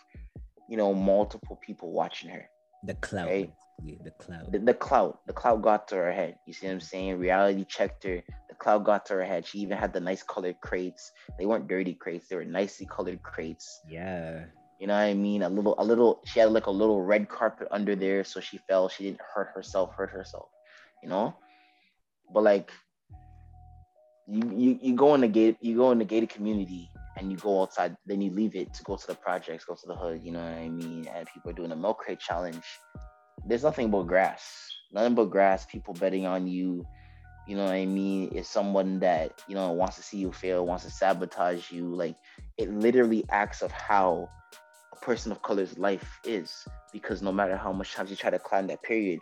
you 0.68 0.76
know, 0.76 0.92
multiple 0.92 1.58
people 1.64 1.92
watching 1.92 2.30
her. 2.30 2.48
The 2.84 2.94
clout. 2.94 3.28
Right? 3.28 3.52
The 4.02 4.10
clout. 4.12 4.52
The, 4.52 4.58
the 4.58 4.74
clout. 4.74 5.20
The 5.26 5.32
clout 5.32 5.62
got 5.62 5.88
to 5.88 5.96
her 5.96 6.12
head. 6.12 6.36
You 6.46 6.52
see 6.52 6.66
what 6.66 6.72
I'm 6.72 6.80
saying? 6.80 7.18
Reality 7.18 7.64
checked 7.64 8.04
her. 8.04 8.22
The 8.48 8.54
clout 8.58 8.84
got 8.84 9.06
to 9.06 9.14
her 9.14 9.24
head. 9.24 9.46
She 9.46 9.58
even 9.58 9.76
had 9.76 9.92
the 9.92 10.00
nice 10.00 10.22
colored 10.22 10.60
crates. 10.60 11.12
They 11.38 11.46
weren't 11.46 11.68
dirty 11.68 11.94
crates. 11.94 12.28
They 12.28 12.36
were 12.36 12.44
nicely 12.44 12.86
colored 12.86 13.22
crates. 13.22 13.80
Yeah. 13.88 14.44
You 14.78 14.86
know 14.86 14.94
what 14.94 15.00
I 15.00 15.14
mean? 15.14 15.42
A 15.42 15.48
little, 15.48 15.74
a 15.78 15.84
little. 15.84 16.20
She 16.26 16.40
had 16.40 16.50
like 16.50 16.66
a 16.66 16.70
little 16.70 17.02
red 17.02 17.28
carpet 17.28 17.68
under 17.70 17.96
there, 17.96 18.24
so 18.24 18.40
she 18.40 18.58
fell. 18.68 18.88
She 18.88 19.04
didn't 19.04 19.20
hurt 19.34 19.50
herself. 19.54 19.94
Hurt 19.94 20.10
herself. 20.10 20.48
You 21.02 21.08
know. 21.08 21.34
But 22.32 22.42
like, 22.42 22.70
you 24.26 24.42
you, 24.54 24.78
you 24.82 24.94
go 24.94 25.14
in 25.14 25.22
the 25.22 25.28
gate, 25.28 25.56
you 25.60 25.76
go 25.76 25.92
in 25.92 25.98
the 25.98 26.04
gated 26.04 26.28
community, 26.28 26.90
and 27.16 27.30
you 27.30 27.38
go 27.38 27.62
outside. 27.62 27.96
Then 28.04 28.20
you 28.20 28.30
leave 28.30 28.54
it 28.54 28.74
to 28.74 28.82
go 28.82 28.96
to 28.96 29.06
the 29.06 29.14
projects, 29.14 29.64
go 29.64 29.74
to 29.74 29.86
the 29.86 29.96
hood. 29.96 30.20
You 30.22 30.32
know 30.32 30.42
what 30.42 30.58
I 30.58 30.68
mean? 30.68 31.08
And 31.14 31.26
people 31.32 31.50
are 31.50 31.54
doing 31.54 31.72
a 31.72 31.76
milk 31.76 31.98
crate 31.98 32.20
challenge. 32.20 32.64
There's 33.46 33.62
nothing 33.62 33.90
but 33.90 34.02
grass. 34.02 34.68
Nothing 34.92 35.14
but 35.14 35.30
grass. 35.30 35.64
People 35.64 35.94
betting 35.94 36.26
on 36.26 36.46
you. 36.46 36.86
You 37.46 37.56
know 37.56 37.64
what 37.64 37.74
I 37.74 37.86
mean? 37.86 38.28
Is 38.34 38.48
someone 38.48 38.98
that 39.00 39.42
you 39.48 39.54
know 39.54 39.72
wants 39.72 39.96
to 39.96 40.02
see 40.02 40.18
you 40.18 40.32
fail, 40.32 40.66
wants 40.66 40.84
to 40.84 40.90
sabotage 40.90 41.70
you. 41.70 41.94
Like 41.94 42.16
it 42.58 42.70
literally 42.70 43.24
acts 43.30 43.62
of 43.62 43.70
how 43.70 44.28
a 44.96 45.04
person 45.04 45.32
of 45.32 45.42
color's 45.42 45.78
life 45.78 46.20
is. 46.24 46.66
Because 46.92 47.22
no 47.22 47.32
matter 47.32 47.56
how 47.56 47.72
much 47.72 47.94
times 47.94 48.10
you 48.10 48.16
try 48.16 48.30
to 48.30 48.38
climb 48.38 48.66
that 48.68 48.82
period, 48.82 49.20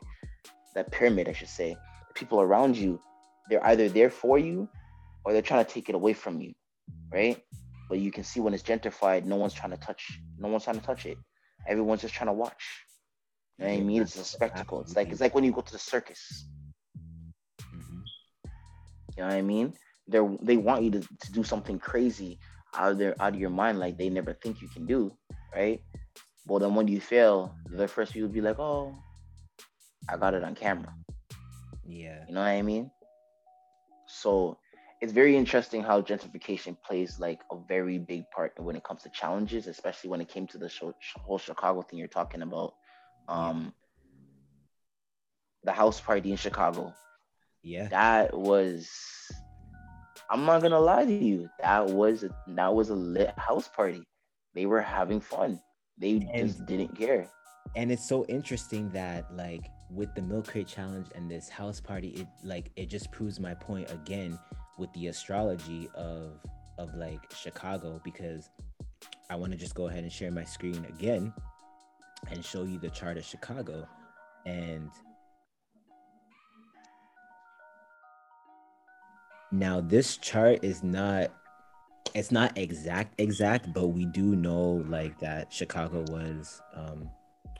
that 0.74 0.90
pyramid, 0.90 1.28
I 1.28 1.32
should 1.32 1.48
say, 1.48 1.76
people 2.14 2.40
around 2.40 2.76
you, 2.76 3.00
they're 3.48 3.64
either 3.66 3.88
there 3.88 4.10
for 4.10 4.38
you 4.38 4.68
or 5.24 5.32
they're 5.32 5.42
trying 5.42 5.64
to 5.64 5.70
take 5.70 5.88
it 5.88 5.94
away 5.94 6.12
from 6.12 6.40
you, 6.40 6.52
right? 7.12 7.42
But 7.88 7.98
you 7.98 8.10
can 8.10 8.24
see 8.24 8.40
when 8.40 8.54
it's 8.54 8.62
gentrified, 8.62 9.24
no 9.24 9.36
one's 9.36 9.54
trying 9.54 9.72
to 9.72 9.76
touch, 9.76 10.18
no 10.38 10.48
one's 10.48 10.64
trying 10.64 10.80
to 10.80 10.86
touch 10.86 11.06
it. 11.06 11.18
Everyone's 11.66 12.02
just 12.02 12.14
trying 12.14 12.28
to 12.28 12.32
watch. 12.32 12.64
You 13.58 13.64
know 13.64 13.70
what 13.70 13.80
I 13.80 13.82
mean? 13.82 14.02
It's 14.02 14.16
a 14.16 14.24
spectacle. 14.24 14.80
It's 14.80 14.96
like 14.96 15.10
it's 15.10 15.20
like 15.20 15.34
when 15.34 15.44
you 15.44 15.52
go 15.52 15.60
to 15.60 15.72
the 15.72 15.78
circus. 15.78 16.46
Mhm. 17.74 18.02
You 19.16 19.22
know 19.22 19.26
what 19.28 19.32
I 19.32 19.42
mean? 19.42 19.74
They're 20.08 20.28
they 20.42 20.56
want 20.56 20.82
you 20.82 20.90
to, 20.90 21.00
to 21.00 21.32
do 21.32 21.44
something 21.44 21.78
crazy 21.78 22.38
out 22.74 22.92
of 22.92 22.98
their 22.98 23.14
out 23.22 23.34
of 23.34 23.40
your 23.40 23.50
mind, 23.50 23.78
like 23.78 23.96
they 23.96 24.10
never 24.10 24.34
think 24.34 24.60
you 24.60 24.68
can 24.68 24.86
do, 24.86 25.12
right? 25.54 25.80
But 26.46 26.58
then 26.58 26.74
when 26.74 26.88
you 26.88 27.00
fail, 27.00 27.54
the 27.70 27.88
first 27.88 28.12
people 28.12 28.28
be 28.28 28.40
like, 28.40 28.58
"Oh, 28.58 28.94
I 30.08 30.16
got 30.16 30.34
it 30.34 30.44
on 30.44 30.54
camera." 30.54 30.94
Yeah. 31.86 32.24
You 32.28 32.34
know 32.34 32.40
what 32.40 32.48
I 32.48 32.62
mean? 32.62 32.90
So 34.06 34.58
it's 35.00 35.12
very 35.12 35.36
interesting 35.36 35.82
how 35.82 36.00
gentrification 36.00 36.76
plays 36.82 37.18
like 37.18 37.40
a 37.50 37.56
very 37.68 37.98
big 37.98 38.24
part 38.34 38.52
when 38.58 38.76
it 38.76 38.84
comes 38.84 39.02
to 39.02 39.10
challenges, 39.10 39.66
especially 39.66 40.10
when 40.10 40.20
it 40.20 40.28
came 40.28 40.46
to 40.48 40.58
the 40.58 40.70
whole 41.18 41.38
Chicago 41.38 41.82
thing 41.82 41.98
you're 41.98 42.08
talking 42.08 42.42
about. 42.42 42.74
Um, 43.28 43.72
the 45.64 45.72
house 45.72 46.00
party 46.00 46.30
in 46.30 46.36
Chicago. 46.36 46.94
Yeah. 47.62 47.88
That 47.88 48.36
was. 48.36 48.90
I'm 50.30 50.44
not 50.46 50.62
gonna 50.62 50.80
lie 50.80 51.04
to 51.04 51.12
you. 51.12 51.48
That 51.60 51.86
was 51.86 52.24
a, 52.24 52.30
that 52.48 52.74
was 52.74 52.90
a 52.90 52.94
lit 52.94 53.34
house 53.38 53.68
party. 53.68 54.04
They 54.54 54.66
were 54.66 54.80
having 54.80 55.20
fun. 55.20 55.60
They 55.98 56.28
And- 56.32 56.48
just 56.48 56.66
didn't 56.66 56.96
care. 56.96 57.28
and 57.76 57.90
it's 57.90 58.06
so 58.06 58.24
interesting 58.26 58.90
that 58.90 59.34
like 59.34 59.70
with 59.90 60.14
the 60.14 60.22
milk 60.22 60.46
crate 60.48 60.66
challenge 60.68 61.06
and 61.14 61.30
this 61.30 61.48
house 61.48 61.80
party 61.80 62.08
it 62.10 62.26
like 62.44 62.70
it 62.76 62.86
just 62.86 63.10
proves 63.10 63.40
my 63.40 63.54
point 63.54 63.90
again 63.90 64.38
with 64.78 64.92
the 64.92 65.06
astrology 65.08 65.88
of 65.94 66.40
of 66.78 66.94
like 66.94 67.20
chicago 67.32 68.00
because 68.04 68.50
i 69.30 69.34
want 69.34 69.50
to 69.50 69.56
just 69.58 69.74
go 69.74 69.88
ahead 69.88 70.02
and 70.04 70.12
share 70.12 70.30
my 70.30 70.44
screen 70.44 70.84
again 70.86 71.32
and 72.30 72.44
show 72.44 72.64
you 72.64 72.78
the 72.78 72.90
chart 72.90 73.16
of 73.16 73.24
chicago 73.24 73.88
and 74.46 74.90
now 79.52 79.80
this 79.80 80.16
chart 80.18 80.62
is 80.62 80.82
not 80.82 81.30
it's 82.14 82.30
not 82.30 82.56
exact 82.56 83.18
exact 83.20 83.72
but 83.72 83.88
we 83.88 84.04
do 84.06 84.36
know 84.36 84.84
like 84.88 85.18
that 85.18 85.52
chicago 85.52 86.04
was 86.08 86.62
um 86.74 87.08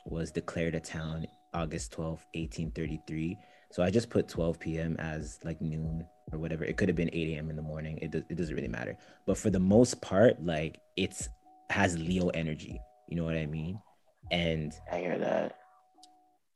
was 0.07 0.31
declared 0.31 0.75
a 0.75 0.81
town 0.81 1.27
August 1.55 1.93
12th, 1.93 2.27
1833. 2.35 3.39
So 3.71 3.83
I 3.83 3.91
just 3.91 4.11
put 4.11 4.29
12 4.29 4.59
p.m. 4.61 4.97
as 4.99 5.39
like 5.45 5.61
noon 5.63 6.07
or 6.33 6.39
whatever. 6.39 6.65
It 6.65 6.77
could 6.77 6.89
have 6.89 6.97
been 6.97 7.11
8 7.13 7.29
a.m. 7.37 7.51
in 7.51 7.57
the 7.57 7.63
morning. 7.63 7.99
It, 8.03 8.11
does, 8.11 8.23
it 8.29 8.37
doesn't 8.37 8.55
really 8.55 8.69
matter. 8.69 8.97
But 9.27 9.39
for 9.39 9.51
the 9.51 9.61
most 9.61 10.01
part, 10.03 10.45
like 10.45 10.81
it's 10.97 11.29
has 11.71 11.99
Leo 11.99 12.29
energy. 12.31 12.81
You 13.09 13.17
know 13.17 13.25
what 13.25 13.37
I 13.37 13.47
mean? 13.47 13.81
And 14.31 14.73
I 14.93 14.99
hear 14.99 15.19
that. 15.19 15.57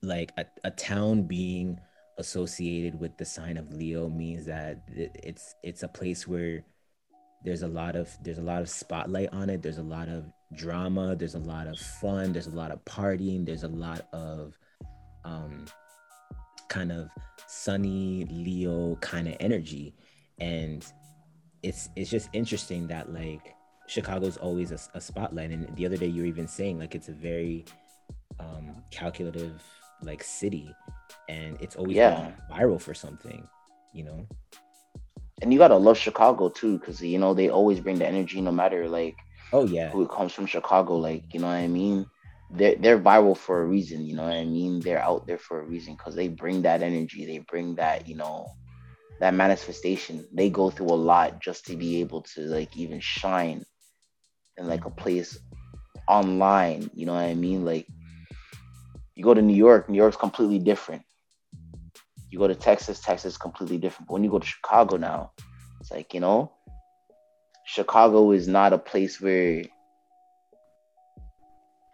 like 0.02 0.32
a, 0.36 0.46
a 0.64 0.70
town 0.70 1.22
being 1.22 1.78
associated 2.18 2.98
with 2.98 3.16
the 3.16 3.24
sign 3.24 3.56
of 3.56 3.72
Leo 3.72 4.08
means 4.08 4.46
that 4.46 4.82
it's 4.88 5.54
it's 5.62 5.82
a 5.82 5.88
place 5.88 6.26
where 6.26 6.64
there's 7.44 7.62
a 7.62 7.68
lot 7.68 7.96
of 7.96 8.10
there's 8.22 8.38
a 8.38 8.42
lot 8.42 8.60
of 8.62 8.68
spotlight 8.68 9.28
on 9.32 9.48
it. 9.50 9.62
There's 9.62 9.78
a 9.78 9.82
lot 9.82 10.08
of 10.08 10.24
drama. 10.54 11.14
There's 11.16 11.34
a 11.34 11.38
lot 11.40 11.66
of 11.66 11.78
fun. 11.78 12.32
There's 12.32 12.46
a 12.46 12.54
lot 12.54 12.70
of 12.70 12.84
partying. 12.84 13.46
There's 13.46 13.62
a 13.64 13.68
lot 13.68 14.06
of 14.12 14.58
um 15.24 15.66
kind 16.68 16.92
of 16.92 17.08
sunny 17.46 18.26
leo 18.30 18.96
kind 18.96 19.28
of 19.28 19.36
energy. 19.40 19.94
And 20.40 20.84
it's 21.62 21.88
it's 21.96 22.10
just 22.10 22.28
interesting 22.32 22.86
that 22.88 23.12
like 23.12 23.54
chicago's 23.86 24.36
always 24.36 24.70
a, 24.72 24.78
a 24.94 25.00
spotlight. 25.00 25.50
And 25.50 25.74
the 25.76 25.86
other 25.86 25.96
day 25.96 26.06
you 26.06 26.22
were 26.22 26.28
even 26.28 26.48
saying 26.48 26.78
like 26.78 26.94
it's 26.94 27.08
a 27.08 27.12
very 27.12 27.64
um 28.40 28.82
calculative 28.90 29.62
like 30.02 30.22
city. 30.22 30.74
And 31.28 31.56
it's 31.60 31.76
always 31.76 31.96
Yeah. 31.96 32.32
viral 32.50 32.80
for 32.80 32.94
something 32.94 33.46
you 33.94 34.04
know 34.04 34.26
And 35.40 35.52
you 35.52 35.58
gotta 35.58 35.76
love 35.76 35.98
Chicago 35.98 36.48
too, 36.48 36.78
because 36.78 37.00
you 37.00 37.18
know 37.18 37.34
they 37.34 37.48
always 37.48 37.80
bring 37.80 37.98
the 37.98 38.06
energy, 38.06 38.40
no 38.40 38.52
matter 38.52 38.88
like 38.88 39.16
oh 39.52 39.66
yeah 39.66 39.90
who 39.90 40.06
comes 40.06 40.32
from 40.32 40.46
Chicago. 40.46 40.96
Like 40.96 41.32
you 41.32 41.40
know 41.40 41.46
what 41.46 41.54
I 41.54 41.68
mean? 41.68 42.06
They're 42.50 42.76
they're 42.76 42.98
viral 42.98 43.36
for 43.36 43.62
a 43.62 43.66
reason. 43.66 44.04
You 44.04 44.16
know 44.16 44.24
what 44.24 44.32
I 44.32 44.44
mean? 44.44 44.80
They're 44.80 45.02
out 45.02 45.26
there 45.26 45.38
for 45.38 45.60
a 45.60 45.64
reason 45.64 45.94
because 45.94 46.14
they 46.14 46.28
bring 46.28 46.62
that 46.62 46.82
energy. 46.82 47.26
They 47.26 47.38
bring 47.38 47.76
that 47.76 48.08
you 48.08 48.16
know 48.16 48.48
that 49.20 49.34
manifestation. 49.34 50.26
They 50.32 50.50
go 50.50 50.70
through 50.70 50.90
a 50.90 51.02
lot 51.12 51.40
just 51.40 51.66
to 51.66 51.76
be 51.76 52.00
able 52.00 52.22
to 52.34 52.42
like 52.42 52.76
even 52.76 53.00
shine 53.00 53.64
in 54.56 54.66
like 54.66 54.84
a 54.84 54.90
place 54.90 55.38
online. 56.08 56.90
You 56.94 57.06
know 57.06 57.14
what 57.14 57.24
I 57.24 57.34
mean? 57.34 57.64
Like 57.64 57.86
you 59.14 59.24
go 59.24 59.34
to 59.34 59.42
New 59.42 59.56
York, 59.56 59.88
New 59.88 59.96
York's 59.96 60.16
completely 60.16 60.58
different. 60.58 61.02
You 62.30 62.38
go 62.38 62.48
to 62.48 62.54
Texas, 62.54 63.00
Texas 63.00 63.32
is 63.32 63.38
completely 63.38 63.78
different. 63.78 64.08
But 64.08 64.14
when 64.14 64.24
you 64.24 64.30
go 64.30 64.38
to 64.38 64.46
Chicago 64.46 64.96
now, 64.96 65.32
it's 65.80 65.90
like, 65.90 66.14
you 66.14 66.20
know, 66.20 66.52
Chicago 67.64 68.32
is 68.32 68.48
not 68.48 68.72
a 68.72 68.78
place 68.78 69.20
where 69.20 69.64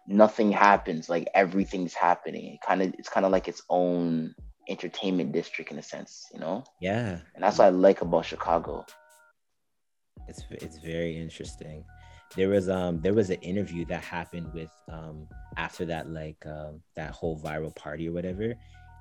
nothing 0.07 0.51
happens, 0.51 1.09
like 1.09 1.27
everything's 1.33 1.93
happening. 1.93 2.53
It 2.53 2.59
kind 2.65 2.81
of 2.81 2.93
it's 2.97 3.09
kind 3.09 3.25
of 3.25 3.31
like 3.31 3.47
its 3.47 3.61
own 3.69 4.35
entertainment 4.67 5.31
district 5.31 5.71
in 5.71 5.77
a 5.77 5.83
sense, 5.83 6.25
you 6.33 6.39
know? 6.39 6.63
yeah 6.81 7.19
And 7.35 7.43
that's 7.43 7.57
what 7.59 7.65
I 7.65 7.69
like 7.69 8.01
about 8.01 8.25
Chicago. 8.25 8.85
it's 10.27 10.43
it's 10.49 10.79
very 10.79 11.17
interesting 11.17 11.83
there 12.35 12.49
was 12.49 12.67
um 12.69 12.99
there 13.01 13.13
was 13.13 13.29
an 13.29 13.39
interview 13.41 13.85
that 13.85 14.03
happened 14.03 14.51
with 14.53 14.71
um 14.91 15.27
after 15.57 15.85
that 15.85 16.09
like 16.09 16.43
um 16.45 16.81
that 16.95 17.11
whole 17.11 17.39
viral 17.39 17.75
party 17.75 18.09
or 18.09 18.11
whatever 18.11 18.55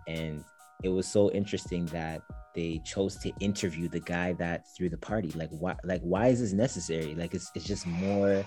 and 0.07 0.45
it 0.82 0.88
was 0.88 1.06
so 1.06 1.30
interesting 1.32 1.86
that 1.86 2.22
they 2.54 2.80
chose 2.84 3.16
to 3.16 3.30
interview 3.40 3.88
the 3.88 4.00
guy 4.00 4.32
that 4.34 4.66
threw 4.68 4.88
the 4.88 4.98
party 4.98 5.30
like 5.34 5.50
why 5.50 5.74
like 5.84 6.00
why 6.02 6.28
is 6.28 6.40
this 6.40 6.52
necessary 6.52 7.14
like 7.14 7.34
it's 7.34 7.50
it's 7.54 7.64
just 7.64 7.86
more 7.86 8.44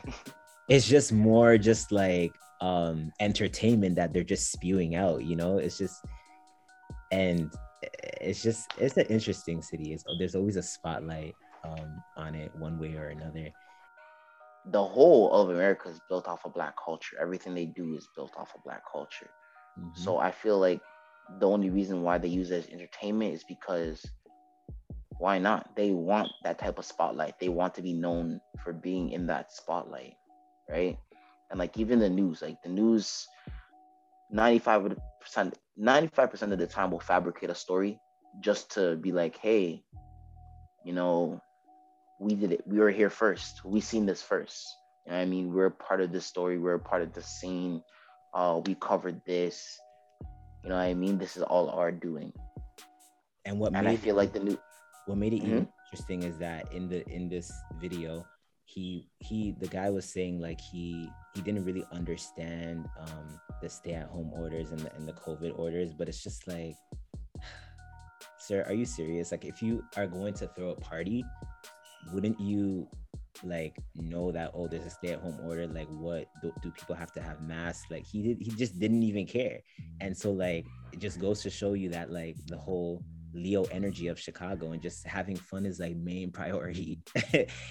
it's 0.69 0.87
just 0.87 1.11
more 1.11 1.57
just 1.57 1.91
like 1.91 2.39
um 2.61 3.11
entertainment 3.19 3.95
that 3.95 4.13
they're 4.13 4.23
just 4.23 4.51
spewing 4.51 4.95
out 4.95 5.23
you 5.23 5.35
know 5.35 5.57
it's 5.57 5.77
just 5.77 6.05
and 7.11 7.53
it's 8.21 8.41
just 8.41 8.67
it's 8.77 8.97
an 8.97 9.05
interesting 9.07 9.61
city 9.61 9.93
it's, 9.93 10.03
there's 10.17 10.35
always 10.35 10.55
a 10.55 10.63
spotlight 10.63 11.35
um, 11.63 12.03
on 12.15 12.35
it 12.35 12.53
one 12.55 12.77
way 12.77 12.95
or 12.95 13.09
another. 13.09 13.49
The 14.65 14.83
whole 14.83 15.31
of 15.31 15.49
America 15.49 15.89
is 15.89 15.99
built 15.99 16.27
off 16.27 16.45
of 16.45 16.53
black 16.53 16.75
culture. 16.83 17.17
Everything 17.19 17.53
they 17.53 17.65
do 17.65 17.95
is 17.95 18.07
built 18.15 18.33
off 18.37 18.53
of 18.55 18.63
black 18.63 18.83
culture. 18.91 19.29
Mhm. 19.79 19.97
So 19.97 20.17
I 20.17 20.31
feel 20.31 20.59
like 20.59 20.81
the 21.39 21.47
only 21.47 21.69
reason 21.69 22.03
why 22.03 22.17
they 22.17 22.27
use 22.27 22.51
it 22.51 22.65
as 22.65 22.69
entertainment 22.69 23.33
is 23.33 23.43
because 23.43 24.05
why 25.19 25.39
not? 25.39 25.75
They 25.75 25.91
want 25.91 26.29
that 26.43 26.59
type 26.59 26.77
of 26.77 26.85
spotlight. 26.85 27.39
They 27.39 27.49
want 27.49 27.73
to 27.75 27.81
be 27.81 27.93
known 27.93 28.39
for 28.63 28.71
being 28.71 29.11
in 29.11 29.27
that 29.27 29.51
spotlight, 29.51 30.15
right? 30.69 30.97
And 31.49 31.59
like 31.59 31.77
even 31.77 31.99
the 31.99 32.09
news, 32.09 32.41
like 32.41 32.61
the 32.61 32.69
news, 32.69 33.27
95%, 34.33 34.97
95% 35.79 36.51
of 36.51 36.59
the 36.59 36.67
time 36.67 36.91
will 36.91 36.99
fabricate 36.99 37.49
a 37.49 37.55
story 37.55 37.99
just 38.41 38.71
to 38.71 38.95
be 38.97 39.11
like, 39.11 39.37
hey, 39.37 39.83
you 40.83 40.93
know, 40.93 41.41
we 42.19 42.35
did 42.35 42.51
it. 42.51 42.63
We 42.67 42.79
were 42.79 42.91
here 42.91 43.09
first. 43.09 43.63
We 43.63 43.81
seen 43.81 44.05
this 44.05 44.21
first. 44.21 44.65
You 45.05 45.13
know 45.13 45.19
I 45.19 45.25
mean? 45.25 45.53
We're 45.53 45.69
part 45.69 46.01
of 46.01 46.11
this 46.11 46.25
story. 46.25 46.57
We're 46.57 46.79
part 46.79 47.01
of 47.01 47.13
the 47.13 47.21
scene. 47.21 47.81
Uh, 48.33 48.61
we 48.65 48.75
covered 48.75 49.21
this. 49.25 49.79
You 50.67 50.75
know 50.75 50.83
what 50.83 50.91
I 50.91 50.99
mean? 50.99 51.15
This 51.17 51.39
is 51.39 51.43
all 51.47 51.71
our 51.71 51.95
doing. 51.95 52.35
and 53.47 53.55
what 53.55 53.71
And 53.71 53.87
made 53.87 53.93
I 53.93 53.95
feel 53.95 54.19
like 54.19 54.33
the 54.35 54.43
new 54.43 54.59
what 55.07 55.15
made 55.15 55.31
it 55.31 55.39
Mhm. 55.39 55.47
even 55.47 55.67
interesting 55.87 56.23
is 56.27 56.35
that 56.43 56.67
in 56.75 56.91
the 56.91 57.07
in 57.07 57.31
this 57.31 57.47
video 57.79 58.27
he 58.67 59.07
he 59.23 59.55
the 59.63 59.71
guy 59.71 59.87
was 59.89 60.03
saying 60.03 60.43
like 60.43 60.59
he 60.59 61.07
he 61.31 61.39
didn't 61.39 61.63
really 61.63 61.87
understand 61.95 62.83
um 62.99 63.39
the 63.63 63.69
stay 63.71 63.95
at 63.95 64.11
home 64.11 64.35
orders 64.35 64.75
and 64.75 64.83
the, 64.83 64.91
and 64.99 65.07
the 65.07 65.15
covid 65.15 65.55
orders 65.55 65.95
but 65.95 66.11
it's 66.11 66.19
just 66.21 66.43
like 66.51 66.75
sir 68.43 68.67
are 68.67 68.75
you 68.75 68.83
serious 68.83 69.31
like 69.31 69.45
if 69.47 69.63
you 69.63 69.79
are 69.95 70.07
going 70.07 70.33
to 70.35 70.51
throw 70.51 70.75
a 70.75 70.79
party 70.83 71.23
wouldn't 72.11 72.35
you 72.43 72.83
like 73.43 73.77
know 73.95 74.31
that 74.31 74.51
oh 74.53 74.67
there's 74.67 74.85
a 74.85 74.89
stay 74.89 75.09
at 75.09 75.19
home 75.19 75.37
order 75.43 75.67
like 75.67 75.87
what 75.89 76.27
do, 76.41 76.51
do 76.61 76.71
people 76.71 76.95
have 76.95 77.11
to 77.13 77.21
have 77.21 77.41
masks? 77.41 77.85
Like 77.89 78.05
he 78.05 78.21
did 78.21 78.37
he 78.39 78.51
just 78.51 78.79
didn't 78.79 79.03
even 79.03 79.25
care. 79.25 79.59
And 80.01 80.15
so 80.15 80.31
like 80.31 80.65
it 80.93 80.99
just 80.99 81.19
goes 81.19 81.41
to 81.43 81.49
show 81.49 81.73
you 81.73 81.89
that 81.89 82.11
like 82.11 82.35
the 82.47 82.57
whole 82.57 83.03
leo 83.33 83.63
energy 83.65 84.07
of 84.07 84.19
chicago 84.19 84.71
and 84.71 84.81
just 84.81 85.05
having 85.05 85.35
fun 85.35 85.65
is 85.65 85.79
like 85.79 85.95
main 85.95 86.31
priority. 86.39 86.99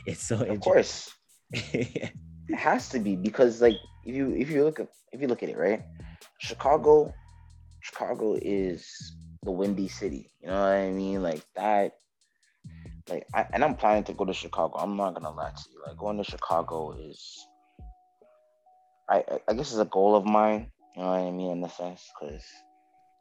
It's 0.07 0.23
so 0.23 0.41
of 0.41 0.61
course. 0.61 1.11
It 2.49 2.59
has 2.59 2.89
to 2.91 3.01
be 3.01 3.17
because 3.17 3.61
like 3.61 3.75
if 4.05 4.15
you 4.15 4.33
if 4.37 4.51
you 4.51 4.63
look 4.63 4.79
at 4.79 4.89
if 5.11 5.21
you 5.21 5.27
look 5.27 5.43
at 5.43 5.49
it 5.49 5.59
right? 5.59 5.83
Chicago 6.39 7.13
chicago 7.81 8.39
is 8.41 8.87
the 9.43 9.51
windy 9.51 9.89
city. 9.89 10.31
You 10.41 10.49
know 10.49 10.61
what 10.61 10.73
i 10.73 10.91
mean? 10.91 11.23
Like 11.23 11.43
that 11.57 11.95
like 13.09 13.27
I, 13.35 13.47
and 13.53 13.65
i'm 13.65 13.75
planning 13.77 14.05
to 14.05 14.13
go 14.13 14.25
to 14.25 14.33
chicago. 14.33 14.77
I'm 14.79 14.97
not 14.97 15.15
gonna 15.15 15.31
lie 15.31 15.51
to 15.51 15.65
you. 15.73 15.83
Like 15.87 15.97
going 15.97 16.17
to 16.19 16.25
chicago 16.25 16.93
is 16.99 17.47
i 19.09 19.23
I- 19.49 19.55
guess 19.55 19.71
it's 19.71 19.79
a 19.79 19.85
goal 19.85 20.17
of 20.17 20.25
mine 20.25 20.71
you 20.97 21.03
know 21.03 21.09
what 21.11 21.21
i 21.21 21.31
mean 21.31 21.51
in 21.59 21.65
a 21.65 21.69
sense 21.69 22.11
because 22.19 22.45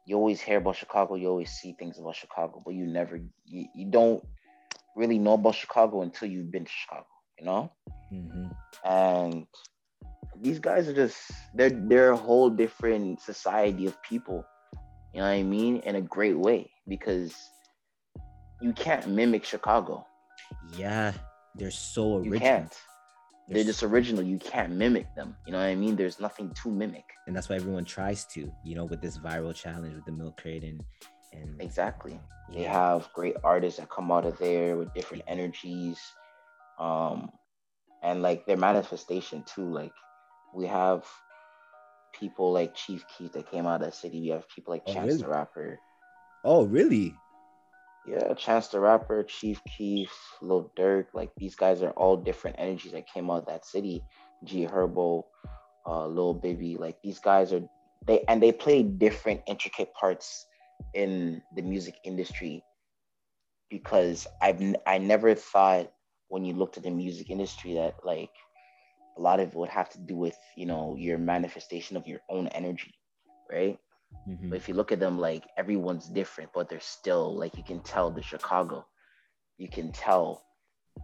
you 0.04 0.16
always 0.16 0.40
hear 0.40 0.58
about 0.58 0.76
chicago 0.76 1.14
you 1.14 1.28
always 1.28 1.50
see 1.50 1.72
things 1.78 1.98
about 1.98 2.16
chicago 2.16 2.60
but 2.64 2.74
you 2.74 2.86
never 2.86 3.16
you, 3.44 3.66
you 3.74 3.86
don't 3.90 4.24
really 4.96 5.18
know 5.18 5.34
about 5.34 5.54
chicago 5.54 6.02
until 6.02 6.28
you've 6.28 6.50
been 6.50 6.64
to 6.64 6.70
chicago 6.70 7.06
you 7.38 7.44
know? 7.44 7.70
Mhm. 8.12 8.50
and 8.84 9.46
these 10.40 10.58
guys 10.58 10.88
are 10.88 10.94
just 10.94 11.16
they're 11.54 11.70
they're 11.70 12.10
a 12.10 12.16
whole 12.16 12.50
different 12.50 13.20
society 13.20 13.86
of 13.86 14.00
people 14.02 14.44
you 15.12 15.20
know 15.20 15.26
what 15.26 15.32
i 15.32 15.42
mean 15.42 15.78
in 15.78 15.96
a 15.96 16.00
great 16.00 16.36
way 16.38 16.70
because 16.88 17.34
you 18.60 18.72
can't 18.72 19.06
mimic 19.08 19.44
chicago. 19.44 20.06
Yeah 20.76 21.12
they're 21.56 21.70
so 21.70 22.16
original. 22.16 22.34
you 22.34 22.40
can't. 22.40 22.72
They're 23.48 23.54
They're 23.56 23.64
just 23.64 23.82
original. 23.82 24.22
You 24.22 24.38
can't 24.38 24.72
mimic 24.72 25.14
them. 25.14 25.36
You 25.46 25.52
know 25.52 25.58
what 25.58 25.66
i 25.66 25.74
mean? 25.74 25.96
There's 25.96 26.20
nothing 26.20 26.50
to 26.62 26.70
mimic. 26.70 27.04
And 27.26 27.34
that's 27.34 27.48
why 27.48 27.56
everyone 27.56 27.84
tries 27.84 28.24
to 28.34 28.52
you 28.64 28.74
know 28.74 28.84
with 28.84 29.00
this 29.00 29.18
viral 29.18 29.54
challenge 29.54 29.94
with 29.94 30.04
the 30.04 30.12
milk 30.12 30.40
crate 30.40 30.64
and 30.64 30.82
and 31.32 31.60
exactly. 31.60 32.20
They 32.52 32.62
have 32.62 33.08
great 33.12 33.36
artists 33.42 33.80
that 33.80 33.88
come 33.90 34.12
out 34.12 34.24
of 34.26 34.38
there 34.38 34.76
with 34.76 34.92
different 34.94 35.24
energies 35.26 35.98
um 36.78 37.30
and 38.02 38.20
like 38.22 38.44
their 38.46 38.56
manifestation 38.58 39.42
too 39.44 39.64
like 39.72 39.92
we 40.54 40.66
have 40.66 41.04
people 42.12 42.52
like 42.52 42.74
chief 42.74 43.04
keef 43.16 43.32
that 43.32 43.50
came 43.50 43.66
out 43.66 43.82
of 43.82 43.90
the 43.90 43.96
city. 43.96 44.20
We 44.20 44.28
have 44.28 44.48
people 44.48 44.72
like 44.74 44.82
Oh, 44.86 44.92
chance 44.92 45.06
really? 45.06 45.22
the 45.22 45.28
rapper. 45.28 45.78
Oh 46.44 46.64
really 46.64 47.14
yeah 48.06 48.32
chance 48.34 48.68
the 48.68 48.80
rapper 48.80 49.22
chief 49.22 49.60
keef 49.76 50.12
lil 50.40 50.70
durk 50.78 51.06
like 51.14 51.30
these 51.36 51.56
guys 51.56 51.82
are 51.82 51.90
all 51.90 52.16
different 52.16 52.56
energies 52.58 52.92
that 52.92 53.06
came 53.12 53.30
out 53.30 53.42
of 53.42 53.46
that 53.46 53.64
city 53.66 54.02
g 54.44 54.66
herbo 54.66 55.24
uh 55.86 56.06
lil 56.06 56.34
baby 56.34 56.76
like 56.78 56.96
these 57.02 57.18
guys 57.18 57.52
are 57.52 57.62
they 58.06 58.24
and 58.28 58.42
they 58.42 58.52
play 58.52 58.82
different 58.82 59.40
intricate 59.46 59.92
parts 59.94 60.46
in 60.94 61.42
the 61.54 61.62
music 61.62 61.96
industry 62.04 62.62
because 63.70 64.26
I've 64.40 64.60
I 64.86 64.98
never 64.98 65.34
thought 65.34 65.90
when 66.28 66.44
you 66.44 66.54
looked 66.54 66.76
at 66.76 66.82
the 66.84 66.90
music 66.90 67.30
industry 67.30 67.74
that 67.74 67.96
like 68.04 68.30
a 69.16 69.20
lot 69.20 69.40
of 69.40 69.48
it 69.48 69.54
would 69.54 69.70
have 69.70 69.88
to 69.90 69.98
do 69.98 70.16
with 70.16 70.38
you 70.56 70.66
know 70.66 70.96
your 70.98 71.18
manifestation 71.18 71.96
of 71.96 72.06
your 72.06 72.20
own 72.28 72.48
energy, 72.48 72.94
right? 73.50 73.78
Mhm. 74.28 74.50
But 74.50 74.56
if 74.56 74.68
you 74.68 74.74
look 74.74 74.92
at 74.92 75.00
them, 75.00 75.18
like 75.18 75.44
everyone's 75.56 76.08
different, 76.08 76.50
but 76.52 76.68
they're 76.68 76.80
still 76.80 77.36
like 77.36 77.56
you 77.56 77.62
can 77.62 77.80
tell 77.80 78.10
the 78.10 78.22
Chicago. 78.22 78.86
You 79.58 79.68
can 79.68 79.92
tell 79.92 80.42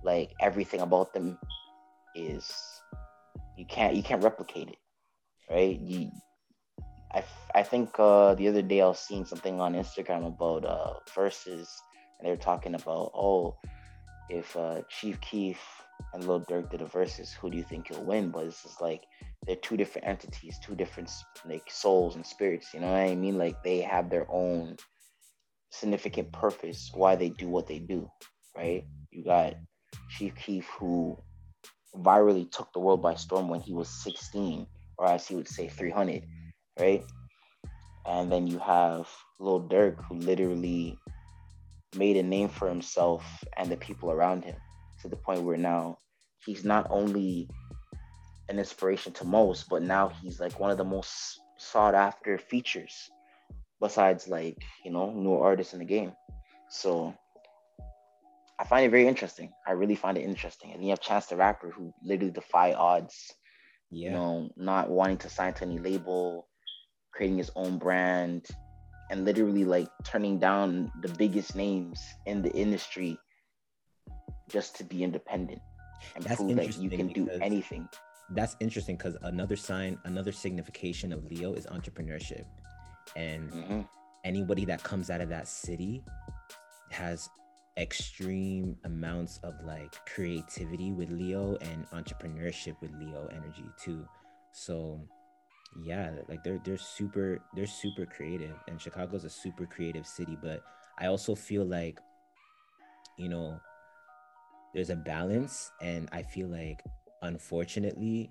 like 0.02 0.32
everything 0.40 0.80
about 0.80 1.12
them 1.12 1.38
is 2.14 2.50
you 3.56 3.66
can't 3.66 3.94
you 3.94 4.02
can't 4.02 4.22
replicate 4.22 4.68
it, 4.68 4.78
right? 5.50 5.78
You, 5.78 6.10
I, 7.14 7.24
I 7.54 7.62
think 7.62 7.90
uh, 7.98 8.34
the 8.34 8.48
other 8.48 8.62
day 8.62 8.80
I 8.80 8.86
was 8.86 8.98
seeing 8.98 9.24
something 9.24 9.60
on 9.60 9.74
Instagram 9.74 10.26
about 10.26 10.64
uh, 10.64 10.94
verses, 11.14 11.68
and 12.18 12.26
they 12.26 12.30
were 12.30 12.36
talking 12.36 12.74
about 12.74 13.12
oh, 13.14 13.56
if 14.28 14.56
uh, 14.56 14.82
Chief 14.88 15.20
Keef 15.20 15.58
and 16.12 16.26
Lil 16.26 16.42
Durk 16.42 16.70
did 16.70 16.82
a 16.82 16.86
verses, 16.86 17.32
who 17.32 17.50
do 17.50 17.56
you 17.56 17.64
think 17.64 17.88
he'll 17.88 18.04
win? 18.04 18.30
But 18.30 18.44
it's 18.46 18.62
just 18.62 18.80
like 18.80 19.04
they're 19.46 19.56
two 19.56 19.76
different 19.76 20.06
entities, 20.06 20.58
two 20.62 20.74
different 20.74 21.10
like 21.46 21.70
souls 21.70 22.16
and 22.16 22.26
spirits. 22.26 22.74
You 22.74 22.80
know 22.80 22.88
what 22.92 23.00
I 23.00 23.14
mean? 23.14 23.38
Like 23.38 23.62
they 23.62 23.80
have 23.80 24.10
their 24.10 24.30
own 24.30 24.76
significant 25.70 26.32
purpose 26.32 26.90
why 26.92 27.16
they 27.16 27.30
do 27.30 27.48
what 27.48 27.66
they 27.66 27.78
do, 27.78 28.10
right? 28.56 28.84
You 29.10 29.24
got 29.24 29.54
Chief 30.10 30.34
Keef 30.34 30.66
who 30.78 31.18
virally 31.96 32.50
took 32.50 32.72
the 32.72 32.80
world 32.80 33.02
by 33.02 33.14
storm 33.14 33.48
when 33.48 33.60
he 33.60 33.72
was 33.72 33.88
16, 33.88 34.66
or 34.98 35.06
as 35.06 35.26
he 35.26 35.34
would 35.34 35.48
say 35.48 35.68
300, 35.68 36.24
right? 36.78 37.04
And 38.04 38.30
then 38.30 38.46
you 38.46 38.58
have 38.58 39.08
Lil 39.38 39.62
Durk 39.62 40.02
who 40.04 40.16
literally 40.16 40.98
made 41.96 42.16
a 42.16 42.22
name 42.22 42.48
for 42.48 42.68
himself 42.68 43.24
and 43.56 43.70
the 43.70 43.76
people 43.76 44.10
around 44.10 44.44
him 44.44 44.56
to 45.02 45.08
the 45.08 45.16
point 45.16 45.42
where 45.42 45.56
now 45.56 45.98
he's 46.44 46.64
not 46.64 46.86
only 46.90 47.48
an 48.48 48.58
inspiration 48.58 49.12
to 49.14 49.24
most, 49.24 49.68
but 49.68 49.82
now 49.82 50.08
he's 50.22 50.40
like 50.40 50.58
one 50.58 50.70
of 50.70 50.78
the 50.78 50.84
most 50.84 51.40
sought 51.58 51.94
after 51.94 52.38
features 52.38 53.10
besides 53.80 54.28
like, 54.28 54.56
you 54.84 54.92
know, 54.92 55.10
newer 55.10 55.44
artists 55.44 55.72
in 55.72 55.80
the 55.80 55.84
game. 55.84 56.12
So 56.70 57.14
I 58.58 58.64
find 58.64 58.86
it 58.86 58.90
very 58.90 59.06
interesting. 59.06 59.50
I 59.66 59.72
really 59.72 59.96
find 59.96 60.16
it 60.16 60.22
interesting. 60.22 60.72
And 60.72 60.82
you 60.82 60.90
have 60.90 61.00
Chance 61.00 61.26
the 61.26 61.36
Rapper 61.36 61.70
who 61.70 61.92
literally 62.02 62.32
defy 62.32 62.72
odds, 62.72 63.32
yeah 63.90 64.10
you 64.10 64.14
know, 64.14 64.50
not 64.56 64.88
wanting 64.88 65.18
to 65.18 65.28
sign 65.28 65.54
to 65.54 65.64
any 65.64 65.78
label, 65.78 66.48
creating 67.12 67.38
his 67.38 67.50
own 67.56 67.78
brand, 67.78 68.46
and 69.10 69.24
literally 69.24 69.64
like 69.64 69.88
turning 70.04 70.38
down 70.38 70.90
the 71.02 71.08
biggest 71.14 71.56
names 71.56 72.00
in 72.26 72.42
the 72.42 72.52
industry 72.52 73.18
just 74.48 74.76
to 74.76 74.84
be 74.84 75.02
independent 75.02 75.60
and 76.16 76.24
That's 76.24 76.36
prove 76.36 76.56
that 76.56 76.76
you 76.78 76.90
can 76.90 77.08
do 77.08 77.28
anything. 77.40 77.88
that's 78.30 78.56
interesting 78.60 78.96
because 78.96 79.16
another 79.22 79.56
sign 79.56 79.98
another 80.04 80.32
signification 80.32 81.12
of 81.12 81.24
leo 81.30 81.52
is 81.52 81.66
entrepreneurship 81.66 82.44
and 83.16 83.50
hmm 83.52 83.80
anybody 84.24 84.64
that 84.64 84.82
comes 84.82 85.10
out 85.10 85.20
of 85.20 85.28
that 85.28 85.48
city 85.48 86.02
has 86.90 87.28
extreme 87.78 88.76
amounts 88.84 89.38
of 89.42 89.54
like 89.64 89.94
creativity 90.06 90.92
with 90.92 91.10
Leo 91.10 91.56
and 91.56 91.88
entrepreneurship 91.90 92.76
with 92.80 92.92
Leo 92.92 93.28
energy 93.32 93.64
too. 93.82 94.06
So 94.52 95.00
yeah, 95.82 96.12
like 96.28 96.44
they're 96.44 96.60
they're 96.64 96.76
super 96.78 97.40
they're 97.54 97.66
super 97.66 98.04
creative 98.06 98.56
and 98.68 98.80
Chicago's 98.80 99.24
a 99.24 99.30
super 99.30 99.66
creative 99.66 100.06
city, 100.06 100.36
but 100.40 100.62
I 100.98 101.06
also 101.06 101.34
feel 101.34 101.64
like 101.64 101.98
you 103.16 103.28
know 103.28 103.60
there's 104.74 104.90
a 104.90 104.96
balance 104.96 105.70
and 105.80 106.08
I 106.12 106.22
feel 106.22 106.48
like 106.48 106.80
unfortunately 107.22 108.30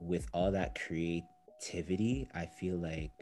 with 0.00 0.26
all 0.32 0.50
that 0.52 0.78
creativity, 0.78 2.28
I 2.34 2.46
feel 2.46 2.76
like 2.76 3.12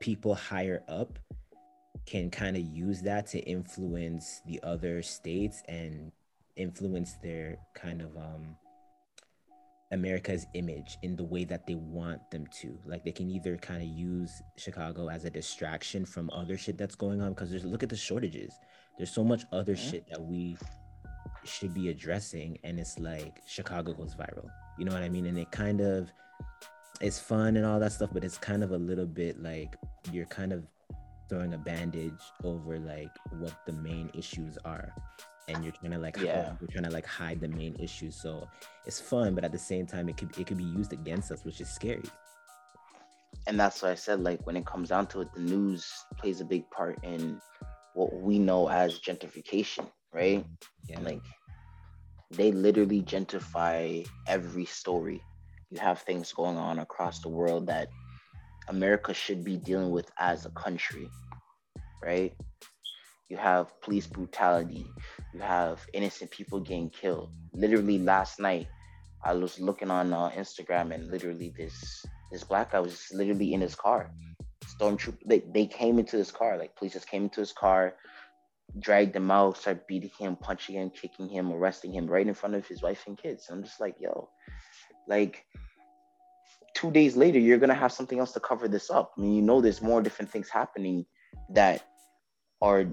people 0.00 0.34
higher 0.34 0.82
up 0.88 1.18
can 2.06 2.30
kind 2.30 2.56
of 2.56 2.62
use 2.62 3.02
that 3.02 3.26
to 3.28 3.38
influence 3.40 4.40
the 4.46 4.60
other 4.62 5.02
states 5.02 5.62
and 5.68 6.10
influence 6.56 7.14
their 7.22 7.58
kind 7.74 8.02
of 8.02 8.16
um 8.16 8.56
America's 9.92 10.46
image 10.54 10.98
in 11.02 11.16
the 11.16 11.24
way 11.24 11.44
that 11.44 11.66
they 11.66 11.74
want 11.74 12.30
them 12.30 12.46
to. 12.60 12.78
Like 12.84 13.04
they 13.04 13.12
can 13.12 13.28
either 13.30 13.56
kind 13.56 13.82
of 13.82 13.88
use 13.88 14.42
Chicago 14.56 15.08
as 15.08 15.24
a 15.24 15.30
distraction 15.30 16.04
from 16.04 16.30
other 16.32 16.56
shit 16.56 16.78
that's 16.78 16.94
going 16.94 17.20
on 17.20 17.30
because 17.30 17.50
there's 17.50 17.64
look 17.64 17.82
at 17.82 17.88
the 17.88 17.96
shortages. 17.96 18.54
There's 18.96 19.10
so 19.10 19.24
much 19.24 19.44
other 19.52 19.74
mm-hmm. 19.74 19.90
shit 19.90 20.08
that 20.10 20.20
we 20.20 20.56
should 21.44 21.74
be 21.74 21.88
addressing 21.88 22.58
and 22.62 22.78
it's 22.78 22.98
like 22.98 23.40
Chicago 23.46 23.92
goes 23.92 24.14
viral. 24.14 24.48
You 24.78 24.84
know 24.84 24.92
what 24.92 25.02
I 25.02 25.08
mean? 25.08 25.26
And 25.26 25.38
it 25.38 25.50
kind 25.50 25.80
of 25.80 26.12
it's 27.00 27.18
fun 27.18 27.56
and 27.56 27.66
all 27.66 27.80
that 27.80 27.92
stuff, 27.92 28.10
but 28.12 28.22
it's 28.22 28.38
kind 28.38 28.62
of 28.62 28.70
a 28.72 28.76
little 28.76 29.06
bit 29.06 29.42
like 29.42 29.74
you're 30.12 30.26
kind 30.26 30.52
of 30.52 30.64
throwing 31.28 31.54
a 31.54 31.58
bandage 31.58 32.20
over 32.44 32.78
like 32.78 33.10
what 33.38 33.54
the 33.66 33.72
main 33.72 34.10
issues 34.14 34.58
are 34.64 34.92
and 35.48 35.64
you're 35.64 35.72
trying 35.72 35.92
to 35.92 35.98
like 35.98 36.16
yeah. 36.18 36.44
hide, 36.44 36.56
you're 36.60 36.68
trying 36.68 36.84
to 36.84 36.90
like 36.90 37.06
hide 37.06 37.40
the 37.40 37.48
main 37.48 37.74
issue. 37.78 38.10
so 38.10 38.48
it's 38.86 39.00
fun 39.00 39.34
but 39.34 39.44
at 39.44 39.52
the 39.52 39.58
same 39.58 39.86
time 39.86 40.08
it 40.08 40.16
could 40.16 40.36
it 40.38 40.46
could 40.46 40.58
be 40.58 40.64
used 40.64 40.92
against 40.92 41.30
us 41.30 41.44
which 41.44 41.60
is 41.60 41.68
scary 41.68 42.02
and 43.46 43.58
that's 43.58 43.82
why 43.82 43.90
i 43.90 43.94
said 43.94 44.20
like 44.20 44.44
when 44.46 44.56
it 44.56 44.66
comes 44.66 44.88
down 44.88 45.06
to 45.06 45.20
it 45.20 45.28
the 45.34 45.40
news 45.40 45.90
plays 46.18 46.40
a 46.40 46.44
big 46.44 46.68
part 46.70 46.98
in 47.04 47.40
what 47.94 48.12
we 48.20 48.38
know 48.38 48.68
as 48.68 48.98
gentrification 49.00 49.86
right 50.12 50.40
mm-hmm. 50.40 50.92
yeah. 50.92 51.00
like 51.00 51.22
they 52.30 52.52
literally 52.52 53.02
gentrify 53.02 54.06
every 54.26 54.64
story 54.64 55.20
you 55.70 55.78
have 55.78 56.00
things 56.00 56.32
going 56.32 56.56
on 56.56 56.80
across 56.80 57.20
the 57.20 57.28
world 57.28 57.66
that 57.66 57.88
America 58.68 59.12
should 59.12 59.44
be 59.44 59.56
dealing 59.56 59.90
with 59.90 60.10
as 60.18 60.46
a 60.46 60.50
country, 60.50 61.08
right? 62.02 62.32
You 63.28 63.36
have 63.36 63.80
police 63.80 64.06
brutality, 64.06 64.86
you 65.32 65.40
have 65.40 65.86
innocent 65.92 66.30
people 66.30 66.60
getting 66.60 66.90
killed. 66.90 67.30
Literally 67.52 67.98
last 67.98 68.40
night, 68.40 68.68
I 69.22 69.34
was 69.34 69.60
looking 69.60 69.90
on 69.90 70.12
uh, 70.12 70.30
Instagram 70.30 70.94
and 70.94 71.10
literally 71.10 71.52
this 71.56 72.04
this 72.30 72.44
black 72.44 72.72
guy 72.72 72.80
was 72.80 73.08
literally 73.12 73.52
in 73.54 73.60
his 73.60 73.74
car. 73.74 74.10
Stormtrooper, 74.64 75.18
they, 75.26 75.42
they 75.52 75.66
came 75.66 75.98
into 75.98 76.16
his 76.16 76.30
car, 76.30 76.56
like 76.56 76.76
police 76.76 76.92
just 76.92 77.08
came 77.08 77.24
into 77.24 77.40
his 77.40 77.52
car, 77.52 77.94
dragged 78.78 79.16
him 79.16 79.30
out, 79.30 79.56
started 79.56 79.86
beating 79.88 80.10
him, 80.18 80.36
punching 80.36 80.76
him, 80.76 80.90
kicking 80.90 81.28
him, 81.28 81.52
arresting 81.52 81.92
him 81.92 82.06
right 82.06 82.26
in 82.26 82.34
front 82.34 82.54
of 82.54 82.66
his 82.66 82.82
wife 82.82 83.04
and 83.06 83.18
kids. 83.18 83.48
I'm 83.50 83.64
just 83.64 83.80
like, 83.80 83.96
yo, 83.98 84.30
like 85.08 85.44
two 86.74 86.90
days 86.90 87.16
later, 87.16 87.38
you're 87.38 87.58
gonna 87.58 87.74
have 87.74 87.92
something 87.92 88.18
else 88.18 88.32
to 88.32 88.40
cover 88.40 88.68
this 88.68 88.90
up. 88.90 89.12
I 89.18 89.20
mean, 89.20 89.34
you 89.34 89.42
know, 89.42 89.60
there's 89.60 89.82
more 89.82 90.02
different 90.02 90.30
things 90.30 90.48
happening 90.48 91.04
that 91.50 91.84
are 92.62 92.86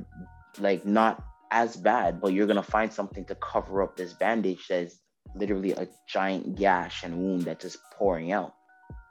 like 0.60 0.86
not 0.86 1.24
as 1.52 1.76
bad, 1.76 2.22
but 2.22 2.34
you're 2.34 2.48
gonna 2.48 2.64
find 2.64 2.92
something 2.92 3.26
to 3.26 3.36
cover 3.36 3.82
up 3.82 3.96
this 3.96 4.14
bandage 4.14 4.68
that's 4.68 5.00
literally 5.36 5.72
a 5.74 5.88
giant 6.08 6.56
gash 6.56 7.04
and 7.04 7.18
wound 7.18 7.44
that's 7.44 7.64
just 7.64 7.78
pouring 7.92 8.32
out, 8.32 8.54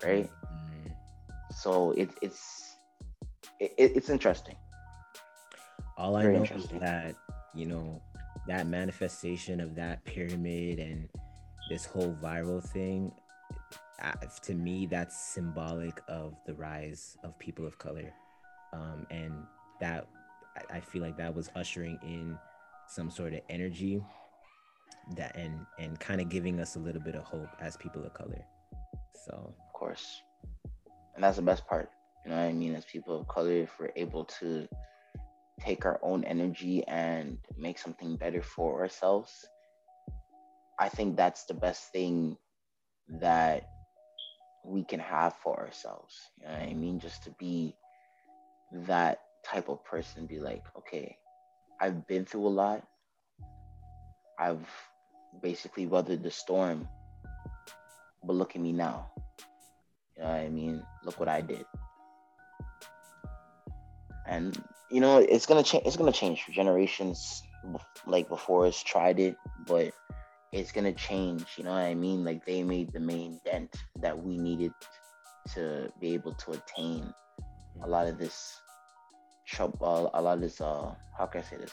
right? 0.04 0.28
Mm-hmm. 0.28 0.88
So 1.52 1.92
it, 1.92 2.10
it's 2.22 2.76
it, 3.60 3.72
it's 3.78 4.10
interesting. 4.10 4.56
All 5.96 6.16
I 6.16 6.22
Very 6.22 6.34
know 6.34 6.42
is 6.42 6.66
that 6.80 7.14
you 7.54 7.66
know 7.66 8.02
that 8.46 8.66
manifestation 8.66 9.60
of 9.60 9.74
that 9.74 10.04
pyramid 10.04 10.78
and 10.78 11.08
this 11.70 11.84
whole 11.84 12.16
viral 12.22 12.62
thing 12.62 13.12
to 14.42 14.54
me 14.54 14.86
that's 14.86 15.16
symbolic 15.16 16.00
of 16.08 16.34
the 16.46 16.54
rise 16.54 17.16
of 17.24 17.36
people 17.38 17.66
of 17.66 17.78
color 17.78 18.12
um, 18.72 19.06
and 19.10 19.32
that 19.80 20.06
I 20.70 20.80
feel 20.80 21.02
like 21.02 21.16
that 21.18 21.34
was 21.34 21.50
ushering 21.54 21.98
in 22.02 22.38
some 22.88 23.10
sort 23.10 23.34
of 23.34 23.40
energy 23.48 24.02
that 25.16 25.36
and 25.36 25.66
and 25.78 25.98
kind 26.00 26.20
of 26.20 26.28
giving 26.28 26.60
us 26.60 26.76
a 26.76 26.78
little 26.78 27.00
bit 27.00 27.14
of 27.14 27.22
hope 27.22 27.48
as 27.60 27.76
people 27.76 28.04
of 28.04 28.12
color 28.12 28.44
so 29.24 29.32
of 29.32 29.72
course 29.72 30.22
and 31.14 31.22
that's 31.22 31.36
the 31.36 31.42
best 31.42 31.64
part 31.66 31.90
you 32.24 32.30
know 32.30 32.36
what 32.36 32.42
i 32.44 32.52
mean 32.52 32.74
as 32.74 32.84
people 32.84 33.20
of 33.20 33.28
color 33.28 33.52
if 33.52 33.70
we're 33.78 33.92
able 33.94 34.24
to 34.24 34.66
take 35.60 35.86
our 35.86 36.00
own 36.02 36.24
energy 36.24 36.84
and 36.88 37.38
make 37.56 37.78
something 37.78 38.16
better 38.16 38.42
for 38.42 38.80
ourselves 38.80 39.46
i 40.80 40.88
think 40.88 41.16
that's 41.16 41.44
the 41.44 41.54
best 41.54 41.92
thing 41.92 42.36
that 43.08 43.68
we 44.66 44.84
can 44.84 45.00
have 45.00 45.34
for 45.36 45.58
ourselves. 45.58 46.14
You 46.38 46.46
know 46.46 46.52
what 46.54 46.62
I 46.62 46.74
mean? 46.74 46.98
Just 46.98 47.22
to 47.24 47.30
be 47.38 47.74
that 48.72 49.20
type 49.46 49.68
of 49.68 49.84
person, 49.84 50.26
be 50.26 50.38
like, 50.38 50.64
okay, 50.76 51.16
I've 51.80 52.06
been 52.06 52.24
through 52.24 52.46
a 52.46 52.48
lot. 52.48 52.86
I've 54.38 54.66
basically 55.42 55.86
weathered 55.86 56.22
the 56.22 56.30
storm, 56.30 56.88
but 58.24 58.34
look 58.34 58.56
at 58.56 58.62
me 58.62 58.72
now. 58.72 59.10
You 60.16 60.22
know 60.22 60.28
what 60.30 60.38
I 60.38 60.48
mean? 60.48 60.82
Look 61.04 61.20
what 61.20 61.28
I 61.28 61.40
did. 61.40 61.64
And 64.26 64.56
you 64.90 65.00
know, 65.00 65.18
it's 65.18 65.46
gonna 65.46 65.62
change. 65.62 65.86
It's 65.86 65.96
gonna 65.96 66.12
change 66.12 66.42
for 66.42 66.52
generations. 66.52 67.42
Like 68.06 68.28
before 68.28 68.66
us 68.66 68.82
tried 68.82 69.18
it, 69.20 69.36
but 69.66 69.92
it's 70.52 70.72
gonna 70.72 70.92
change. 70.92 71.44
You 71.56 71.64
know 71.64 71.70
what 71.70 71.82
I 71.82 71.94
mean? 71.94 72.24
Like 72.24 72.44
they 72.44 72.62
made 72.62 72.92
the 72.92 73.00
main 73.00 73.40
dent 73.44 73.74
that 74.00 74.18
we 74.18 74.38
needed 74.38 74.72
to 75.54 75.92
be 76.00 76.14
able 76.14 76.32
to 76.34 76.52
attain 76.52 77.12
a 77.82 77.88
lot 77.88 78.06
of 78.06 78.18
this 78.18 78.60
trouble, 79.46 80.10
a 80.14 80.22
lot 80.22 80.34
of 80.34 80.40
this. 80.40 80.60
Uh, 80.60 80.94
how 81.16 81.26
can 81.26 81.40
I 81.40 81.44
say 81.44 81.56
this? 81.56 81.72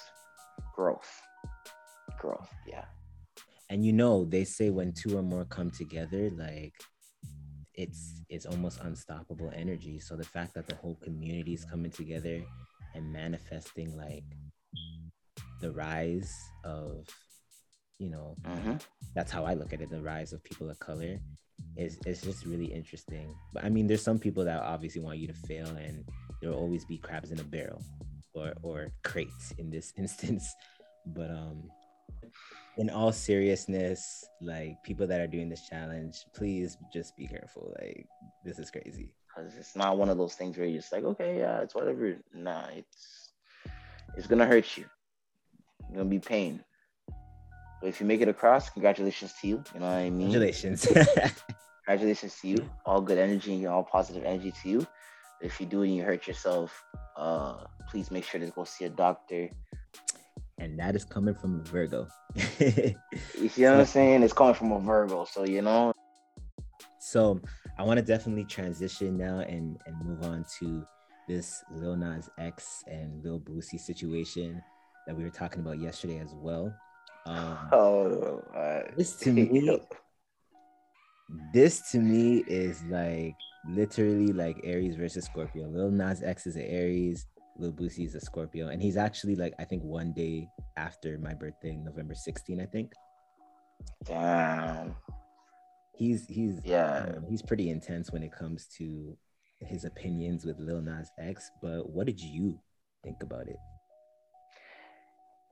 Growth, 0.76 1.22
growth. 2.20 2.50
Yeah. 2.68 2.86
And 3.70 3.84
you 3.86 3.94
know, 3.94 4.26
they 4.26 4.44
say 4.44 4.70
when 4.70 4.94
two 4.94 5.18
or 5.18 5.24
more 5.24 5.46
come 5.46 5.72
together, 5.72 6.30
like 6.38 6.74
it's 7.74 8.22
it's 8.30 8.46
almost 8.46 8.80
unstoppable 8.82 9.52
energy. 9.56 10.00
So 10.00 10.16
the 10.16 10.24
fact 10.24 10.54
that 10.56 10.68
the 10.68 10.76
whole 10.76 10.98
community 11.04 11.54
is 11.54 11.66
coming 11.66 11.92
together 11.92 12.42
and 12.94 13.12
manifesting 13.12 13.96
like 13.98 14.24
the 15.62 15.72
rise 15.72 16.52
of 16.64 17.08
you 17.98 18.10
know 18.10 18.36
mm-hmm. 18.44 18.74
that's 19.16 19.32
how 19.32 19.46
i 19.46 19.54
look 19.54 19.72
at 19.72 19.82
it 19.82 19.90
the 19.90 20.02
rise 20.02 20.34
of 20.34 20.44
people 20.44 20.70
of 20.70 20.78
color 20.80 21.20
is 21.78 21.98
it's 22.06 22.22
just 22.22 22.46
really 22.46 22.66
interesting 22.66 23.34
but 23.54 23.64
i 23.64 23.70
mean 23.70 23.88
there's 23.88 24.02
some 24.02 24.20
people 24.20 24.44
that 24.44 24.62
obviously 24.62 25.02
want 25.02 25.18
you 25.18 25.28
to 25.28 25.34
fail 25.34 25.68
and 25.68 26.04
there'll 26.44 26.60
always 26.60 26.84
be 26.86 26.98
crabs 26.98 27.32
in 27.32 27.40
a 27.40 27.44
barrel 27.44 27.82
or 28.34 28.54
or 28.62 28.88
crates 29.04 29.54
in 29.58 29.70
this 29.70 29.94
instance 29.98 30.54
but 31.08 31.32
um 31.32 31.64
in 32.78 32.90
all 32.90 33.12
seriousness 33.12 34.26
like 34.42 34.76
people 34.84 35.08
that 35.08 35.22
are 35.22 35.28
doing 35.28 35.48
this 35.48 35.68
challenge 35.68 36.26
please 36.36 36.78
just 36.92 37.16
be 37.16 37.28
careful 37.28 37.74
like 37.80 38.06
this 38.44 38.60
is 38.60 38.70
crazy 38.70 39.14
because 39.28 39.56
it's 39.56 39.76
not 39.76 39.98
one 39.98 40.10
of 40.10 40.18
those 40.18 40.36
things 40.36 40.58
where 40.58 40.68
you're 40.68 40.82
just 40.82 40.92
like 40.92 41.04
okay 41.04 41.38
yeah 41.38 41.62
it's 41.62 41.76
whatever 41.76 42.18
nah 42.34 42.66
it's 42.76 43.34
it's 44.18 44.28
gonna 44.28 44.46
hurt 44.46 44.78
you 44.78 44.86
it's 45.80 45.92
gonna 45.92 46.06
be 46.06 46.20
pain 46.20 46.64
but 47.84 47.90
if 47.90 48.00
you 48.00 48.08
make 48.08 48.22
it 48.22 48.30
across, 48.30 48.70
congratulations 48.70 49.34
to 49.42 49.48
you. 49.50 49.64
You 49.74 49.82
know 49.82 49.88
what 49.88 49.96
I 49.96 50.10
mean? 50.10 50.32
Congratulations. 50.32 50.88
congratulations 51.86 52.40
to 52.40 52.48
you. 52.48 52.70
All 52.86 53.02
good 53.02 53.18
energy 53.18 53.56
and 53.56 53.68
all 53.68 53.84
positive 53.84 54.24
energy 54.24 54.54
to 54.64 54.70
you. 54.70 54.88
If 55.44 55.60
you 55.60 55.66
do 55.66 55.84
and 55.84 55.94
you 55.94 56.04
hurt 56.04 56.26
yourself, 56.26 56.86
uh, 57.18 57.66
please 57.90 58.10
make 58.12 58.24
sure 58.24 58.40
to 58.40 58.48
go 58.48 58.64
see 58.64 58.86
a 58.86 58.90
doctor. 58.90 59.50
And 60.58 60.80
that 60.80 60.96
is 60.96 61.04
coming 61.04 61.36
from 61.36 61.64
Virgo. 61.66 62.08
you 62.60 63.50
see 63.50 63.66
what 63.66 63.74
I'm 63.74 63.86
saying? 63.86 64.24
It's 64.24 64.32
coming 64.32 64.54
from 64.54 64.72
a 64.72 64.80
Virgo. 64.80 65.26
So, 65.26 65.44
you 65.44 65.62
know. 65.62 65.92
So, 67.00 67.42
I 67.78 67.84
want 67.84 67.98
to 67.98 68.06
definitely 68.06 68.46
transition 68.46 69.18
now 69.18 69.40
and, 69.40 69.78
and 69.86 70.06
move 70.06 70.24
on 70.24 70.46
to 70.60 70.88
this 71.28 71.62
Lil 71.72 71.98
Nas 71.98 72.30
X 72.38 72.84
and 72.88 73.22
Lil 73.22 73.42
Boosie 73.42 73.80
situation 73.80 74.64
that 75.06 75.16
we 75.16 75.24
were 75.24 75.30
talking 75.30 75.60
about 75.60 75.82
yesterday 75.82 76.20
as 76.20 76.34
well. 76.34 76.74
Um, 77.26 77.58
oh, 77.74 78.42
uh, 78.56 78.92
this 78.96 79.18
to 79.18 79.34
me, 79.34 79.80
this 81.54 81.92
to 81.92 82.00
me 82.00 82.44
is 82.48 82.84
like 82.90 83.36
literally 83.70 84.34
like 84.34 84.60
Aries 84.64 84.96
versus 84.96 85.26
Scorpio. 85.26 85.68
Lil 85.68 85.92
Nas 85.92 86.24
X 86.24 86.48
is 86.48 86.56
an 86.56 86.64
Aries, 86.64 87.26
Lil 87.58 87.72
Boosie 87.72 88.06
is 88.06 88.16
a 88.16 88.22
Scorpio, 88.22 88.70
and 88.70 88.82
he's 88.82 88.98
actually 88.98 89.36
like 89.36 89.54
I 89.60 89.64
think 89.64 89.84
one 89.84 90.14
day 90.14 90.48
after 90.78 91.18
my 91.18 91.34
birthday, 91.34 91.76
November 91.76 92.16
16, 92.16 92.62
I 92.62 92.66
think. 92.66 92.94
Damn. 94.06 94.96
He's 95.96 96.26
he's 96.28 96.60
yeah 96.64 97.14
um, 97.16 97.26
he's 97.30 97.42
pretty 97.42 97.70
intense 97.70 98.12
when 98.12 98.24
it 98.24 98.32
comes 98.32 98.68
to 98.78 99.16
his 99.60 99.86
opinions 99.86 100.46
with 100.46 100.60
Lil 100.60 100.82
Nas 100.82 101.10
X. 101.20 101.52
But 101.62 101.90
what 101.90 102.08
did 102.08 102.20
you 102.20 102.60
think 103.04 103.22
about 103.22 103.48
it? 103.48 103.58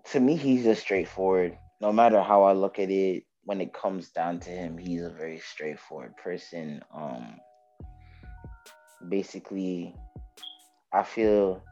to 0.05 0.19
me, 0.19 0.36
he's 0.36 0.63
just 0.63 0.82
straightforward. 0.82 1.57
No 1.79 1.91
matter 1.91 2.21
how 2.21 2.43
I 2.43 2.53
look 2.53 2.79
at 2.79 2.89
it, 2.89 3.23
when 3.43 3.61
it 3.61 3.73
comes 3.73 4.09
down 4.09 4.39
to 4.41 4.49
him, 4.49 4.77
he's 4.77 5.01
a 5.01 5.09
very 5.09 5.39
straightforward 5.39 6.15
person. 6.17 6.81
Um, 6.93 7.37
basically, 9.09 9.95
I 10.93 11.03
feel 11.03 11.63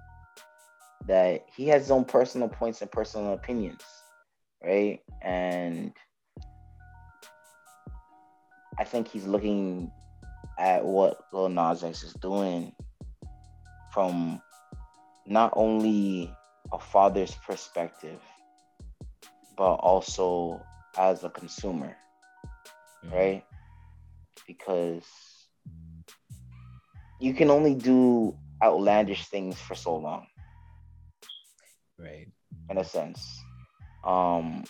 that 1.08 1.46
he 1.56 1.68
has 1.68 1.84
his 1.84 1.92
own 1.92 2.06
personal 2.06 2.50
points 2.50 2.82
and 2.82 2.92
personal 2.92 3.34
opinions, 3.34 3.84
right? 4.64 5.00
And 5.22 5.94
I 8.80 8.84
think 8.84 9.08
he's 9.08 9.26
looking 9.26 9.92
at 10.58 10.84
what 10.84 11.18
Lil 11.32 11.50
Nas 11.50 11.84
X 11.84 12.04
is 12.04 12.14
doing 12.14 12.74
from 13.94 14.42
not 15.26 15.54
only 15.56 16.34
a 16.72 16.80
father's 16.80 17.36
perspective, 17.46 18.20
but 19.58 19.76
also 19.76 20.62
as 20.98 21.24
a 21.24 21.30
consumer, 21.30 21.96
mm-hmm. 23.06 23.16
right? 23.16 23.46
Because 24.48 25.06
you 27.20 27.34
can 27.34 27.50
only 27.50 27.76
do 27.76 28.38
outlandish 28.64 29.28
things 29.28 29.60
for 29.60 29.76
so 29.76 29.96
long. 29.96 30.28
Right. 31.98 32.28
In 32.70 32.78
a 32.78 32.84
sense. 32.84 33.22
Um 34.04 34.64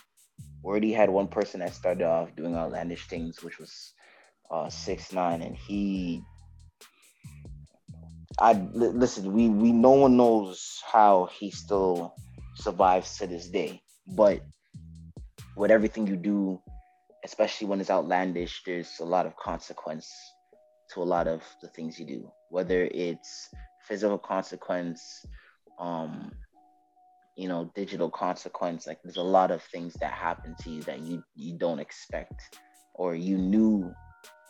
we 0.61 0.69
already 0.71 0.91
had 0.91 1.09
one 1.09 1.27
person 1.27 1.61
that 1.61 1.73
started 1.73 2.03
off 2.03 2.35
doing 2.35 2.55
outlandish 2.55 3.07
things, 3.07 3.41
which 3.43 3.59
was 3.59 3.93
uh 4.51 4.69
six 4.69 5.13
nine, 5.13 5.41
and 5.41 5.55
he 5.55 6.23
I 8.39 8.53
listen, 8.73 9.33
we 9.33 9.49
we 9.49 9.71
no 9.71 9.91
one 9.91 10.17
knows 10.17 10.81
how 10.91 11.29
he 11.37 11.51
still 11.51 12.15
survives 12.55 13.17
to 13.17 13.27
this 13.27 13.49
day. 13.49 13.81
But 14.07 14.41
with 15.59 15.71
everything 15.71 16.07
you 16.07 16.15
do, 16.15 16.57
especially 17.25 17.67
when 17.67 17.81
it's 17.81 17.89
outlandish, 17.89 18.63
there's 18.65 19.01
a 19.01 19.05
lot 19.05 19.25
of 19.25 19.35
consequence 19.35 20.09
to 20.89 21.01
a 21.01 21.03
lot 21.03 21.27
of 21.27 21.43
the 21.61 21.67
things 21.67 21.99
you 21.99 22.05
do, 22.05 22.31
whether 22.47 22.85
it's 22.85 23.49
physical 23.85 24.17
consequence, 24.17 25.25
um, 25.77 26.31
you 27.35 27.49
know, 27.49 27.69
digital 27.75 28.09
consequence. 28.09 28.87
Like 28.87 28.99
there's 29.03 29.17
a 29.17 29.21
lot 29.21 29.51
of 29.51 29.61
things 29.63 29.95
that 29.95 30.13
happen 30.13 30.55
to 30.61 30.69
you 30.69 30.81
that 30.83 31.01
you 31.01 31.21
you 31.35 31.57
don't 31.57 31.79
expect, 31.79 32.57
or 32.93 33.13
you 33.13 33.37
knew 33.37 33.93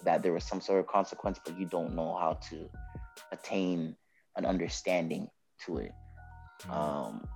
that 0.03 0.21
there 0.21 0.33
was 0.33 0.43
some 0.43 0.61
sort 0.61 0.79
of 0.79 0.85
consequence, 0.85 1.39
but 1.43 1.57
you 1.57 1.65
don't 1.65 1.95
know 1.95 2.15
how 2.19 2.33
to 2.49 2.69
attain 3.31 3.95
an 4.35 4.45
understanding 4.45 5.27
to 5.65 5.77
it. 5.77 5.91
Mm-hmm. 6.61 6.71
Um, 6.71 7.27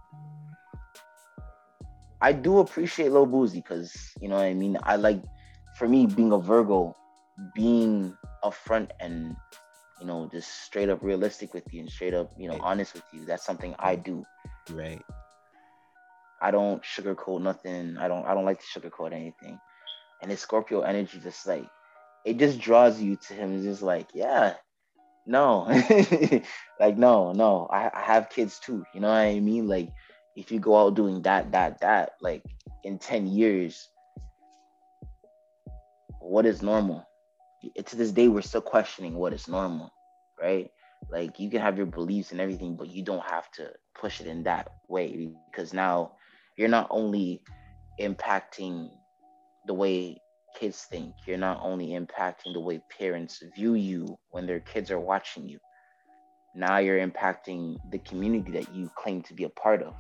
I 2.24 2.32
do 2.32 2.60
appreciate 2.60 3.12
Lil 3.12 3.28
Boosie 3.28 3.56
because 3.56 3.94
you 4.22 4.30
know 4.30 4.38
what 4.38 4.46
I 4.46 4.54
mean. 4.54 4.78
I 4.84 4.96
like, 4.96 5.22
for 5.78 5.90
me, 5.90 6.06
being 6.06 6.32
a 6.32 6.40
Virgo, 6.40 6.96
being 7.54 8.18
upfront 8.46 8.92
and 9.02 9.36
you 10.00 10.08
know 10.08 10.30
just 10.32 10.64
straight 10.64 10.88
up 10.90 11.04
realistic 11.04 11.54
with 11.54 11.66
you 11.72 11.82
and 11.82 11.90
straight 11.90 12.14
up 12.14 12.32
you 12.38 12.48
know 12.48 12.58
honest 12.62 12.94
with 12.94 13.04
you. 13.12 13.26
That's 13.26 13.46
something 13.46 13.76
I 13.78 13.98
do. 13.98 14.24
Right. 14.72 15.04
I 16.42 16.52
don't 16.52 16.82
sugarcoat 16.82 17.42
nothing. 17.42 17.98
I 17.98 18.08
don't. 18.08 18.26
I 18.26 18.34
don't 18.34 18.46
like 18.46 18.62
to 18.62 18.80
sugarcoat 18.80 19.12
anything. 19.12 19.60
And 20.22 20.32
his 20.32 20.40
Scorpio 20.40 20.80
energy 20.80 21.20
just 21.20 21.46
like 21.46 21.68
it 22.26 22.38
just 22.38 22.58
draws 22.58 23.02
you 23.02 23.18
to 23.28 23.34
him. 23.34 23.54
It's 23.54 23.66
just 23.66 23.82
like, 23.82 24.08
yeah, 24.14 24.54
no, 25.26 25.66
like 26.80 26.98
no, 26.98 27.34
no. 27.34 27.68
I, 27.70 27.92
I 27.94 28.02
have 28.02 28.30
kids 28.30 28.60
too. 28.60 28.86
You 28.94 29.02
know 29.02 29.10
what 29.10 29.18
I 29.18 29.42
mean? 29.42 29.68
Like 29.68 29.90
if 30.36 30.52
you 30.52 30.60
go 30.60 30.78
out 30.78 30.96
doing 30.96 31.22
that, 31.24 31.52
that, 31.52 31.80
that, 31.82 32.14
like 32.22 32.44
in 32.84 32.98
10 32.98 33.28
years, 33.28 33.90
what 36.20 36.46
is 36.46 36.62
normal? 36.62 37.06
To 37.86 37.96
this 37.96 38.12
day, 38.12 38.28
we're 38.28 38.42
still 38.42 38.62
questioning 38.62 39.16
what 39.16 39.34
is 39.34 39.48
normal, 39.48 39.92
right? 40.42 40.70
Like 41.10 41.40
you 41.40 41.50
can 41.50 41.62
have 41.62 41.78
your 41.78 41.86
beliefs 41.86 42.32
and 42.32 42.42
everything, 42.42 42.76
but 42.76 42.90
you 42.90 43.04
don't 43.04 43.26
have 43.26 43.52
to 43.52 43.72
push 43.96 44.22
it 44.22 44.28
in 44.28 44.44
that 44.44 44.70
way 44.88 45.30
because 45.52 45.74
now 45.74 46.14
you're 46.58 46.70
not 46.70 46.88
only 46.90 47.42
impacting 48.00 48.90
the 49.66 49.74
way 49.74 50.18
kids 50.60 50.84
think, 50.84 51.14
you're 51.26 51.38
not 51.38 51.60
only 51.62 51.90
impacting 51.90 52.54
the 52.54 52.60
way 52.60 52.82
parents 52.98 53.44
view 53.56 53.76
you 53.76 54.18
when 54.32 54.46
their 54.46 54.60
kids 54.60 54.92
are 54.92 55.00
watching 55.00 55.48
you. 55.48 55.60
Now 56.56 56.78
you're 56.78 57.06
impacting 57.06 57.78
the 57.92 58.00
community 58.00 58.52
that 58.52 58.74
you 58.74 58.90
claim 58.96 59.22
to 59.24 59.34
be 59.34 59.44
a 59.46 59.50
part 59.50 59.82
of, 59.82 59.96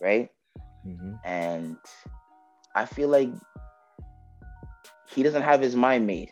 right? 0.00 0.28
Mm-hmm. 0.86 1.14
And 1.24 1.76
I 2.74 2.84
feel 2.84 3.08
like 3.08 3.30
he 5.08 5.22
doesn't 5.22 5.42
have 5.42 5.60
his 5.60 5.74
mind 5.74 6.06
made. 6.06 6.30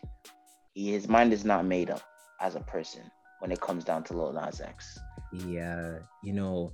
He, 0.73 0.91
his 0.91 1.07
mind 1.07 1.33
is 1.33 1.43
not 1.43 1.65
made 1.65 1.89
up 1.89 2.01
as 2.39 2.55
a 2.55 2.61
person 2.61 3.03
when 3.39 3.51
it 3.51 3.59
comes 3.59 3.83
down 3.83 4.03
to 4.05 4.13
Lil 4.13 4.33
Nas 4.33 4.61
X. 4.61 4.97
Yeah, 5.33 5.99
you 6.23 6.33
know, 6.33 6.71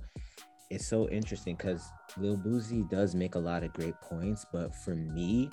it's 0.70 0.86
so 0.86 1.08
interesting 1.08 1.56
because 1.56 1.84
Lil 2.16 2.38
Boosie 2.38 2.88
does 2.88 3.14
make 3.14 3.34
a 3.34 3.40
lot 3.40 3.64
of 3.64 3.72
great 3.72 4.00
points, 4.00 4.46
but 4.52 4.74
for 4.74 4.94
me, 4.94 5.50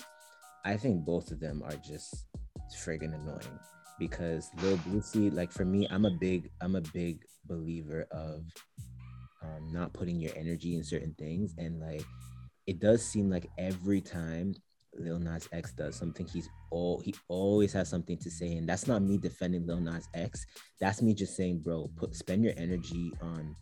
I 0.65 0.77
think 0.77 1.03
both 1.03 1.31
of 1.31 1.39
them 1.39 1.61
are 1.65 1.75
just 1.75 2.27
friggin' 2.77 3.13
annoying 3.13 3.59
because 3.99 4.49
Lil 4.61 4.77
Boosie, 4.77 5.33
like 5.33 5.51
for 5.51 5.65
me, 5.65 5.87
I'm 5.89 6.05
a 6.05 6.11
big, 6.11 6.49
I'm 6.61 6.75
a 6.75 6.81
big 6.81 7.19
believer 7.45 8.05
of 8.11 8.43
um, 9.43 9.67
not 9.71 9.93
putting 9.93 10.19
your 10.19 10.31
energy 10.35 10.75
in 10.75 10.83
certain 10.83 11.13
things, 11.17 11.53
and 11.57 11.79
like 11.79 12.05
it 12.67 12.79
does 12.79 13.03
seem 13.05 13.29
like 13.29 13.49
every 13.57 14.01
time 14.01 14.53
Lil 14.95 15.19
Nas 15.19 15.47
X 15.51 15.73
does 15.73 15.95
something, 15.95 16.27
he's 16.27 16.49
all 16.71 16.99
he 16.99 17.13
always 17.27 17.73
has 17.73 17.89
something 17.89 18.17
to 18.19 18.29
say, 18.29 18.53
and 18.53 18.67
that's 18.67 18.87
not 18.87 19.01
me 19.01 19.17
defending 19.17 19.65
Lil 19.65 19.81
Nas 19.81 20.07
X. 20.13 20.45
That's 20.79 21.01
me 21.01 21.13
just 21.13 21.35
saying, 21.35 21.59
bro, 21.59 21.89
put 21.95 22.15
spend 22.15 22.43
your 22.43 22.53
energy 22.57 23.11
on 23.21 23.55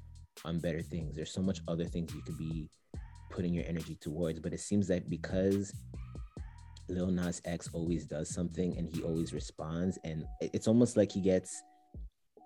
on 0.45 0.59
better 0.59 0.81
things. 0.81 1.15
There's 1.15 1.33
so 1.33 1.41
much 1.41 1.59
other 1.67 1.85
things 1.85 2.13
you 2.13 2.21
could 2.21 2.37
be 2.37 2.69
putting 3.29 3.53
your 3.53 3.65
energy 3.67 3.97
towards, 3.99 4.39
but 4.39 4.53
it 4.53 4.59
seems 4.59 4.89
like 4.89 5.09
because 5.09 5.73
Lil 6.91 7.07
Nas 7.07 7.41
X 7.45 7.69
always 7.73 8.05
does 8.05 8.29
something 8.29 8.77
and 8.77 8.93
he 8.93 9.01
always 9.01 9.33
responds, 9.33 9.97
and 10.03 10.25
it's 10.41 10.67
almost 10.67 10.97
like 10.97 11.11
he 11.11 11.21
gets 11.21 11.61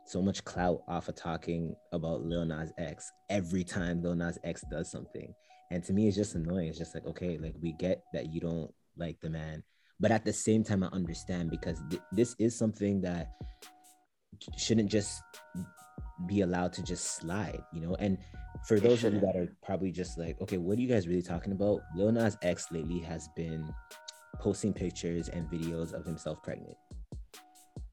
so 0.08 0.22
much 0.22 0.44
clout 0.46 0.82
off 0.88 1.08
of 1.10 1.16
talking 1.16 1.76
about 1.92 2.22
Lil 2.24 2.46
Nas 2.46 2.72
X 2.78 3.12
every 3.30 3.64
time 3.64 4.02
Lil 4.02 4.16
Nas 4.16 4.38
X 4.44 4.64
does 4.70 4.92
something. 4.92 5.34
And 5.72 5.84
to 5.84 5.94
me, 5.94 6.08
it's 6.08 6.16
just 6.16 6.36
annoying. 6.36 6.68
It's 6.68 6.78
just 6.78 6.94
like, 6.94 7.06
okay, 7.08 7.40
like 7.40 7.56
we 7.60 7.74
get 7.74 8.04
that 8.14 8.32
you 8.32 8.40
don't 8.40 8.72
like 8.98 9.20
the 9.22 9.30
man, 9.30 9.64
but 10.00 10.12
at 10.12 10.24
the 10.24 10.34
same 10.34 10.64
time, 10.64 10.84
I 10.84 10.88
understand 10.88 11.50
because 11.50 11.82
th- 11.90 12.02
this 12.12 12.36
is 12.38 12.58
something 12.58 13.02
that 13.02 13.32
shouldn't 14.58 14.92
just 14.92 15.22
be 16.28 16.42
allowed 16.42 16.74
to 16.74 16.84
just 16.84 17.18
slide, 17.18 17.62
you 17.74 17.82
know? 17.82 17.96
And 17.96 18.18
for 18.68 18.80
those 18.80 19.04
of 19.04 19.14
you 19.14 19.20
that 19.22 19.36
are 19.36 19.48
probably 19.64 19.92
just 19.92 20.18
like, 20.18 20.40
okay, 20.42 20.58
what 20.58 20.78
are 20.78 20.82
you 20.82 20.88
guys 20.88 21.08
really 21.08 21.22
talking 21.22 21.52
about? 21.52 21.82
Lil 21.96 22.12
Nas 22.12 22.38
X 22.42 22.68
lately 22.72 23.00
has 23.00 23.28
been 23.36 23.74
posting 24.40 24.74
pictures 24.74 25.30
and 25.30 25.50
videos 25.50 25.94
of 25.94 26.06
himself 26.06 26.42
pregnant. 26.44 26.78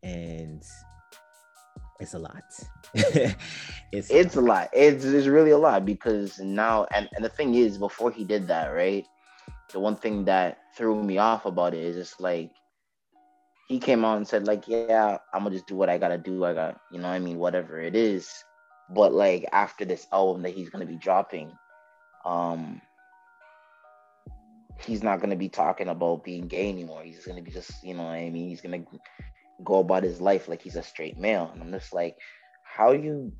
And 0.02 0.62
it's 2.00 2.14
a 2.14 2.18
lot. 2.18 2.42
it's 2.94 4.10
it's 4.10 4.36
a 4.36 4.40
lot. 4.40 4.68
It's, 4.72 5.04
it's 5.04 5.26
really 5.26 5.52
a 5.52 5.58
lot 5.58 5.86
because 5.86 6.40
now 6.40 6.86
and, 6.92 7.08
and 7.14 7.24
the 7.24 7.28
thing 7.28 7.54
is 7.54 7.78
before 7.78 8.10
he 8.10 8.24
did 8.24 8.48
that, 8.48 8.68
right? 8.68 9.06
The 9.72 9.80
one 9.80 9.96
thing 9.96 10.24
that 10.26 10.58
threw 10.76 11.02
me 11.02 11.18
off 11.18 11.46
about 11.46 11.74
it 11.74 11.82
is 11.82 11.96
just 11.96 12.20
like 12.20 12.50
he 13.68 13.78
came 13.78 14.04
out 14.04 14.18
and 14.18 14.28
said, 14.28 14.46
like, 14.46 14.68
yeah, 14.68 15.18
I'm 15.32 15.44
gonna 15.44 15.54
just 15.54 15.66
do 15.66 15.76
what 15.76 15.88
I 15.88 15.96
gotta 15.96 16.18
do. 16.18 16.44
I 16.44 16.52
got, 16.52 16.78
you 16.90 16.98
know, 17.00 17.08
I 17.08 17.18
mean, 17.18 17.38
whatever 17.38 17.80
it 17.80 17.96
is. 17.96 18.30
But 18.90 19.14
like 19.14 19.46
after 19.52 19.84
this 19.84 20.06
album 20.12 20.42
that 20.42 20.54
he's 20.54 20.68
gonna 20.68 20.86
be 20.86 20.96
dropping, 20.96 21.52
um, 22.24 22.82
he's 24.84 25.02
not 25.02 25.20
gonna 25.20 25.36
be 25.36 25.48
talking 25.48 25.88
about 25.88 26.24
being 26.24 26.48
gay 26.48 26.68
anymore. 26.68 27.02
He's 27.02 27.24
gonna 27.24 27.42
be 27.42 27.50
just, 27.50 27.82
you 27.82 27.94
know, 27.94 28.06
I 28.06 28.30
mean, 28.30 28.48
he's 28.48 28.60
gonna 28.60 28.84
go 29.64 29.78
about 29.78 30.02
his 30.02 30.20
life 30.20 30.48
like 30.48 30.62
he's 30.62 30.76
a 30.76 30.82
straight 30.82 31.18
male. 31.18 31.50
And 31.52 31.62
I'm 31.62 31.72
just 31.72 31.92
like, 31.92 32.16
how 32.64 32.92
you 32.92 33.32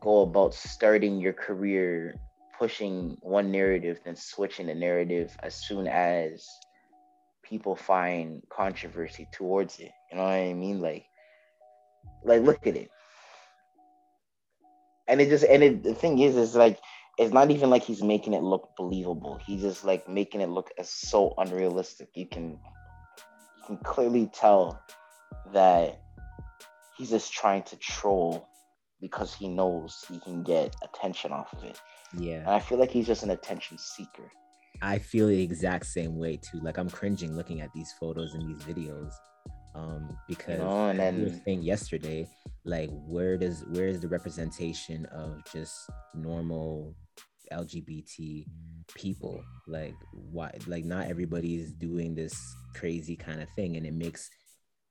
go 0.00 0.22
about 0.22 0.54
starting 0.54 1.20
your 1.20 1.32
career 1.32 2.14
pushing 2.58 3.16
one 3.22 3.50
narrative, 3.50 4.00
then 4.04 4.16
switching 4.16 4.66
the 4.66 4.74
narrative 4.74 5.36
as 5.42 5.54
soon 5.54 5.86
as 5.86 6.46
people 7.42 7.74
find 7.74 8.42
controversy 8.50 9.28
towards 9.32 9.78
it. 9.78 9.90
You 10.10 10.16
know 10.16 10.24
what 10.24 10.32
I 10.32 10.52
mean? 10.52 10.80
Like, 10.80 11.04
like 12.24 12.42
look 12.42 12.66
at 12.66 12.76
it. 12.76 12.90
And 15.08 15.20
it 15.20 15.28
just 15.28 15.44
and 15.44 15.62
it, 15.62 15.82
the 15.82 15.94
thing 15.94 16.18
is, 16.18 16.36
is 16.36 16.54
like 16.54 16.78
it's 17.18 17.32
not 17.32 17.50
even 17.50 17.70
like 17.70 17.82
he's 17.82 18.02
making 18.02 18.32
it 18.32 18.42
look 18.42 18.70
believable. 18.76 19.38
He's 19.44 19.62
just 19.62 19.84
like 19.84 20.08
making 20.08 20.40
it 20.40 20.48
look 20.48 20.70
as 20.78 20.88
so 20.88 21.34
unrealistic. 21.38 22.08
You 22.14 22.26
can 22.26 22.50
you 22.50 23.66
can 23.66 23.76
clearly 23.78 24.30
tell 24.32 24.80
that 25.52 26.00
he's 26.96 27.10
just 27.10 27.32
trying 27.32 27.62
to 27.64 27.76
troll 27.76 28.48
because 29.00 29.34
he 29.34 29.48
knows 29.48 30.04
he 30.08 30.18
can 30.20 30.42
get 30.42 30.74
attention 30.82 31.32
off 31.32 31.52
of 31.52 31.64
it. 31.64 31.78
Yeah. 32.16 32.38
And 32.38 32.50
I 32.50 32.60
feel 32.60 32.78
like 32.78 32.90
he's 32.90 33.06
just 33.06 33.22
an 33.22 33.30
attention 33.30 33.78
seeker. 33.78 34.30
I 34.80 34.98
feel 34.98 35.28
the 35.28 35.42
exact 35.42 35.86
same 35.86 36.16
way 36.18 36.36
too. 36.36 36.60
Like 36.60 36.78
I'm 36.78 36.88
cringing 36.88 37.36
looking 37.36 37.60
at 37.60 37.72
these 37.74 37.92
photos 38.00 38.34
and 38.34 38.48
these 38.48 38.62
videos. 38.64 39.12
Um, 39.74 40.16
because 40.28 40.58
know, 40.58 40.88
and 40.88 40.98
then, 40.98 41.16
we 41.18 41.24
were 41.30 41.40
saying 41.44 41.62
yesterday, 41.62 42.28
like 42.64 42.90
where 43.06 43.38
does 43.38 43.64
where 43.68 43.88
is 43.88 44.00
the 44.00 44.08
representation 44.08 45.06
of 45.06 45.42
just 45.50 45.74
normal 46.14 46.94
LGBT 47.52 48.44
people. 48.94 49.44
Like 49.66 49.94
why 50.12 50.52
like 50.66 50.84
not 50.84 51.06
everybody 51.08 51.56
is 51.56 51.72
doing 51.72 52.14
this 52.14 52.34
crazy 52.74 53.16
kind 53.16 53.40
of 53.40 53.48
thing 53.50 53.76
and 53.76 53.86
it 53.86 53.94
makes 53.94 54.30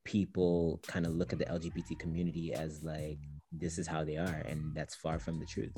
people 0.03 0.79
kind 0.87 1.05
of 1.05 1.13
look 1.13 1.33
at 1.33 1.39
the 1.39 1.45
LGBT 1.45 1.99
community 1.99 2.53
as 2.53 2.83
like 2.83 3.19
this 3.51 3.77
is 3.77 3.87
how 3.87 4.03
they 4.03 4.17
are 4.17 4.41
and 4.47 4.73
that's 4.75 4.95
far 4.95 5.19
from 5.19 5.39
the 5.39 5.45
truth. 5.45 5.73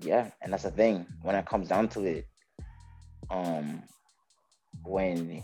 Yeah, 0.00 0.30
and 0.40 0.52
that's 0.52 0.64
the 0.64 0.70
thing. 0.70 1.06
When 1.22 1.36
it 1.36 1.46
comes 1.46 1.68
down 1.68 1.88
to 1.90 2.04
it, 2.04 2.26
um 3.30 3.82
when 4.84 5.42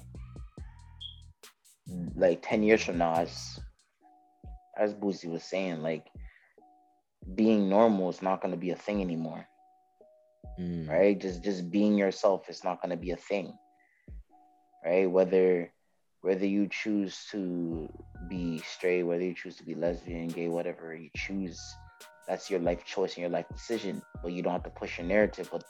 like 2.14 2.42
10 2.42 2.62
years 2.62 2.82
from 2.82 2.98
now 2.98 3.14
as 3.14 3.58
as 4.76 4.94
Boosie 4.94 5.30
was 5.30 5.42
saying, 5.42 5.82
like 5.82 6.06
being 7.34 7.68
normal 7.68 8.08
is 8.10 8.22
not 8.22 8.40
going 8.40 8.52
to 8.52 8.60
be 8.60 8.70
a 8.70 8.76
thing 8.76 9.00
anymore. 9.00 9.46
Mm. 10.58 10.88
Right? 10.88 11.18
Just 11.18 11.42
just 11.42 11.70
being 11.70 11.96
yourself 11.98 12.48
is 12.48 12.64
not 12.64 12.80
going 12.80 12.90
to 12.90 12.96
be 12.96 13.10
a 13.10 13.16
thing. 13.16 13.52
Right? 14.84 15.10
Whether 15.10 15.72
whether 16.20 16.46
you 16.46 16.68
choose 16.68 17.26
to 17.30 17.88
be 18.28 18.58
straight, 18.58 19.04
whether 19.04 19.24
you 19.24 19.34
choose 19.34 19.56
to 19.56 19.64
be 19.64 19.74
lesbian, 19.74 20.28
gay, 20.28 20.48
whatever 20.48 20.94
you 20.94 21.10
choose, 21.16 21.60
that's 22.26 22.50
your 22.50 22.60
life 22.60 22.84
choice 22.84 23.14
and 23.14 23.22
your 23.22 23.30
life 23.30 23.46
decision. 23.52 24.02
But 24.22 24.32
you 24.32 24.42
don't 24.42 24.52
have 24.52 24.64
to 24.64 24.70
push 24.70 24.98
your 24.98 25.06
narrative. 25.06 25.48
But 25.50 25.64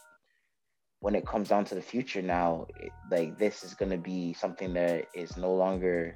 when 1.00 1.14
it 1.14 1.26
comes 1.26 1.48
down 1.48 1.64
to 1.66 1.74
the 1.74 1.82
future 1.82 2.22
now, 2.22 2.66
it, 2.80 2.92
like 3.10 3.38
this 3.38 3.62
is 3.62 3.74
going 3.74 3.90
to 3.90 3.98
be 3.98 4.32
something 4.32 4.74
that 4.74 5.06
is 5.14 5.36
no 5.36 5.54
longer, 5.54 6.14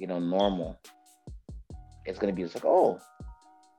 you 0.00 0.06
know, 0.06 0.18
normal. 0.18 0.78
It's 2.06 2.18
going 2.18 2.32
to 2.32 2.36
be 2.36 2.42
just 2.42 2.54
like, 2.54 2.64
oh, 2.64 2.98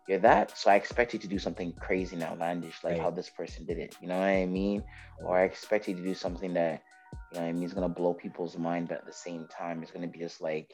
you're 0.08 0.20
that. 0.20 0.58
So 0.58 0.70
I 0.70 0.76
expect 0.76 1.14
you 1.14 1.20
to 1.20 1.28
do 1.28 1.40
something 1.40 1.74
crazy 1.74 2.16
and 2.16 2.24
outlandish, 2.24 2.84
like 2.84 3.00
how 3.00 3.10
this 3.10 3.30
person 3.30 3.66
did 3.66 3.78
it. 3.80 3.96
You 4.02 4.08
know 4.08 4.20
what 4.20 4.26
I 4.26 4.46
mean? 4.46 4.84
Or 5.20 5.38
I 5.38 5.44
expect 5.44 5.88
you 5.88 5.96
to 5.96 6.04
do 6.04 6.14
something 6.14 6.54
that, 6.54 6.84
you 7.32 7.40
know, 7.40 7.46
I 7.46 7.52
mean, 7.52 7.64
is 7.64 7.74
gonna 7.74 7.90
blow 7.90 8.14
people's 8.14 8.58
mind, 8.58 8.90
but 8.90 9.00
at 9.00 9.06
the 9.06 9.14
same 9.14 9.48
time, 9.48 9.82
it's 9.82 9.92
gonna 9.92 10.08
be 10.08 10.20
just 10.20 10.42
like, 10.42 10.72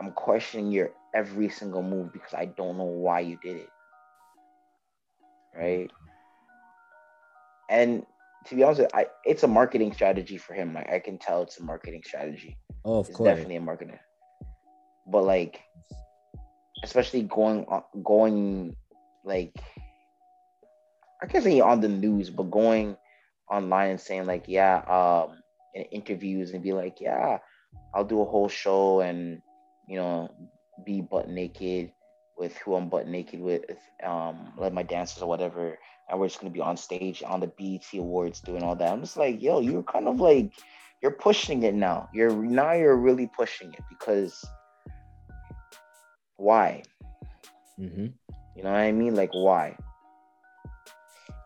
I'm 0.00 0.12
questioning 0.12 0.72
your 0.72 0.92
every 1.14 1.50
single 1.50 1.82
move 1.82 2.12
because 2.12 2.32
I 2.32 2.46
don't 2.46 2.78
know 2.78 2.84
why 2.84 3.20
you 3.20 3.38
did 3.42 3.56
it. 3.56 3.68
Mm-hmm. 5.54 5.60
Right? 5.60 5.90
And 7.70 8.04
to 8.46 8.54
be 8.54 8.62
honest, 8.64 8.82
I 8.92 9.06
it's 9.24 9.42
a 9.42 9.48
marketing 9.48 9.92
strategy 9.92 10.36
for 10.36 10.54
him. 10.54 10.74
Like 10.74 10.90
I 10.90 10.98
can 10.98 11.18
tell 11.18 11.42
it's 11.42 11.60
a 11.60 11.62
marketing 11.62 12.02
strategy. 12.04 12.58
Oh, 12.84 12.98
of 12.98 13.08
it's 13.08 13.16
course. 13.16 13.28
Definitely 13.28 13.56
a 13.56 13.60
marketing. 13.60 13.98
But 15.06 15.24
like 15.24 15.60
especially 16.82 17.22
going 17.22 17.66
going 18.02 18.76
like 19.24 19.54
I 21.22 21.26
can't 21.26 21.44
say 21.44 21.60
on 21.60 21.80
the 21.80 21.88
news, 21.88 22.30
but 22.30 22.50
going 22.50 22.96
online 23.50 23.90
and 23.90 24.00
saying 24.00 24.26
like, 24.26 24.44
yeah, 24.46 24.78
um, 24.88 25.38
in 25.74 25.82
interviews 25.84 26.52
and 26.52 26.62
be 26.62 26.72
like, 26.72 27.00
yeah, 27.00 27.38
I'll 27.94 28.04
do 28.04 28.22
a 28.22 28.24
whole 28.24 28.48
show 28.48 29.00
and 29.00 29.42
you 29.86 29.96
know 29.96 30.30
be 30.84 31.02
butt 31.02 31.28
naked 31.28 31.92
with 32.38 32.56
who 32.58 32.74
I'm 32.74 32.88
butt 32.88 33.06
naked 33.06 33.40
with, 33.40 33.64
um, 34.02 34.54
like 34.56 34.72
my 34.72 34.82
dancers 34.82 35.22
or 35.22 35.28
whatever, 35.28 35.78
and 36.10 36.18
we're 36.18 36.26
just 36.26 36.40
gonna 36.40 36.52
be 36.52 36.60
on 36.60 36.76
stage 36.76 37.22
on 37.24 37.40
the 37.40 37.46
BET 37.46 37.86
Awards 37.94 38.40
doing 38.40 38.62
all 38.62 38.74
that. 38.76 38.92
I'm 38.92 39.00
just 39.00 39.16
like, 39.16 39.40
yo, 39.40 39.60
you're 39.60 39.82
kind 39.82 40.08
of 40.08 40.20
like 40.20 40.52
you're 41.02 41.12
pushing 41.12 41.62
it 41.62 41.74
now. 41.74 42.08
You're 42.12 42.34
now 42.34 42.72
you're 42.72 42.96
really 42.96 43.30
pushing 43.36 43.72
it 43.72 43.82
because 43.88 44.44
why? 46.36 46.82
Mm-hmm. 47.78 48.06
You 48.56 48.62
know 48.62 48.72
what 48.72 48.80
I 48.80 48.92
mean? 48.92 49.14
Like 49.14 49.30
why? 49.32 49.76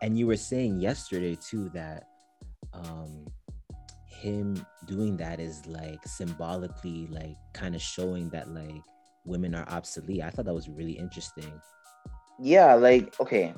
And 0.01 0.17
you 0.17 0.27
were 0.27 0.37
saying 0.37 0.79
yesterday 0.79 1.35
too 1.35 1.69
that 1.69 2.07
um 2.73 3.25
him 4.07 4.65
doing 4.85 5.15
that 5.17 5.39
is 5.39 5.65
like 5.67 6.05
symbolically 6.05 7.07
like 7.11 7.37
kind 7.53 7.75
of 7.75 7.81
showing 7.81 8.29
that 8.29 8.49
like 8.49 8.81
women 9.25 9.53
are 9.53 9.67
obsolete. 9.69 10.23
I 10.23 10.29
thought 10.31 10.45
that 10.45 10.53
was 10.53 10.69
really 10.69 10.93
interesting. 10.93 11.61
Yeah, 12.39 12.73
like 12.73 13.19
okay. 13.19 13.53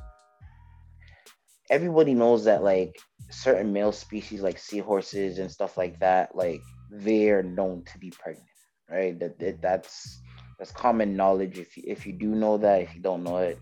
Everybody 1.69 2.13
knows 2.13 2.45
that 2.45 2.63
like 2.63 2.97
certain 3.29 3.73
male 3.73 3.91
species 3.91 4.41
like 4.41 4.57
seahorses 4.57 5.39
and 5.39 5.51
stuff 5.51 5.77
like 5.77 5.99
that, 5.99 6.35
like 6.35 6.61
they're 6.89 7.43
known 7.43 7.83
to 7.91 7.99
be 7.99 8.11
pregnant, 8.11 8.47
right? 8.89 9.19
That, 9.19 9.39
that 9.39 9.61
that's 9.61 10.21
that's 10.57 10.71
common 10.71 11.15
knowledge. 11.15 11.59
If 11.59 11.77
you, 11.77 11.83
if 11.85 12.05
you 12.05 12.13
do 12.13 12.29
know 12.29 12.57
that, 12.57 12.81
if 12.81 12.95
you 12.95 13.01
don't 13.01 13.23
know 13.23 13.37
it, 13.37 13.59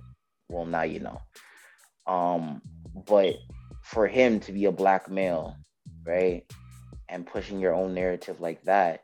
well, 0.50 0.66
now 0.66 0.84
you 0.84 1.00
know. 1.00 1.22
Um, 2.08 2.62
but 3.08 3.36
for 3.82 4.08
him 4.08 4.40
to 4.42 4.52
be 4.52 4.66
a 4.66 4.72
black 4.72 5.10
male, 5.10 5.56
right, 6.06 6.44
and 7.10 7.26
pushing 7.26 7.60
your 7.60 7.74
own 7.74 7.94
narrative 7.94 8.40
like 8.40 8.62
that, 8.64 9.02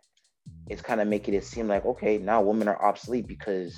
it's 0.70 0.82
kind 0.82 1.02
of 1.02 1.08
making 1.08 1.34
it 1.34 1.44
seem 1.44 1.68
like 1.68 1.86
okay, 1.86 2.18
now 2.18 2.42
women 2.42 2.68
are 2.68 2.84
obsolete 2.84 3.28
because, 3.28 3.76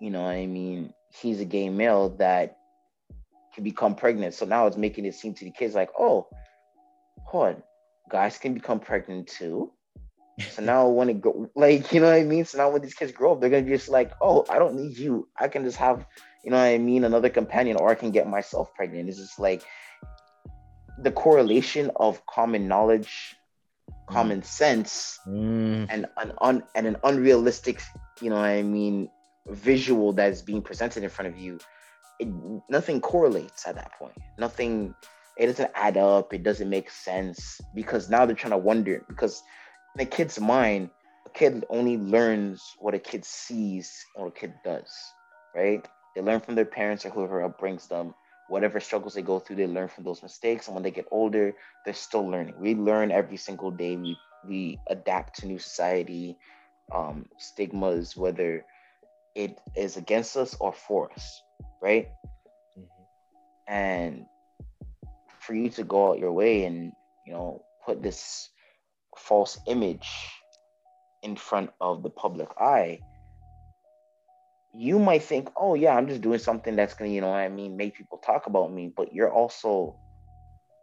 you 0.00 0.10
know, 0.10 0.26
I 0.26 0.46
mean, 0.46 0.92
he's 1.20 1.40
a 1.40 1.44
gay 1.44 1.68
male 1.68 2.10
that 2.16 2.56
can 3.54 3.64
become 3.64 3.94
pregnant. 3.94 4.34
So 4.34 4.46
now 4.46 4.66
it's 4.66 4.76
making 4.76 5.04
it 5.04 5.14
seem 5.14 5.34
to 5.34 5.44
the 5.44 5.50
kids 5.50 5.74
like, 5.74 5.90
oh, 5.98 6.28
hold 7.24 7.46
on, 7.46 7.62
guys 8.10 8.38
can 8.38 8.54
become 8.54 8.80
pregnant 8.80 9.28
too 9.28 9.72
so 10.50 10.62
now 10.62 10.88
when 10.88 11.08
it 11.10 11.20
go 11.20 11.50
like 11.54 11.92
you 11.92 12.00
know 12.00 12.06
what 12.06 12.16
I 12.16 12.24
mean? 12.24 12.44
So 12.44 12.58
now 12.58 12.70
when 12.70 12.82
these 12.82 12.94
kids 12.94 13.12
grow 13.12 13.32
up, 13.32 13.40
they're 13.40 13.50
gonna 13.50 13.62
be 13.62 13.70
just 13.70 13.88
like, 13.88 14.12
oh, 14.20 14.44
I 14.48 14.58
don't 14.58 14.74
need 14.74 14.96
you. 14.96 15.28
I 15.38 15.48
can 15.48 15.64
just 15.64 15.76
have, 15.76 16.06
you 16.44 16.50
know 16.50 16.56
what 16.56 16.64
I 16.64 16.78
mean, 16.78 17.04
another 17.04 17.28
companion, 17.28 17.76
or 17.76 17.90
I 17.90 17.94
can 17.94 18.10
get 18.10 18.28
myself 18.28 18.74
pregnant. 18.74 19.08
It's 19.08 19.18
just 19.18 19.38
like 19.38 19.62
the 20.98 21.10
correlation 21.10 21.90
of 21.96 22.24
common 22.26 22.68
knowledge, 22.68 23.36
common 24.08 24.40
mm. 24.40 24.44
sense, 24.44 25.18
mm. 25.26 25.86
and 25.88 26.06
an 26.16 26.32
un 26.40 26.62
and 26.74 26.86
an 26.86 26.96
unrealistic, 27.04 27.82
you 28.20 28.30
know 28.30 28.36
what 28.36 28.44
I 28.44 28.62
mean, 28.62 29.08
visual 29.48 30.12
that's 30.12 30.42
being 30.42 30.62
presented 30.62 31.02
in 31.02 31.10
front 31.10 31.32
of 31.32 31.38
you. 31.38 31.58
It, 32.22 32.62
nothing 32.68 33.00
correlates 33.00 33.66
at 33.66 33.76
that 33.76 33.92
point. 33.98 34.14
Nothing 34.38 34.94
it 35.36 35.46
doesn't 35.46 35.72
add 35.74 35.96
up, 35.96 36.34
it 36.34 36.42
doesn't 36.42 36.68
make 36.68 36.90
sense 36.90 37.60
because 37.74 38.10
now 38.10 38.26
they're 38.26 38.36
trying 38.36 38.52
to 38.52 38.58
wonder 38.58 39.04
because 39.08 39.42
in 39.94 40.02
a 40.02 40.06
kid's 40.06 40.40
mind, 40.40 40.90
a 41.26 41.30
kid 41.30 41.64
only 41.70 41.96
learns 41.98 42.74
what 42.78 42.94
a 42.94 42.98
kid 42.98 43.24
sees 43.24 44.04
or 44.14 44.28
a 44.28 44.32
kid 44.32 44.54
does, 44.64 45.14
right? 45.54 45.86
They 46.14 46.20
learn 46.22 46.40
from 46.40 46.54
their 46.54 46.66
parents 46.66 47.06
or 47.06 47.10
whoever 47.10 47.48
upbrings 47.48 47.88
them. 47.88 48.14
Whatever 48.48 48.80
struggles 48.80 49.14
they 49.14 49.22
go 49.22 49.38
through, 49.38 49.56
they 49.56 49.66
learn 49.66 49.88
from 49.88 50.04
those 50.04 50.22
mistakes. 50.22 50.66
And 50.66 50.74
when 50.74 50.82
they 50.82 50.90
get 50.90 51.06
older, 51.10 51.54
they're 51.84 51.94
still 51.94 52.28
learning. 52.28 52.56
We 52.58 52.74
learn 52.74 53.10
every 53.10 53.38
single 53.38 53.70
day. 53.70 53.96
We 53.96 54.20
we 54.44 54.80
adapt 54.88 55.40
to 55.40 55.46
new 55.46 55.58
society, 55.58 56.38
um, 56.94 57.26
stigmas, 57.38 58.16
whether 58.16 58.66
it 59.34 59.58
is 59.76 59.96
against 59.96 60.36
us 60.36 60.54
or 60.60 60.72
for 60.72 61.12
us, 61.12 61.41
right? 61.80 62.08
Mm-hmm. 62.78 63.72
And 63.72 64.26
for 65.40 65.54
you 65.54 65.70
to 65.70 65.84
go 65.84 66.10
out 66.10 66.18
your 66.18 66.32
way 66.32 66.64
and 66.64 66.92
you 67.26 67.32
know 67.32 67.64
put 67.84 68.02
this 68.02 68.48
false 69.16 69.58
image 69.66 70.08
in 71.22 71.36
front 71.36 71.70
of 71.80 72.02
the 72.02 72.10
public 72.10 72.48
eye, 72.58 73.00
you 74.74 74.98
might 74.98 75.22
think, 75.22 75.50
oh, 75.56 75.74
yeah, 75.74 75.94
I'm 75.94 76.08
just 76.08 76.22
doing 76.22 76.38
something 76.38 76.76
that's 76.76 76.94
going 76.94 77.10
to, 77.10 77.14
you 77.14 77.20
know 77.20 77.32
I 77.32 77.48
mean, 77.48 77.76
make 77.76 77.94
people 77.94 78.18
talk 78.18 78.46
about 78.46 78.72
me. 78.72 78.92
But 78.94 79.12
you're 79.12 79.32
also 79.32 79.98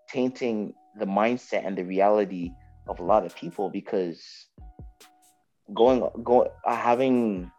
tainting 0.10 0.74
the 0.98 1.06
mindset 1.06 1.66
and 1.66 1.78
the 1.78 1.84
reality 1.84 2.52
of 2.88 3.00
a 3.00 3.04
lot 3.04 3.26
of 3.26 3.36
people 3.36 3.70
because 3.70 4.48
going, 5.74 6.08
going, 6.24 6.50
uh, 6.66 6.76
having, 6.76 7.52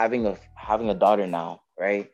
having 0.00 0.26
a, 0.26 0.36
having 0.54 0.88
a 0.90 0.94
daughter 0.94 1.26
now, 1.26 1.60
right? 1.78 2.10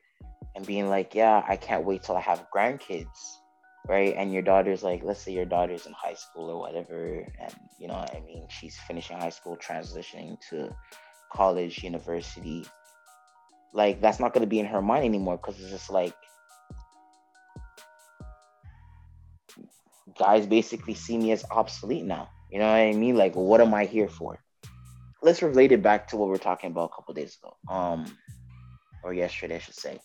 And 0.55 0.67
being 0.67 0.89
like, 0.89 1.15
yeah, 1.15 1.45
I 1.47 1.57
can't 1.57 1.85
wait 1.85 2.03
till 2.03 2.17
I 2.17 2.21
have 2.21 2.47
grandkids 2.55 3.39
right? 3.89 4.15
And 4.17 4.33
your 4.33 4.43
daughter's 4.43 4.83
like, 4.83 5.03
let's 5.05 5.21
say 5.21 5.33
your 5.33 5.45
daughter's 5.45 5.87
in 5.87 5.93
high 5.93 6.15
school 6.15 6.51
or 6.51 6.59
whatever, 6.59 7.27
and 7.41 7.55
you 7.79 7.89
know, 7.89 7.95
I 7.95 8.21
mean, 8.27 8.47
she's 8.49 8.77
finishing 8.87 9.19
high 9.19 9.31
school, 9.31 9.57
transitioning 9.57 10.39
to 10.51 10.75
college, 11.33 11.83
university. 11.83 12.65
Like 13.73 14.01
that's 14.01 14.19
not 14.19 14.33
gonna 14.35 14.47
be 14.47 14.59
in 14.59 14.67
her 14.67 14.83
mind 14.83 15.05
anymore 15.05 15.37
because 15.37 15.61
it's 15.61 15.71
just 15.71 15.91
like 15.91 16.15
guys 20.19 20.47
basically 20.47 20.95
see 20.95 21.19
me 21.19 21.33
as 21.33 21.45
obsolete 21.51 22.05
now. 22.05 22.29
You 22.51 22.59
know 22.59 22.67
what 22.67 22.77
I 22.77 22.93
mean? 22.93 23.17
Like, 23.17 23.35
what 23.35 23.61
am 23.61 23.75
I 23.75 23.85
here 23.85 24.09
for? 24.09 24.39
Let's 25.27 25.43
relate 25.43 25.73
it 25.73 25.83
back 25.83 26.07
to 26.09 26.17
what 26.17 26.29
we 26.29 26.37
are 26.37 26.39
talking 26.39 26.71
about 26.71 26.91
a 26.93 26.95
couple 26.95 27.13
days 27.13 27.37
ago, 27.43 27.57
um, 27.69 28.07
or 29.03 29.13
yesterday, 29.13 29.57
I 29.57 29.59
should 29.59 29.75
say. 29.75 29.99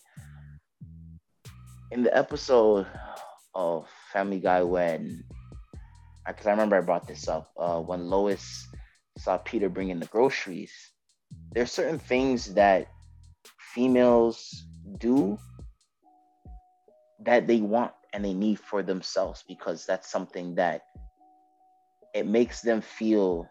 In 1.92 2.02
the 2.02 2.12
episode 2.16 2.88
of 3.54 3.86
Family 4.12 4.40
Guy 4.40 4.64
when, 4.64 5.22
because 6.26 6.48
I 6.48 6.50
remember 6.50 6.76
I 6.76 6.80
brought 6.80 7.06
this 7.06 7.28
up 7.28 7.52
uh, 7.56 7.80
when 7.80 8.10
Lois 8.10 8.66
saw 9.16 9.38
Peter 9.38 9.68
bringing 9.68 10.00
the 10.00 10.06
groceries. 10.06 10.72
There 11.52 11.62
are 11.62 11.66
certain 11.66 12.00
things 12.00 12.54
that 12.54 12.88
females 13.74 14.64
do 14.98 15.38
that 17.20 17.46
they 17.46 17.60
want 17.60 17.92
and 18.12 18.24
they 18.24 18.34
need 18.34 18.58
for 18.58 18.82
themselves 18.82 19.44
because 19.46 19.86
that's 19.86 20.10
something 20.10 20.56
that 20.56 20.82
it 22.12 22.26
makes 22.26 22.60
them 22.60 22.80
feel, 22.80 23.46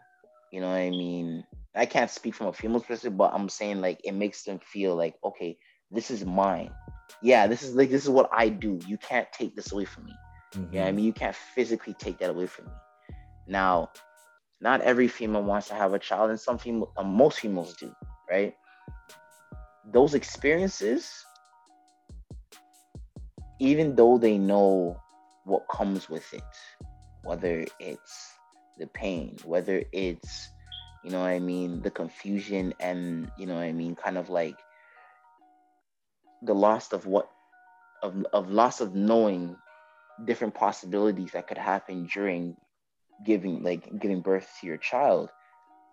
you 0.52 0.60
know 0.60 0.68
what 0.68 0.76
I 0.76 0.90
mean? 0.90 1.44
I 1.74 1.86
can't 1.86 2.10
speak 2.10 2.34
from 2.34 2.48
a 2.48 2.52
female's 2.52 2.82
perspective, 2.82 3.16
but 3.16 3.32
I'm 3.32 3.48
saying 3.48 3.80
like 3.80 4.00
it 4.04 4.12
makes 4.12 4.44
them 4.44 4.58
feel 4.58 4.94
like, 4.94 5.14
okay, 5.24 5.56
this 5.90 6.10
is 6.10 6.24
mine. 6.26 6.70
Yeah, 7.22 7.46
this 7.46 7.62
is 7.62 7.74
like 7.74 7.90
this 7.90 8.04
is 8.04 8.10
what 8.10 8.28
I 8.30 8.50
do. 8.50 8.78
You 8.86 8.98
can't 8.98 9.26
take 9.32 9.56
this 9.56 9.72
away 9.72 9.86
from 9.86 10.04
me. 10.04 10.12
Mm-hmm. 10.52 10.74
Yeah, 10.74 10.86
I 10.86 10.92
mean 10.92 11.06
you 11.06 11.14
can't 11.14 11.34
physically 11.34 11.94
take 11.94 12.18
that 12.18 12.28
away 12.28 12.46
from 12.46 12.66
me. 12.66 12.72
Now, 13.48 13.90
not 14.60 14.82
every 14.82 15.08
female 15.08 15.42
wants 15.42 15.68
to 15.68 15.74
have 15.74 15.94
a 15.94 15.98
child, 15.98 16.28
and 16.28 16.38
some 16.38 16.58
female, 16.58 16.92
uh, 16.98 17.02
most 17.02 17.40
females 17.40 17.74
do, 17.74 17.90
right? 18.30 18.54
Those 19.90 20.12
experiences, 20.12 21.24
even 23.58 23.96
though 23.96 24.18
they 24.18 24.36
know 24.36 25.00
what 25.44 25.66
comes 25.70 26.10
with 26.10 26.30
it, 26.34 26.42
whether 27.24 27.64
it's 27.80 28.31
the 28.78 28.86
pain, 28.86 29.36
whether 29.44 29.84
it's, 29.92 30.50
you 31.04 31.10
know 31.10 31.22
I 31.22 31.38
mean, 31.38 31.82
the 31.82 31.90
confusion 31.90 32.74
and, 32.80 33.30
you 33.38 33.46
know 33.46 33.58
I 33.58 33.72
mean, 33.72 33.94
kind 33.96 34.18
of 34.18 34.30
like 34.30 34.58
the 36.42 36.54
loss 36.54 36.92
of 36.92 37.06
what, 37.06 37.28
of, 38.02 38.24
of 38.32 38.50
loss 38.50 38.80
of 38.80 38.94
knowing 38.94 39.56
different 40.24 40.54
possibilities 40.54 41.32
that 41.32 41.46
could 41.46 41.58
happen 41.58 42.06
during 42.06 42.56
giving 43.24 43.62
like 43.62 43.88
giving 44.00 44.20
birth 44.20 44.48
to 44.60 44.66
your 44.66 44.76
child 44.76 45.30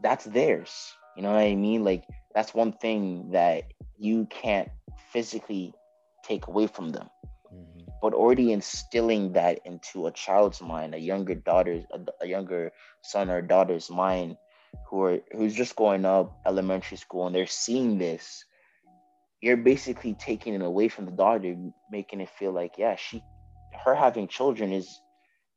that's 0.01 0.25
theirs 0.25 0.93
you 1.15 1.21
know 1.21 1.32
what 1.32 1.39
i 1.39 1.53
mean 1.55 1.84
like 1.84 2.03
that's 2.34 2.53
one 2.53 2.71
thing 2.73 3.30
that 3.32 3.63
you 3.97 4.25
can't 4.30 4.69
physically 5.11 5.73
take 6.23 6.47
away 6.47 6.67
from 6.67 6.91
them. 6.91 7.09
But 8.02 8.14
already 8.14 8.52
instilling 8.52 9.34
that 9.34 9.60
into 9.66 10.08
a 10.08 10.12
child's 10.12 10.62
mind 10.62 10.95
a 10.95 11.00
younger 11.00 11.36
daughter's 11.36 11.86
a, 12.22 12.28
younger 12.28 12.72
son 13.02 13.30
or 13.30 13.41
daughter's 13.41 13.89
mind 13.89 14.38
who 14.88 15.02
are 15.02 15.20
who's 15.32 15.56
just 15.56 15.76
going 15.76 16.06
up 16.06 16.39
elementary 16.45 16.97
school 16.97 17.28
and 17.28 17.36
they're 17.36 17.47
seeing 17.47 17.97
this 17.97 18.43
you're 19.41 19.58
basically 19.58 20.14
taking 20.14 20.54
it 20.54 20.62
away 20.62 20.88
from 20.88 21.06
the 21.06 21.12
daughter 21.12 21.56
making 21.91 22.22
it 22.22 22.30
feel 22.30 22.52
like 22.52 22.74
yeah 22.78 22.95
she 22.95 23.24
her 23.86 23.95
having 23.95 24.28
children 24.28 24.72
is 24.74 25.02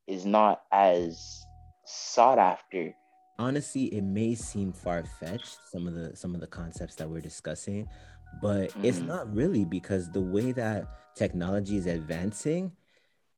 is 0.07 0.27
not 0.27 0.63
as 0.73 1.45
sought 1.85 2.39
after. 2.39 2.95
Honestly, 3.39 3.85
it 3.95 4.05
may 4.05 4.35
seem 4.35 4.73
far 4.73 5.05
fetched 5.05 5.59
some 5.71 5.87
of 5.87 5.95
the 5.95 6.15
some 6.17 6.35
of 6.35 6.41
the 6.41 6.47
concepts 6.47 6.97
that 6.97 7.09
we're 7.09 7.21
discussing, 7.21 7.89
but 8.41 8.71
mm. 8.71 8.85
it's 8.85 9.01
not 9.01 9.33
really 9.35 9.65
because 9.65 10.11
the 10.11 10.21
way 10.21 10.53
that 10.53 10.87
technology 11.17 11.77
is 11.77 11.87
advancing, 11.87 12.73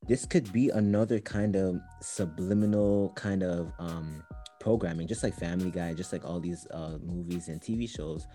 this 0.06 0.26
could 0.26 0.52
be 0.52 0.70
another 0.70 1.18
kind 1.20 1.56
of 1.56 1.80
subliminal 2.00 3.12
kind 3.16 3.42
of 3.42 3.72
um, 3.78 4.22
programming, 4.60 5.06
just 5.06 5.22
like 5.22 5.34
Family 5.34 5.70
Guy, 5.70 5.94
just 5.94 6.12
like 6.12 6.24
all 6.24 6.40
these 6.40 6.66
uh, 6.70 6.98
movies 7.02 7.48
and 7.48 7.60
TV 7.60 7.88
shows 7.88 8.26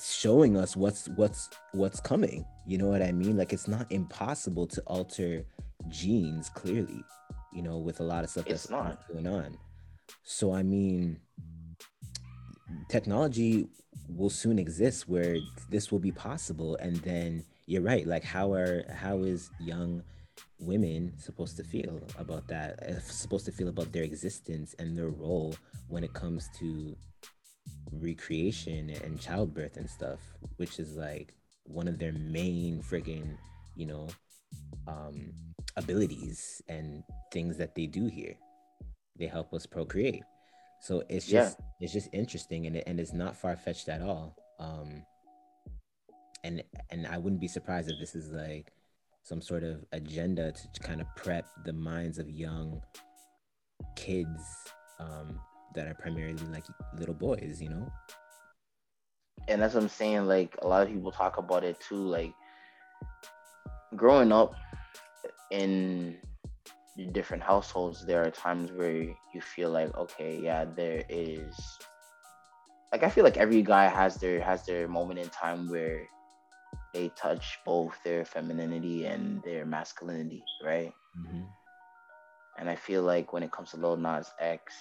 showing 0.00 0.56
us 0.56 0.76
what's 0.76 1.08
what's 1.16 1.50
what's 1.72 1.98
coming 1.98 2.44
you 2.68 2.78
know 2.78 2.86
what 2.86 3.02
i 3.02 3.10
mean 3.10 3.36
like 3.36 3.52
it's 3.52 3.66
not 3.66 3.84
impossible 3.90 4.64
to 4.64 4.80
alter 4.82 5.44
genes 5.88 6.48
clearly 6.50 7.02
you 7.52 7.62
know, 7.62 7.78
with 7.78 8.00
a 8.00 8.02
lot 8.02 8.24
of 8.24 8.30
stuff 8.30 8.46
it's 8.46 8.66
that's 8.66 8.70
not. 8.70 9.06
going 9.08 9.26
on. 9.26 9.58
So 10.24 10.54
I 10.54 10.62
mean, 10.62 11.20
technology 12.88 13.68
will 14.08 14.30
soon 14.30 14.58
exist 14.58 15.08
where 15.08 15.36
this 15.70 15.92
will 15.92 15.98
be 15.98 16.12
possible, 16.12 16.76
and 16.76 16.96
then 16.96 17.44
you're 17.72 17.80
right. 17.80 18.06
Like, 18.06 18.22
how 18.22 18.52
are 18.52 18.84
how 18.94 19.22
is 19.22 19.50
young 19.58 20.02
women 20.58 21.14
supposed 21.16 21.56
to 21.56 21.64
feel 21.64 22.02
about 22.18 22.46
that? 22.48 22.82
Uh, 22.82 23.00
supposed 23.00 23.46
to 23.46 23.52
feel 23.52 23.68
about 23.68 23.92
their 23.92 24.02
existence 24.02 24.74
and 24.78 24.96
their 24.96 25.08
role 25.08 25.54
when 25.88 26.04
it 26.04 26.12
comes 26.12 26.50
to 26.58 26.94
recreation 27.90 28.90
and 29.02 29.18
childbirth 29.18 29.78
and 29.78 29.88
stuff, 29.88 30.20
which 30.58 30.78
is 30.78 30.96
like 30.96 31.32
one 31.64 31.88
of 31.88 31.98
their 31.98 32.12
main 32.12 32.82
friggin', 32.82 33.38
you 33.74 33.86
know, 33.86 34.06
um, 34.86 35.32
abilities 35.76 36.60
and 36.68 37.02
things 37.32 37.56
that 37.56 37.74
they 37.74 37.86
do 37.86 38.06
here. 38.06 38.36
They 39.18 39.26
help 39.26 39.54
us 39.54 39.64
procreate. 39.64 40.24
So 40.82 41.04
it's 41.08 41.26
just 41.26 41.56
yeah. 41.58 41.66
it's 41.80 41.92
just 41.94 42.10
interesting 42.12 42.66
and 42.66 42.76
it, 42.76 42.84
and 42.86 43.00
it's 43.00 43.14
not 43.14 43.34
far 43.34 43.56
fetched 43.56 43.88
at 43.88 44.02
all. 44.02 44.36
Um, 44.58 45.04
and 46.44 46.62
and 46.90 47.06
I 47.06 47.18
wouldn't 47.18 47.40
be 47.40 47.48
surprised 47.48 47.90
if 47.90 47.98
this 47.98 48.14
is 48.14 48.30
like 48.30 48.72
some 49.22 49.40
sort 49.40 49.62
of 49.62 49.84
agenda 49.92 50.52
to 50.52 50.80
kind 50.80 51.00
of 51.00 51.06
prep 51.16 51.46
the 51.64 51.72
minds 51.72 52.18
of 52.18 52.28
young 52.28 52.82
kids 53.96 54.42
um, 54.98 55.38
that 55.74 55.86
are 55.86 55.94
primarily 55.94 56.44
like 56.50 56.64
little 56.98 57.14
boys, 57.14 57.60
you 57.60 57.68
know. 57.68 57.86
And 59.48 59.62
that's 59.62 59.74
what 59.74 59.82
I'm 59.84 59.88
saying. 59.88 60.26
Like 60.26 60.56
a 60.62 60.68
lot 60.68 60.82
of 60.82 60.92
people 60.92 61.12
talk 61.12 61.38
about 61.38 61.64
it 61.64 61.80
too. 61.80 61.96
Like 61.96 62.34
growing 63.96 64.32
up, 64.32 64.54
in 65.52 66.16
different 67.12 67.42
households, 67.42 68.04
there 68.04 68.24
are 68.24 68.30
times 68.30 68.72
where 68.72 68.96
you 68.96 69.40
feel 69.40 69.70
like, 69.70 69.94
okay, 69.96 70.40
yeah, 70.42 70.64
there 70.64 71.04
is 71.08 71.54
like 72.90 73.02
I 73.02 73.10
feel 73.10 73.24
like 73.24 73.36
every 73.36 73.62
guy 73.62 73.88
has 73.88 74.16
their 74.16 74.40
has 74.40 74.66
their 74.66 74.88
moment 74.88 75.20
in 75.20 75.28
time 75.28 75.68
where 75.68 76.06
they 76.92 77.08
touch 77.10 77.58
both 77.64 77.94
their 78.04 78.24
femininity 78.24 79.06
and 79.06 79.42
their 79.42 79.64
masculinity, 79.64 80.44
right? 80.64 80.92
Mm-hmm. 81.18 81.42
And 82.58 82.70
I 82.70 82.76
feel 82.76 83.02
like 83.02 83.32
when 83.32 83.42
it 83.42 83.50
comes 83.50 83.70
to 83.70 83.76
Lil 83.78 83.96
Nas 83.96 84.30
X, 84.38 84.74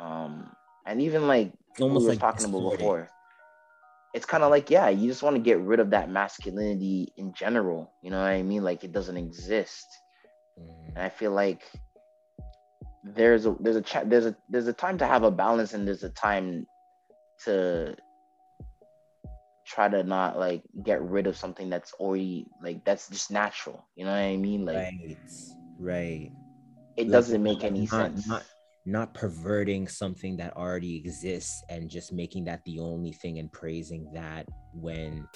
um, 0.00 0.50
and 0.86 1.02
even 1.02 1.26
like 1.26 1.52
almost 1.80 2.02
we 2.02 2.06
were 2.06 2.12
like 2.12 2.20
talking 2.20 2.46
about 2.46 2.78
before, 2.78 3.10
it's 4.16 4.24
kind 4.24 4.42
of 4.42 4.50
like 4.50 4.70
yeah 4.70 4.88
you 4.88 5.08
just 5.08 5.22
want 5.22 5.36
to 5.36 5.42
get 5.42 5.60
rid 5.60 5.78
of 5.78 5.90
that 5.90 6.10
masculinity 6.10 7.12
in 7.18 7.34
general 7.34 7.92
you 8.02 8.10
know 8.10 8.18
what 8.18 8.30
i 8.30 8.42
mean 8.42 8.64
like 8.64 8.82
it 8.82 8.90
doesn't 8.90 9.18
exist 9.18 9.86
mm. 10.58 10.88
and 10.88 10.98
i 10.98 11.08
feel 11.08 11.32
like 11.32 11.70
there's 13.04 13.44
a 13.44 13.54
there's 13.60 13.76
a 13.76 13.82
cha- 13.82 14.04
there's 14.04 14.24
a 14.24 14.34
there's 14.48 14.68
a 14.68 14.72
time 14.72 14.96
to 14.96 15.06
have 15.06 15.22
a 15.22 15.30
balance 15.30 15.74
and 15.74 15.86
there's 15.86 16.02
a 16.02 16.08
time 16.08 16.66
to 17.44 17.94
try 19.66 19.88
to 19.88 20.02
not 20.02 20.38
like 20.38 20.62
get 20.82 21.02
rid 21.02 21.26
of 21.26 21.36
something 21.36 21.68
that's 21.68 21.92
already 21.94 22.46
like 22.62 22.84
that's 22.84 23.08
just 23.08 23.30
natural 23.30 23.84
you 23.96 24.04
know 24.04 24.12
what 24.12 24.18
i 24.18 24.36
mean? 24.36 24.64
Like 24.64 24.76
right 24.76 25.18
right. 25.78 26.30
it 26.96 27.02
like, 27.02 27.10
doesn't 27.10 27.42
make 27.42 27.64
any 27.64 27.80
not, 27.80 27.90
sense. 27.90 28.26
not 28.26 28.44
not 28.86 29.14
perverting 29.14 29.88
something 29.88 30.36
that 30.36 30.56
already 30.56 30.96
exists 30.96 31.64
and 31.68 31.90
just 31.90 32.12
making 32.12 32.44
that 32.44 32.64
the 32.64 32.78
only 32.78 33.12
thing 33.12 33.40
and 33.40 33.50
praising 33.52 34.08
that 34.14 34.46
when 34.72 35.26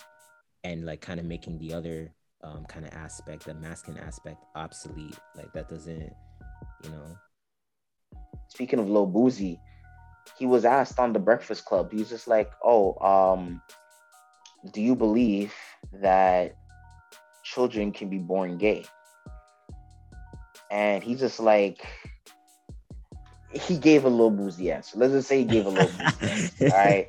and 0.63 0.87
like 0.87 1.01
kind 1.01 1.19
of 1.19 1.27
making 1.27 1.59
the 1.59 1.75
other 1.75 2.15
um, 2.45 2.65
kind 2.67 2.87
of 2.87 2.93
aspect 2.93 3.45
the 3.45 3.55
masculine 3.55 4.01
aspect 4.01 4.45
obsolete. 4.55 5.19
Like 5.35 5.53
that 5.53 5.69
doesn't 5.69 6.13
you 6.85 6.91
know? 6.91 7.17
Speaking 8.49 8.79
of 8.79 8.89
Lil 8.89 9.09
Boosie 9.09 9.59
he 10.39 10.47
was 10.47 10.65
asked 10.65 10.99
on 10.99 11.13
the 11.13 11.19
breakfast 11.19 11.65
club. 11.65 11.91
He's 11.93 12.09
just 12.09 12.29
like 12.29 12.53
oh 12.65 12.97
um 13.05 13.61
do 14.73 14.81
you 14.81 14.95
believe 14.95 15.55
that 15.93 16.57
children 17.45 17.93
can 17.93 18.09
be 18.09 18.19
born 18.19 18.59
gay 18.59 18.85
and 20.71 21.03
he's 21.03 21.21
just 21.21 21.41
like 21.41 21.87
he 23.53 23.79
gave 23.79 24.05
a 24.05 24.09
Lil 24.09 24.31
Boosie 24.31 24.73
answer. 24.73 24.97
Let's 24.97 25.13
just 25.13 25.29
say 25.29 25.39
he 25.39 25.45
gave 25.45 25.67
a 25.67 25.71
Lil 25.71 25.89
Boosie 25.89 26.23
answer. 26.31 26.65
All 26.65 26.85
right. 26.85 27.09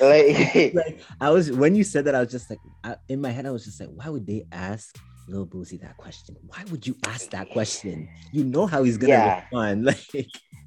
Like, 0.00 0.74
like, 0.74 1.00
I 1.20 1.30
was 1.30 1.50
when 1.50 1.74
you 1.74 1.84
said 1.84 2.04
that, 2.04 2.14
I 2.14 2.20
was 2.20 2.30
just 2.30 2.48
like, 2.48 2.60
I, 2.84 2.96
in 3.08 3.20
my 3.20 3.30
head, 3.30 3.46
I 3.46 3.50
was 3.50 3.64
just 3.64 3.80
like, 3.80 3.90
why 3.92 4.08
would 4.08 4.26
they 4.26 4.44
ask 4.52 4.96
Lil 5.28 5.46
Boosie 5.46 5.80
that 5.80 5.96
question? 5.96 6.36
Why 6.46 6.64
would 6.70 6.86
you 6.86 6.96
ask 7.06 7.30
that 7.30 7.50
question? 7.50 8.08
You 8.32 8.44
know 8.44 8.66
how 8.66 8.84
he's 8.84 8.98
gonna 8.98 9.12
yeah. 9.12 9.40
respond. 9.40 9.84
Like, 10.14 10.26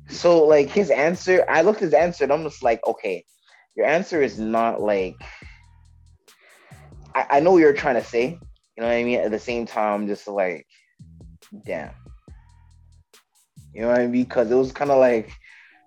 so 0.09 0.43
like 0.43 0.69
his 0.69 0.89
answer, 0.89 1.45
I 1.49 1.61
looked 1.61 1.79
his 1.79 1.93
answer 1.93 2.25
and 2.25 2.33
I'm 2.33 2.43
just 2.43 2.61
like, 2.61 2.85
okay, 2.85 3.23
your 3.75 3.85
answer 3.85 4.21
is 4.21 4.37
not 4.37 4.81
like. 4.81 5.15
I, 7.15 7.25
I 7.31 7.39
know 7.39 7.51
what 7.51 7.59
you're 7.59 7.73
trying 7.73 7.95
to 7.95 8.03
say. 8.03 8.39
You 8.75 8.81
know 8.81 8.87
what 8.87 8.95
I 8.95 9.03
mean? 9.03 9.19
At 9.19 9.31
the 9.31 9.39
same 9.39 9.65
time, 9.65 10.07
just 10.07 10.27
like, 10.27 10.65
damn 11.65 11.91
you 13.73 13.81
know 13.81 13.87
what 13.89 13.99
I 13.99 14.07
mean? 14.07 14.23
Because 14.23 14.51
it 14.51 14.55
was 14.55 14.71
kind 14.71 14.91
of 14.91 14.99
like, 14.99 15.31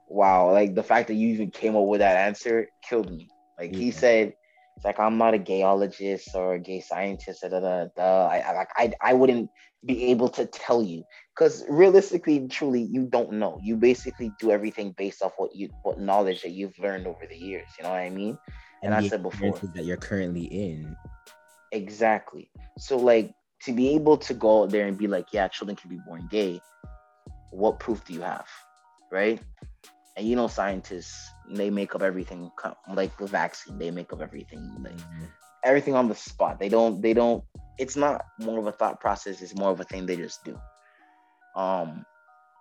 wow, 0.09 0.51
like 0.51 0.75
the 0.75 0.83
fact 0.83 1.09
that 1.09 1.15
you 1.15 1.29
even 1.29 1.51
came 1.51 1.77
up 1.77 1.85
with 1.85 2.01
that 2.01 2.17
answer 2.17 2.69
killed 2.83 3.11
me. 3.11 3.29
Like 3.59 3.75
he 3.75 3.91
said, 3.91 4.35
it's 4.77 4.85
like 4.85 4.99
I'm 4.99 5.17
not 5.19 5.35
a 5.35 5.39
gayologist 5.39 6.35
or 6.35 6.55
a 6.55 6.59
gay 6.59 6.81
scientist. 6.81 7.43
Da, 7.43 7.49
da, 7.49 7.87
da, 7.97 8.27
I, 8.27 8.37
I, 8.37 8.67
I, 8.77 8.93
I 9.01 9.13
wouldn't 9.15 9.51
be 9.85 10.11
able 10.11 10.29
to 10.31 10.47
tell 10.47 10.83
you 10.83 11.05
because 11.35 11.65
realistically, 11.69 12.47
truly, 12.49 12.83
you 12.83 13.07
don't 13.07 13.35
know. 13.35 13.59
You 13.63 13.77
basically 13.77 14.33
do 14.41 14.51
everything 14.51 14.93
based 14.99 15.23
off 15.23 15.33
what 15.37 15.55
you, 15.55 15.71
what 15.83 16.01
knowledge 16.01 16.43
that 16.43 16.51
you've 16.51 16.79
learned 16.79 17.07
over 17.07 17.27
the 17.27 17.37
years. 17.37 17.69
You 17.79 17.85
know 17.85 17.91
what 17.91 18.01
I 18.01 18.11
mean? 18.11 18.37
And, 18.83 18.93
and 18.93 18.95
I 18.95 19.09
said 19.09 19.23
before 19.23 19.59
that 19.75 19.85
you're 19.85 19.97
currently 19.97 20.45
in. 20.45 20.97
Exactly. 21.77 22.49
So 22.79 22.97
like 22.97 23.35
to 23.63 23.73
be 23.73 23.95
able 23.95 24.17
to 24.19 24.35
go 24.35 24.63
out 24.63 24.71
there 24.71 24.87
and 24.87 24.97
be 24.97 25.07
like, 25.07 25.33
yeah, 25.33 25.49
children 25.49 25.77
can 25.77 25.91
be 25.91 26.01
born 26.07 26.29
gay. 26.31 26.61
What 27.51 27.79
proof 27.81 28.05
do 28.05 28.13
you 28.15 28.23
have, 28.23 28.49
right? 29.13 29.41
And 30.17 30.27
you 30.27 30.37
know, 30.37 30.49
scientists 30.49 31.15
they 31.51 31.71
make 31.71 31.95
up 31.95 32.03
everything 32.03 32.51
like 32.93 33.17
the 33.19 33.27
vaccine. 33.27 33.79
They 33.79 33.91
make 33.91 34.13
up 34.13 34.21
everything, 34.21 34.75
like 34.83 34.97
mm-hmm. 34.97 35.25
everything 35.65 35.95
on 35.95 36.09
the 36.09 36.15
spot. 36.15 36.59
They 36.59 36.69
don't. 36.69 37.01
They 37.03 37.13
don't. 37.13 37.45
It's 37.79 37.97
not 37.97 38.25
more 38.41 38.59
of 38.59 38.67
a 38.67 38.73
thought 38.73 38.99
process. 39.01 39.43
It's 39.43 39.55
more 39.55 39.71
of 39.71 39.81
a 39.81 39.85
thing 39.85 40.07
they 40.07 40.17
just 40.17 40.45
do. 40.45 40.59
Um. 41.55 42.05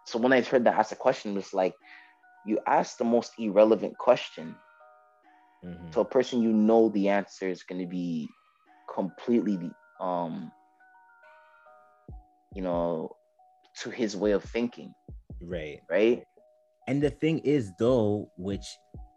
So 0.05 0.19
when 0.19 0.33
I 0.33 0.41
heard 0.41 0.65
that 0.65 0.75
ask 0.75 0.91
a 0.91 0.95
question, 0.95 1.37
it's 1.37 1.53
like 1.53 1.73
you 2.45 2.59
ask 2.67 2.97
the 2.97 3.05
most 3.05 3.31
irrelevant 3.39 3.97
question 3.97 4.55
mm-hmm. 5.63 5.89
to 5.91 6.01
a 6.01 6.05
person 6.05 6.41
you 6.41 6.51
know 6.51 6.89
the 6.89 7.09
answer 7.09 7.49
is 7.49 7.63
going 7.63 7.81
to 7.81 7.87
be 7.87 8.29
completely 8.93 9.71
um 9.99 10.51
you 12.53 12.61
know 12.61 13.15
to 13.81 13.89
his 13.89 14.15
way 14.15 14.31
of 14.31 14.43
thinking. 14.43 14.93
Right. 15.41 15.81
Right? 15.89 16.23
And 16.87 17.01
the 17.01 17.09
thing 17.09 17.39
is 17.39 17.73
though 17.77 18.31
which 18.37 18.65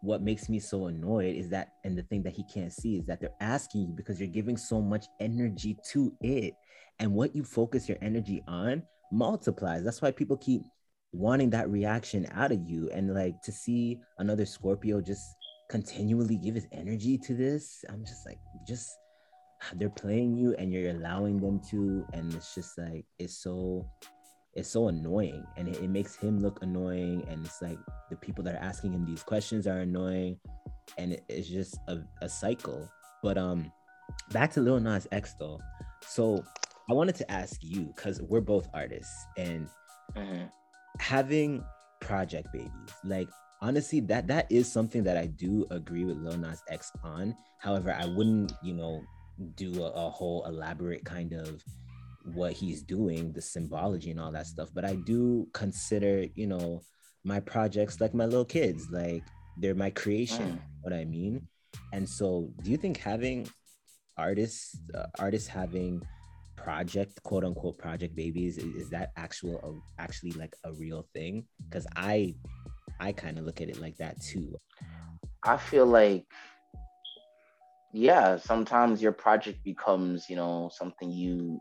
what 0.01 0.21
makes 0.21 0.49
me 0.49 0.59
so 0.59 0.87
annoyed 0.87 1.35
is 1.35 1.49
that 1.49 1.69
and 1.83 1.97
the 1.97 2.03
thing 2.03 2.23
that 2.23 2.33
he 2.33 2.43
can't 2.43 2.73
see 2.73 2.97
is 2.97 3.05
that 3.05 3.21
they're 3.21 3.29
asking 3.41 3.81
you 3.81 3.93
because 3.95 4.19
you're 4.19 4.29
giving 4.29 4.57
so 4.57 4.81
much 4.81 5.05
energy 5.19 5.77
to 5.91 6.13
it. 6.21 6.55
And 6.99 7.13
what 7.13 7.35
you 7.35 7.43
focus 7.43 7.87
your 7.87 7.97
energy 8.01 8.43
on 8.47 8.83
multiplies. 9.11 9.83
That's 9.83 10.01
why 10.01 10.11
people 10.11 10.35
keep 10.37 10.63
wanting 11.13 11.49
that 11.51 11.69
reaction 11.69 12.27
out 12.33 12.51
of 12.51 12.61
you. 12.67 12.89
And 12.93 13.13
like 13.13 13.41
to 13.43 13.51
see 13.51 13.99
another 14.17 14.45
scorpio 14.45 14.99
just 14.99 15.23
continually 15.69 16.35
give 16.35 16.55
his 16.55 16.67
energy 16.71 17.17
to 17.17 17.35
this 17.35 17.85
i'm 17.89 18.03
just 18.03 18.25
like 18.25 18.39
just 18.67 18.89
they're 19.75 19.89
playing 19.89 20.35
you 20.35 20.55
and 20.57 20.71
you're 20.71 20.91
allowing 20.91 21.39
them 21.39 21.59
to 21.69 22.05
and 22.13 22.33
it's 22.33 22.55
just 22.55 22.77
like 22.77 23.05
it's 23.17 23.35
so 23.35 23.85
it's 24.55 24.69
so 24.69 24.87
annoying. 24.87 25.45
And 25.57 25.67
it, 25.67 25.77
it, 25.77 25.89
makes 25.89 26.15
him 26.15 26.39
look 26.39 26.61
annoying 26.61 27.25
and 27.29 27.45
it's 27.45 27.61
like 27.61 27.77
the 28.09 28.15
people 28.15 28.43
that 28.45 28.55
are 28.55 28.63
asking 28.63 28.93
him 28.93 29.05
these 29.05 29.23
questions 29.23 29.67
are 29.67 29.79
annoying. 29.79 30.37
And 30.97 31.13
it, 31.13 31.23
it's 31.29 31.47
just 31.47 31.77
a, 31.87 31.99
a 32.21 32.29
cycle. 32.29 32.89
But 33.21 33.37
um 33.37 33.71
back 34.31 34.51
to 34.53 34.61
Lil 34.61 34.79
Nas 34.79 35.07
X 35.11 35.35
though. 35.39 35.59
So 36.01 36.43
I 36.89 36.93
wanted 36.93 37.15
to 37.15 37.31
ask 37.31 37.63
you 37.63 37.93
because 37.95 38.21
we're 38.21 38.41
both 38.41 38.67
artists 38.73 39.25
and 39.37 39.67
mm-hmm. 40.15 40.45
having 40.99 41.63
project 42.01 42.47
babies 42.53 42.71
like 43.03 43.27
honestly 43.61 43.99
that 43.99 44.25
that 44.25 44.49
is 44.49 44.71
something 44.71 45.03
that 45.03 45.17
I 45.17 45.25
do 45.25 45.67
agree 45.69 46.05
with 46.05 46.17
Lil 46.17 46.37
Nas 46.37 46.63
X 46.69 46.91
on. 47.03 47.35
However 47.59 47.95
I 47.97 48.05
wouldn't 48.05 48.53
you 48.63 48.73
know 48.73 49.01
do 49.55 49.83
a, 49.83 49.89
a 49.91 50.09
whole 50.09 50.45
elaborate 50.45 51.05
kind 51.05 51.33
of 51.33 51.63
what 52.33 52.53
he's 52.53 52.81
doing, 52.81 53.31
the 53.31 53.41
symbology 53.41 54.11
and 54.11 54.19
all 54.19 54.31
that 54.31 54.47
stuff. 54.47 54.69
But 54.73 54.85
I 54.85 54.95
do 54.95 55.47
consider, 55.53 56.25
you 56.35 56.47
know, 56.47 56.81
my 57.23 57.39
projects 57.39 57.99
like 57.99 58.13
my 58.13 58.25
little 58.25 58.45
kids, 58.45 58.89
like 58.91 59.23
they're 59.57 59.75
my 59.75 59.89
creation. 59.89 60.53
Mm. 60.53 60.59
What 60.81 60.93
I 60.93 61.05
mean. 61.05 61.47
And 61.93 62.07
so, 62.07 62.51
do 62.63 62.71
you 62.71 62.77
think 62.77 62.97
having 62.97 63.47
artists, 64.17 64.77
uh, 64.95 65.07
artists 65.19 65.47
having 65.47 66.01
project, 66.55 67.21
quote 67.23 67.43
unquote, 67.43 67.77
project 67.77 68.15
babies, 68.15 68.57
is, 68.57 68.75
is 68.75 68.89
that 68.89 69.11
actual, 69.17 69.59
uh, 69.63 70.01
actually 70.01 70.31
like 70.31 70.55
a 70.63 70.73
real 70.73 71.07
thing? 71.13 71.45
Because 71.69 71.87
I, 71.95 72.35
I 72.99 73.11
kind 73.11 73.37
of 73.37 73.45
look 73.45 73.61
at 73.61 73.69
it 73.69 73.79
like 73.79 73.97
that 73.97 74.21
too. 74.21 74.55
I 75.43 75.57
feel 75.57 75.85
like 75.85 76.25
yeah 77.91 78.37
sometimes 78.37 79.01
your 79.01 79.11
project 79.11 79.63
becomes 79.63 80.29
you 80.29 80.35
know 80.35 80.69
something 80.73 81.11
you 81.11 81.59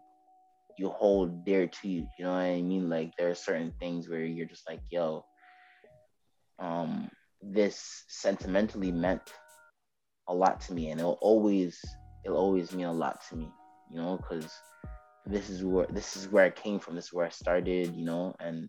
you 0.79 0.89
hold 0.89 1.45
dear 1.45 1.67
to 1.67 1.89
you 1.89 2.07
you 2.19 2.25
know 2.25 2.33
what 2.33 2.39
i 2.39 2.63
mean? 2.63 2.89
Like 2.89 3.13
there 3.17 3.31
are 3.31 3.35
certain 3.35 3.73
things 3.81 4.09
where 4.09 4.25
you're 4.25 4.47
just 4.47 4.69
like 4.69 4.81
yo 4.91 5.25
um 6.59 7.11
this 7.43 8.05
sentimentally 8.09 8.93
meant 8.93 9.33
a 10.29 10.35
lot 10.35 10.61
to 10.61 10.75
me 10.75 10.91
and 10.91 11.01
it'll 11.01 11.19
always 11.21 11.81
it'll 12.25 12.37
always 12.37 12.73
mean 12.73 12.87
a 12.87 12.93
lot 12.93 13.21
to 13.29 13.37
me 13.37 13.51
you 13.91 13.97
know 13.97 14.17
because 14.17 14.53
this 15.27 15.49
is 15.49 15.65
where 15.65 15.87
this 15.91 16.17
is 16.17 16.29
where 16.29 16.45
i 16.45 16.51
came 16.51 16.79
from 16.79 16.95
this 16.95 17.07
is 17.07 17.13
where 17.13 17.27
i 17.27 17.31
started 17.31 17.95
you 17.95 18.05
know 18.05 18.35
and 18.41 18.69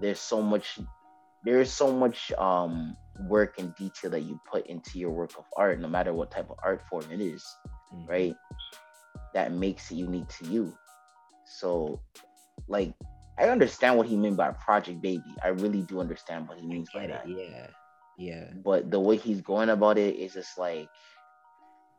there's 0.00 0.20
so 0.20 0.40
much 0.40 0.78
there 1.48 1.62
is 1.62 1.72
so 1.72 1.90
much 1.90 2.30
um 2.32 2.94
work 3.26 3.58
and 3.58 3.74
detail 3.76 4.10
that 4.10 4.20
you 4.20 4.38
put 4.52 4.66
into 4.66 4.98
your 4.98 5.10
work 5.10 5.32
of 5.38 5.44
art, 5.56 5.80
no 5.80 5.88
matter 5.88 6.12
what 6.12 6.30
type 6.30 6.50
of 6.50 6.58
art 6.62 6.82
form 6.90 7.06
it 7.10 7.22
is, 7.22 7.42
mm-hmm. 7.90 8.06
right? 8.06 8.34
That 9.32 9.52
makes 9.52 9.90
it 9.90 9.94
unique 9.94 10.28
to 10.28 10.44
you. 10.44 10.74
So, 11.46 12.02
like, 12.68 12.92
I 13.38 13.48
understand 13.48 13.96
what 13.96 14.06
he 14.06 14.16
meant 14.16 14.36
by 14.36 14.50
project 14.50 15.00
baby. 15.00 15.34
I 15.42 15.48
really 15.48 15.80
do 15.82 16.00
understand 16.00 16.48
what 16.48 16.58
he 16.58 16.66
means 16.66 16.90
by 16.92 17.06
that. 17.06 17.26
Yeah. 17.26 17.68
Yeah. 18.18 18.50
But 18.62 18.90
the 18.90 19.00
way 19.00 19.16
he's 19.16 19.40
going 19.40 19.70
about 19.70 19.96
it 19.96 20.16
is 20.16 20.34
just 20.34 20.58
like, 20.58 20.86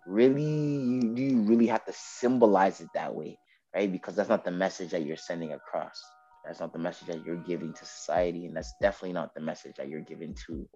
really, 0.05 0.43
you, 0.43 1.15
do 1.15 1.21
you 1.23 1.41
really 1.41 1.67
have 1.67 1.85
to 1.85 1.93
symbolize 1.93 2.81
it 2.81 2.89
that 2.93 3.15
way, 3.15 3.39
right? 3.75 3.91
Because 3.91 4.15
that's 4.15 4.29
not 4.29 4.45
the 4.45 4.51
message 4.51 4.91
that 4.91 5.07
you're 5.07 5.17
sending 5.17 5.53
across. 5.53 5.99
That's 6.45 6.59
not 6.59 6.73
the 6.73 6.79
message 6.79 7.07
that 7.07 7.25
you're 7.25 7.35
giving 7.35 7.73
to 7.73 7.85
society, 7.85 8.45
and 8.45 8.55
that's 8.55 8.73
definitely 8.81 9.13
not 9.13 9.33
the 9.35 9.41
message 9.41 9.75
that 9.77 9.89
you're 9.89 10.01
giving 10.01 10.33
to 10.47 10.67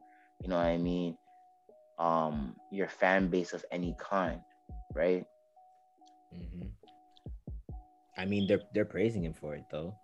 you 0.43 0.49
know 0.49 0.57
what 0.57 0.66
I 0.66 0.78
mean, 0.78 1.18
um, 1.97 2.55
your 2.70 2.89
fan 2.89 3.30
base 3.30 3.53
of 3.53 3.64
any 3.72 3.95
kind, 3.97 4.41
right? 4.93 5.26
Mm-hmm. 6.36 6.68
I 8.18 8.26
mean, 8.26 8.45
they're 8.47 8.61
they're 8.74 8.86
praising 8.86 9.24
him 9.24 9.34
for 9.34 9.55
it 9.55 9.64
though. 9.72 9.95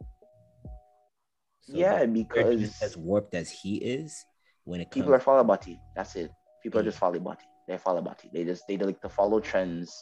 So 1.62 1.74
yeah, 1.76 2.06
because 2.06 2.82
as 2.82 2.96
warped 2.96 3.36
as 3.36 3.52
he 3.52 3.76
is, 3.78 4.26
when 4.64 4.80
it 4.80 4.86
comes 4.86 4.92
to. 4.92 4.94
people 4.96 5.12
comes- 5.12 5.22
are 5.22 5.26
follow 5.26 5.44
body. 5.44 5.80
That's 5.96 6.16
it. 6.16 6.32
People 6.64 6.80
yeah. 6.80 6.82
are 6.82 6.90
just 6.90 7.00
follow 7.00 7.20
body. 7.20 7.44
They 7.68 7.78
follow 7.78 8.02
body. 8.02 8.30
They 8.34 8.46
just 8.46 8.64
they 8.68 8.78
like 8.78 9.02
to 9.02 9.10
follow 9.10 9.40
trends 9.40 9.94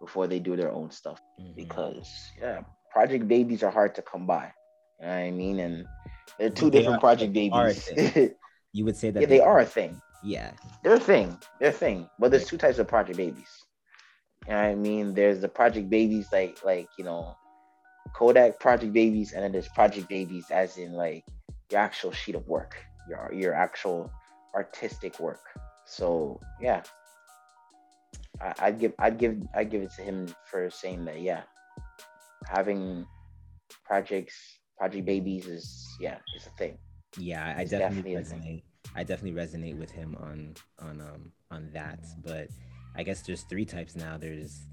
before 0.00 0.26
they 0.26 0.40
do 0.40 0.56
their 0.56 0.72
own 0.72 0.90
stuff. 0.90 1.20
Mm-hmm. 1.38 1.54
Because 1.54 2.10
yeah, 2.40 2.62
project 2.90 3.28
babies 3.28 3.62
are 3.62 3.70
hard 3.70 3.94
to 3.96 4.02
come 4.02 4.26
by. 4.26 4.52
You 5.02 5.08
know 5.08 5.14
what 5.14 5.20
I 5.20 5.30
mean? 5.32 5.58
And 5.58 5.86
they're 6.38 6.50
two 6.50 6.70
they 6.70 6.78
different 6.78 6.98
are, 6.98 7.00
project 7.00 7.32
babies. 7.32 7.90
You 8.74 8.86
would 8.86 8.96
say 8.96 9.10
that 9.10 9.20
yeah, 9.20 9.26
they, 9.26 9.36
they 9.36 9.44
are 9.44 9.60
a 9.60 9.66
thing. 9.66 10.00
Yeah, 10.24 10.52
they're 10.82 10.94
a 10.94 11.00
thing. 11.00 11.36
They're 11.60 11.68
a 11.68 11.72
thing. 11.72 12.08
But 12.18 12.30
there's 12.30 12.46
two 12.46 12.56
types 12.56 12.78
of 12.78 12.88
project 12.88 13.18
babies. 13.18 13.50
You 14.46 14.54
know 14.54 14.62
what 14.62 14.70
I 14.70 14.74
mean? 14.74 15.12
There's 15.12 15.42
the 15.42 15.48
project 15.48 15.90
babies 15.90 16.28
like 16.32 16.64
like 16.64 16.88
you 16.96 17.04
know 17.04 17.36
Kodak 18.14 18.58
project 18.60 18.94
babies, 18.94 19.32
and 19.32 19.44
then 19.44 19.52
there's 19.52 19.68
project 19.68 20.08
babies 20.08 20.46
as 20.50 20.78
in 20.78 20.94
like 20.94 21.22
your 21.70 21.80
actual 21.80 22.12
sheet 22.12 22.34
of 22.34 22.48
work, 22.48 22.82
your 23.10 23.30
your 23.34 23.52
actual 23.52 24.10
artistic 24.54 25.20
work. 25.20 25.42
So 25.84 26.40
yeah, 26.58 26.82
I, 28.40 28.54
I'd 28.60 28.78
give 28.78 28.94
I'd 28.98 29.18
give 29.18 29.42
I'd 29.54 29.70
give 29.70 29.82
it 29.82 29.92
to 29.96 30.02
him 30.02 30.28
for 30.50 30.70
saying 30.70 31.04
that. 31.04 31.20
Yeah, 31.20 31.42
having 32.48 33.06
projects 33.84 34.61
project 34.78 35.06
babies 35.06 35.46
is 35.46 35.96
yeah 36.00 36.18
it's 36.34 36.46
a 36.46 36.50
thing. 36.50 36.78
Yeah 37.18 37.54
i 37.56 37.64
definitely, 37.64 38.14
definitely 38.14 38.14
resonate. 38.14 38.62
I 38.94 39.04
definitely 39.04 39.40
resonate 39.40 39.78
with 39.78 39.90
him 39.90 40.16
on 40.20 40.54
on 40.78 41.00
um 41.00 41.32
on 41.50 41.70
that. 41.72 42.00
But 42.24 42.48
i 42.96 43.02
guess 43.02 43.22
there's 43.22 43.42
three 43.42 43.64
types 43.64 43.96
now. 43.96 44.16
There's 44.18 44.66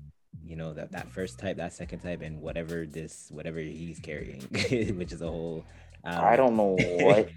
you 0.44 0.56
know 0.56 0.74
that 0.74 0.92
that 0.92 1.12
first 1.12 1.40
type 1.40 1.58
that 1.58 1.74
second 1.74 2.00
type 2.00 2.22
and 2.22 2.42
whatever 2.42 2.86
this 2.86 3.30
whatever 3.32 3.60
he's 3.60 4.00
carrying 4.00 4.42
which 4.98 5.12
is 5.12 5.22
a 5.22 5.28
whole 5.28 5.66
um... 6.06 6.24
i 6.24 6.36
don't 6.36 6.56
know 6.56 6.76
what 7.02 7.30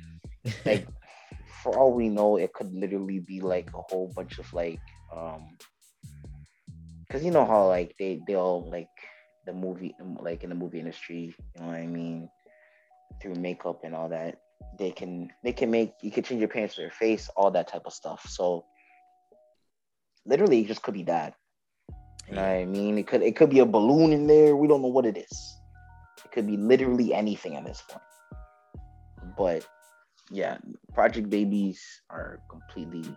like 0.65 0.87
for 1.63 1.77
all 1.79 1.93
we 1.93 2.09
know 2.09 2.37
it 2.37 2.53
could 2.53 2.73
literally 2.73 3.19
be 3.19 3.41
like 3.41 3.71
a 3.75 3.83
whole 3.91 4.13
bunch 4.15 4.39
of 4.39 4.53
like 4.53 4.81
um 5.15 5.47
because 7.07 7.25
you 7.25 7.31
know 7.31 7.45
how 7.45 7.69
like 7.69 7.95
they 7.99 8.21
they'll 8.27 8.69
like 8.71 8.89
the 9.47 9.53
movie 9.53 9.95
like 10.21 10.43
in 10.43 10.49
the 10.49 10.55
movie 10.55 10.79
industry 10.79 11.35
you 11.55 11.61
know 11.61 11.69
what 11.69 11.77
i 11.77 11.87
mean 11.87 12.29
through 13.23 13.37
makeup 13.37 13.81
and 13.85 13.95
all 13.95 14.09
that 14.09 14.39
they 14.79 14.91
can 14.91 15.31
they 15.43 15.53
can 15.53 15.71
make 15.71 15.93
you 16.03 16.11
can 16.11 16.23
change 16.23 16.41
your 16.41 16.49
parents 16.49 16.75
to 16.77 16.83
your 16.83 16.91
face, 16.91 17.29
all 17.37 17.51
that 17.51 17.69
type 17.69 17.83
of 17.87 17.93
stuff. 17.93 18.25
So 18.29 18.65
literally 20.27 20.61
it 20.61 20.69
just 20.69 20.83
could 20.83 20.95
be 20.95 21.05
that. 21.05 21.35
You 22.29 22.37
know 22.37 22.43
what 22.43 22.51
I 22.51 22.65
mean? 22.65 22.99
It 22.99 23.07
could 23.07 23.23
it 23.23 23.37
could 23.37 23.51
be 23.51 23.61
a 23.61 23.67
balloon 23.67 24.13
in 24.13 24.27
there. 24.27 24.57
We 24.57 24.69
don't 24.69 24.83
know 24.83 24.89
what 24.89 25.07
it 25.07 25.17
is. 25.17 25.57
It 26.25 26.33
could 26.33 26.47
be 26.47 26.57
literally 26.57 27.13
anything 27.13 27.57
at 27.57 27.65
this 27.65 27.83
point. 27.89 28.03
But 29.37 29.67
yeah, 30.31 30.59
Project 30.95 31.29
Babies 31.31 31.83
are 32.11 32.41
completely 32.49 33.17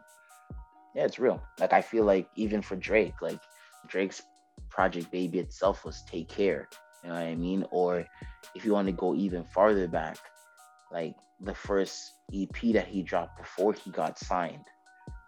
yeah, 0.96 1.04
it's 1.04 1.20
real. 1.20 1.42
Like 1.60 1.74
I 1.74 1.82
feel 1.82 2.06
like 2.06 2.30
even 2.36 2.62
for 2.62 2.76
Drake, 2.76 3.22
like 3.22 3.40
Drake's 3.88 4.22
Project 4.70 5.12
Baby 5.12 5.40
itself 5.40 5.86
was 5.86 6.04
Take 6.04 6.30
Care. 6.30 6.68
You 7.06 7.12
know 7.12 7.20
what 7.20 7.28
I 7.28 7.36
mean? 7.36 7.66
Or 7.70 8.04
if 8.56 8.66
you 8.66 8.74
want 8.74 8.88
to 8.88 8.92
go 8.92 9.14
even 9.14 9.44
farther 9.44 9.88
back, 9.88 10.18
like 10.92 11.16
the 11.40 11.54
first 11.54 12.12
EP 12.34 12.74
that 12.74 12.88
he 12.88 13.04
dropped 13.04 13.38
before 13.38 13.74
he 13.74 13.92
got 13.92 14.18
signed 14.18 14.66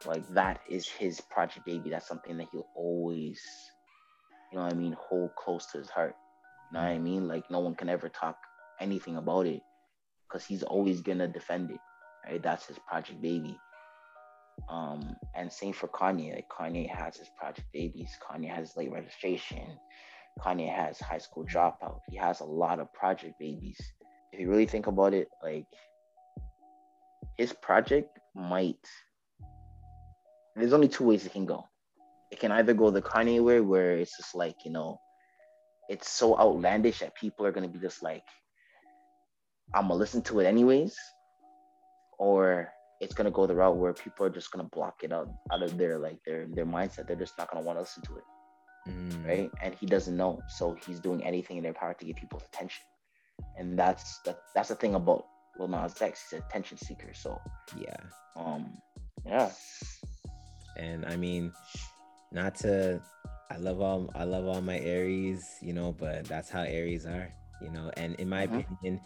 like 0.06 0.28
that 0.30 0.62
is 0.70 0.88
his 0.88 1.22
project 1.22 1.66
baby. 1.66 1.90
That's 1.90 2.08
something 2.08 2.38
that 2.38 2.48
he'll 2.52 2.68
always, 2.76 3.42
you 4.52 4.58
know 4.58 4.66
what 4.66 4.74
I 4.74 4.76
mean, 4.76 4.96
hold 5.00 5.32
close 5.36 5.66
to 5.68 5.80
his 5.80 5.90
heart. 5.90 6.16
You 6.72 6.78
know 6.78 6.84
what 6.84 6.92
I 6.92 7.00
mean? 7.00 7.28
Like 7.28 7.50
no 7.50 7.60
one 7.60 7.76
can 7.76 7.90
ever 7.90 8.10
talk 8.10 8.38
anything 8.80 9.18
about 9.18 9.48
it 9.48 9.62
because 10.28 10.46
he's 10.46 10.64
always 10.64 11.02
gonna 11.02 11.28
defend 11.28 11.72
it. 11.72 11.80
Right? 12.28 12.44
That's 12.44 12.68
his 12.68 12.78
project 12.88 13.22
baby. 13.22 13.58
Um, 14.70 15.16
and 15.36 15.52
same 15.52 15.74
for 15.74 15.88
Kanye. 15.88 16.36
Like 16.36 16.50
Kanye 16.50 16.90
has 16.90 17.18
his 17.18 17.30
project 17.38 17.68
babies. 17.74 18.12
Kanye 18.22 18.54
has 18.54 18.76
late 18.76 18.92
registration. 18.92 19.78
Kanye 20.38 20.74
has 20.74 21.00
high 21.00 21.18
school 21.18 21.46
dropout. 21.46 22.00
He 22.10 22.18
has 22.18 22.40
a 22.40 22.46
lot 22.46 22.80
of 22.80 22.92
project 22.94 23.40
babies. 23.40 23.80
If 24.32 24.40
you 24.40 24.50
really 24.50 24.66
think 24.66 24.88
about 24.88 25.14
it, 25.14 25.28
like 25.44 25.66
his 27.38 27.54
project 27.54 28.20
might. 28.36 28.86
There's 30.56 30.74
only 30.74 30.88
two 30.88 31.06
ways 31.06 31.26
it 31.26 31.34
can 31.34 31.46
go. 31.46 31.66
It 32.32 32.40
can 32.40 32.52
either 32.52 32.74
go 32.74 32.90
the 32.90 33.02
Kanye 33.02 33.44
way, 33.44 33.62
where 33.62 33.94
it's 33.98 34.18
just 34.18 34.36
like 34.36 34.66
you 34.66 34.72
know, 34.72 35.00
it's 35.90 36.10
so 36.10 36.38
outlandish 36.38 37.00
that 37.00 37.16
people 37.16 37.46
are 37.46 37.52
gonna 37.52 37.68
be 37.68 37.80
just 37.80 38.04
like, 38.04 38.24
I'm 39.74 39.84
gonna 39.84 39.96
listen 39.96 40.22
to 40.24 40.40
it 40.40 40.46
anyways, 40.46 40.96
or 42.20 42.70
it's 43.00 43.14
gonna 43.14 43.32
go 43.32 43.46
the 43.46 43.56
route 43.56 43.78
where 43.78 43.94
people 43.94 44.26
are 44.26 44.30
just 44.32 44.52
gonna 44.52 44.68
block 44.72 45.04
it 45.04 45.14
out 45.14 45.30
out 45.52 45.64
of 45.64 45.78
their 45.78 45.98
like 46.00 46.18
their 46.26 46.48
their 46.48 46.66
mindset. 46.66 47.08
They're 47.08 47.16
just 47.16 47.38
not 47.38 47.52
gonna 47.52 47.66
want 47.66 47.78
to 47.78 47.82
listen 47.82 48.04
to 48.04 48.18
it, 48.18 48.24
mm. 48.88 49.28
right? 49.28 49.52
And 49.62 49.76
he 49.76 49.86
doesn't 49.86 50.16
know, 50.16 50.42
so 50.48 50.78
he's 50.86 51.00
doing 51.00 51.24
anything 51.24 51.58
in 51.58 51.64
their 51.64 51.74
power 51.74 51.94
to 51.94 52.06
get 52.06 52.16
people's 52.16 52.44
attention. 52.44 52.84
And 53.58 53.78
that's 53.78 54.20
the, 54.20 54.38
that's 54.56 54.70
the 54.70 54.76
thing 54.76 54.96
about 54.96 55.26
Lil 55.60 55.68
Nas 55.68 56.02
X. 56.02 56.30
He's 56.30 56.40
an 56.40 56.46
attention 56.48 56.78
seeker. 56.78 57.14
So 57.14 57.40
yeah, 57.78 57.98
um, 58.36 58.78
yeah. 59.26 59.52
And 60.78 61.06
I 61.06 61.16
mean, 61.16 61.52
not 62.32 62.56
to, 62.56 63.02
I 63.50 63.58
love 63.58 63.82
all 63.82 64.12
I 64.16 64.24
love 64.24 64.46
all 64.46 64.62
my 64.62 64.80
Aries, 64.80 65.46
you 65.62 65.74
know, 65.74 65.94
but 65.98 66.26
that's 66.26 66.50
how 66.50 66.62
Aries 66.62 67.06
are, 67.06 67.32
you 67.62 67.72
know. 67.72 67.92
And 67.98 68.16
in 68.16 68.30
my 68.30 68.46
mm-hmm. 68.46 68.60
opinion 68.60 69.02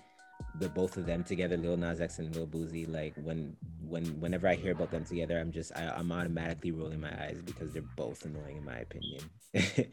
the 0.59 0.69
both 0.69 0.97
of 0.97 1.05
them 1.05 1.23
together, 1.23 1.57
Lil 1.57 1.77
Nas 1.77 2.01
X 2.01 2.19
and 2.19 2.35
Lil 2.35 2.47
Boosie, 2.47 2.91
like 2.91 3.13
when 3.23 3.55
when 3.87 4.05
whenever 4.19 4.47
I 4.47 4.55
hear 4.55 4.71
about 4.71 4.91
them 4.91 5.05
together, 5.05 5.39
I'm 5.39 5.51
just 5.51 5.71
I, 5.75 5.99
am 5.99 6.11
automatically 6.11 6.71
rolling 6.71 7.01
my 7.01 7.11
eyes 7.23 7.41
because 7.43 7.73
they're 7.73 7.83
both 7.95 8.25
annoying 8.25 8.57
in 8.57 8.65
my 8.65 8.77
opinion. 8.77 9.21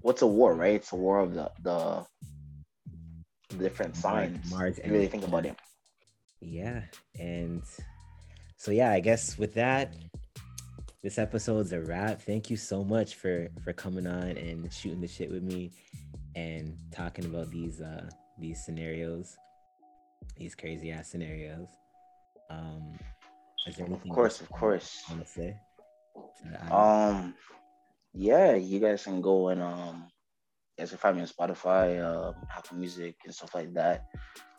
What's 0.00 0.22
a 0.22 0.26
war, 0.26 0.54
right? 0.54 0.74
It's 0.74 0.92
a 0.92 0.96
war 0.96 1.20
of 1.20 1.34
the 1.34 1.50
the 1.62 2.06
different 3.56 3.96
signs. 3.96 4.50
Mars, 4.50 4.78
you 4.84 4.92
really 4.92 5.08
think 5.08 5.26
about 5.26 5.46
it. 5.46 5.56
Yeah, 6.40 6.82
and 7.18 7.62
so 8.56 8.70
yeah, 8.70 8.92
I 8.92 9.00
guess 9.00 9.38
with 9.38 9.54
that, 9.54 9.94
this 11.02 11.18
episode's 11.18 11.72
a 11.72 11.80
wrap. 11.80 12.22
Thank 12.22 12.50
you 12.50 12.56
so 12.56 12.84
much 12.84 13.14
for 13.14 13.48
for 13.64 13.72
coming 13.72 14.06
on 14.06 14.36
and 14.36 14.72
shooting 14.72 15.00
the 15.00 15.08
shit 15.08 15.30
with 15.30 15.42
me 15.42 15.70
and 16.36 16.76
talking 16.92 17.24
about 17.24 17.50
these 17.50 17.80
uh 17.80 18.08
these 18.38 18.64
scenarios 18.64 19.36
these 20.38 20.54
crazy 20.54 20.90
ass 20.90 21.08
scenarios. 21.08 21.68
Um, 22.50 22.92
is 23.66 23.76
there 23.76 23.86
anything? 23.86 24.10
Of 24.10 24.14
course, 24.14 24.40
of 24.40 24.48
course. 24.50 25.02
Want 25.08 25.22
to 25.22 25.28
say? 25.28 25.56
Um, 26.70 27.34
yeah, 28.14 28.54
you 28.54 28.80
guys 28.80 29.04
can 29.04 29.20
go 29.20 29.48
and 29.48 29.62
um, 29.62 30.08
you 30.76 30.82
guys 30.82 30.90
can 30.90 30.98
find 30.98 31.16
me 31.16 31.22
on 31.22 31.28
Spotify, 31.28 32.02
uh, 32.02 32.32
Apple 32.56 32.78
Music, 32.78 33.16
and 33.24 33.34
stuff 33.34 33.54
like 33.54 33.72
that. 33.74 34.06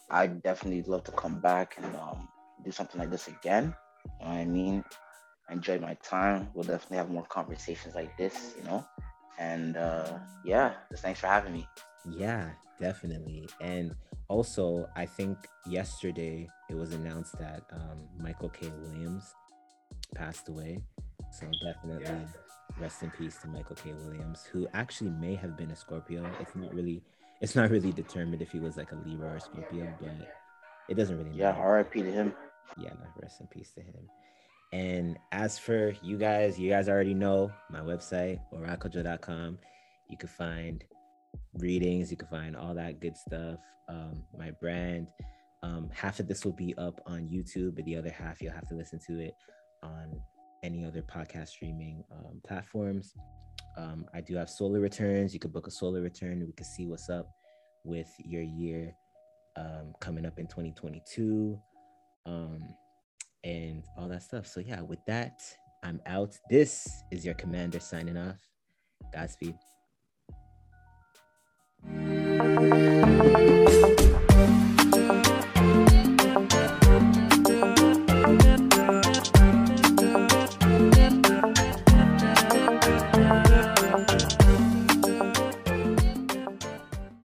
I 0.10 0.28
definitely 0.28 0.84
love 0.84 1.04
to 1.06 1.12
come 1.12 1.40
back 1.40 1.76
and 1.78 1.96
um, 1.96 2.28
do 2.64 2.72
something 2.72 3.00
like 3.00 3.12
this 3.12 3.28
again. 3.28 3.76
You 4.20 4.26
know 4.26 4.32
what 4.32 4.40
I 4.40 4.46
mean? 4.46 4.84
I 5.50 5.54
enjoyed 5.54 5.82
my 5.82 5.96
time. 5.96 6.50
We'll 6.54 6.64
definitely 6.64 6.98
have 6.98 7.10
more 7.10 7.26
conversations 7.26 7.96
like 7.96 8.16
this, 8.18 8.54
you 8.58 8.64
know. 8.64 8.86
And 9.38 9.78
uh, 9.78 10.20
yeah, 10.44 10.74
just 10.92 11.04
thanks 11.04 11.20
for 11.20 11.28
having 11.28 11.54
me. 11.54 11.68
Yeah, 12.06 12.50
definitely. 12.80 13.48
And 13.62 13.96
also, 14.28 14.90
I 14.96 15.06
think 15.06 15.38
yesterday 15.68 16.48
it 16.70 16.76
was 16.76 16.94
announced 16.94 17.38
that 17.40 17.64
um, 17.72 18.08
Michael 18.18 18.50
K. 18.50 18.72
Williams 18.82 19.34
passed 20.16 20.50
away. 20.50 20.80
So 21.32 21.48
definitely 21.64 22.06
yeah. 22.06 22.26
rest 22.80 23.04
in 23.04 23.12
peace 23.12 23.38
to 23.42 23.48
Michael 23.48 23.76
K. 23.76 23.94
Williams, 23.94 24.44
who 24.52 24.68
actually 24.74 25.12
may 25.12 25.36
have 25.36 25.58
been 25.58 25.72
a 25.72 25.76
Scorpio. 25.76 26.30
It's 26.40 26.56
not 26.56 26.74
really 26.74 27.02
it's 27.42 27.56
not 27.56 27.70
really 27.70 27.92
determined 27.92 28.42
if 28.42 28.52
he 28.52 28.60
was 28.60 28.76
like 28.76 28.92
a 28.92 28.96
Libra 28.96 29.36
or 29.36 29.40
Scorpio, 29.40 29.94
but 30.02 30.12
it 30.90 30.96
doesn't 30.96 31.18
really 31.18 31.30
matter. 31.30 31.42
Yeah, 31.42 31.52
R.I.P. 31.52 32.02
to 32.02 32.12
him. 32.12 32.34
Yeah, 32.78 32.90
no, 32.90 33.06
rest 33.22 33.40
in 33.40 33.48
peace 33.48 33.72
to 33.76 33.82
him. 33.82 34.10
And 34.72 35.18
as 35.32 35.58
for 35.58 35.94
you 36.04 36.18
guys, 36.18 36.60
you 36.60 36.70
guys 36.70 36.90
already 36.90 37.14
know 37.14 37.52
my 37.70 37.80
website, 37.80 38.40
oraclejo.com. 38.54 39.58
You 40.10 40.18
can 40.18 40.30
find 40.30 40.84
readings. 41.54 42.12
You 42.12 42.18
can 42.18 42.28
find 42.28 42.56
all 42.56 42.74
that 42.76 43.00
good 43.00 43.18
stuff. 43.18 43.60
Um, 43.88 44.24
my 44.38 44.52
brand. 44.52 45.10
Um, 45.62 45.90
half 45.94 46.20
of 46.20 46.28
this 46.28 46.46
will 46.46 46.54
be 46.54 46.74
up 46.78 47.02
on 47.06 47.28
YouTube, 47.28 47.76
but 47.76 47.84
the 47.86 47.98
other 47.98 48.10
half 48.10 48.42
you'll 48.42 48.54
have 48.54 48.68
to 48.70 48.76
listen 48.76 49.00
to 49.08 49.20
it 49.20 49.34
on 49.84 50.22
any 50.64 50.86
other 50.86 51.02
podcast 51.02 51.50
streaming 51.50 52.04
um, 52.12 52.42
platforms. 52.46 53.14
Um, 53.78 54.06
I 54.14 54.22
do 54.22 54.36
have 54.36 54.50
solar 54.50 54.80
returns. 54.80 55.34
You 55.34 55.40
could 55.40 55.54
book 55.54 55.68
a 55.68 55.72
solar 55.72 56.02
return. 56.02 56.46
We 56.46 56.54
can 56.54 56.66
see 56.66 56.88
what's 56.88 57.10
up 57.10 57.30
with 57.84 58.10
your 58.20 58.42
year 58.42 58.94
um, 59.56 59.94
coming 60.00 60.26
up 60.26 60.40
in 60.40 60.48
2022 60.48 61.60
um, 62.26 62.62
and 63.44 63.84
all 63.98 64.08
that 64.08 64.24
stuff. 64.24 64.48
So, 64.48 64.60
yeah, 64.60 64.82
with 64.82 65.00
that, 65.08 65.42
I'm 65.84 66.02
out. 66.06 66.38
This 66.50 66.88
is 67.12 67.26
your 67.26 67.36
commander 67.36 67.80
signing 67.80 68.18
off. 68.18 68.40
Godspeed. 69.14 69.56
Thank 71.82 73.50
you. 73.50 73.69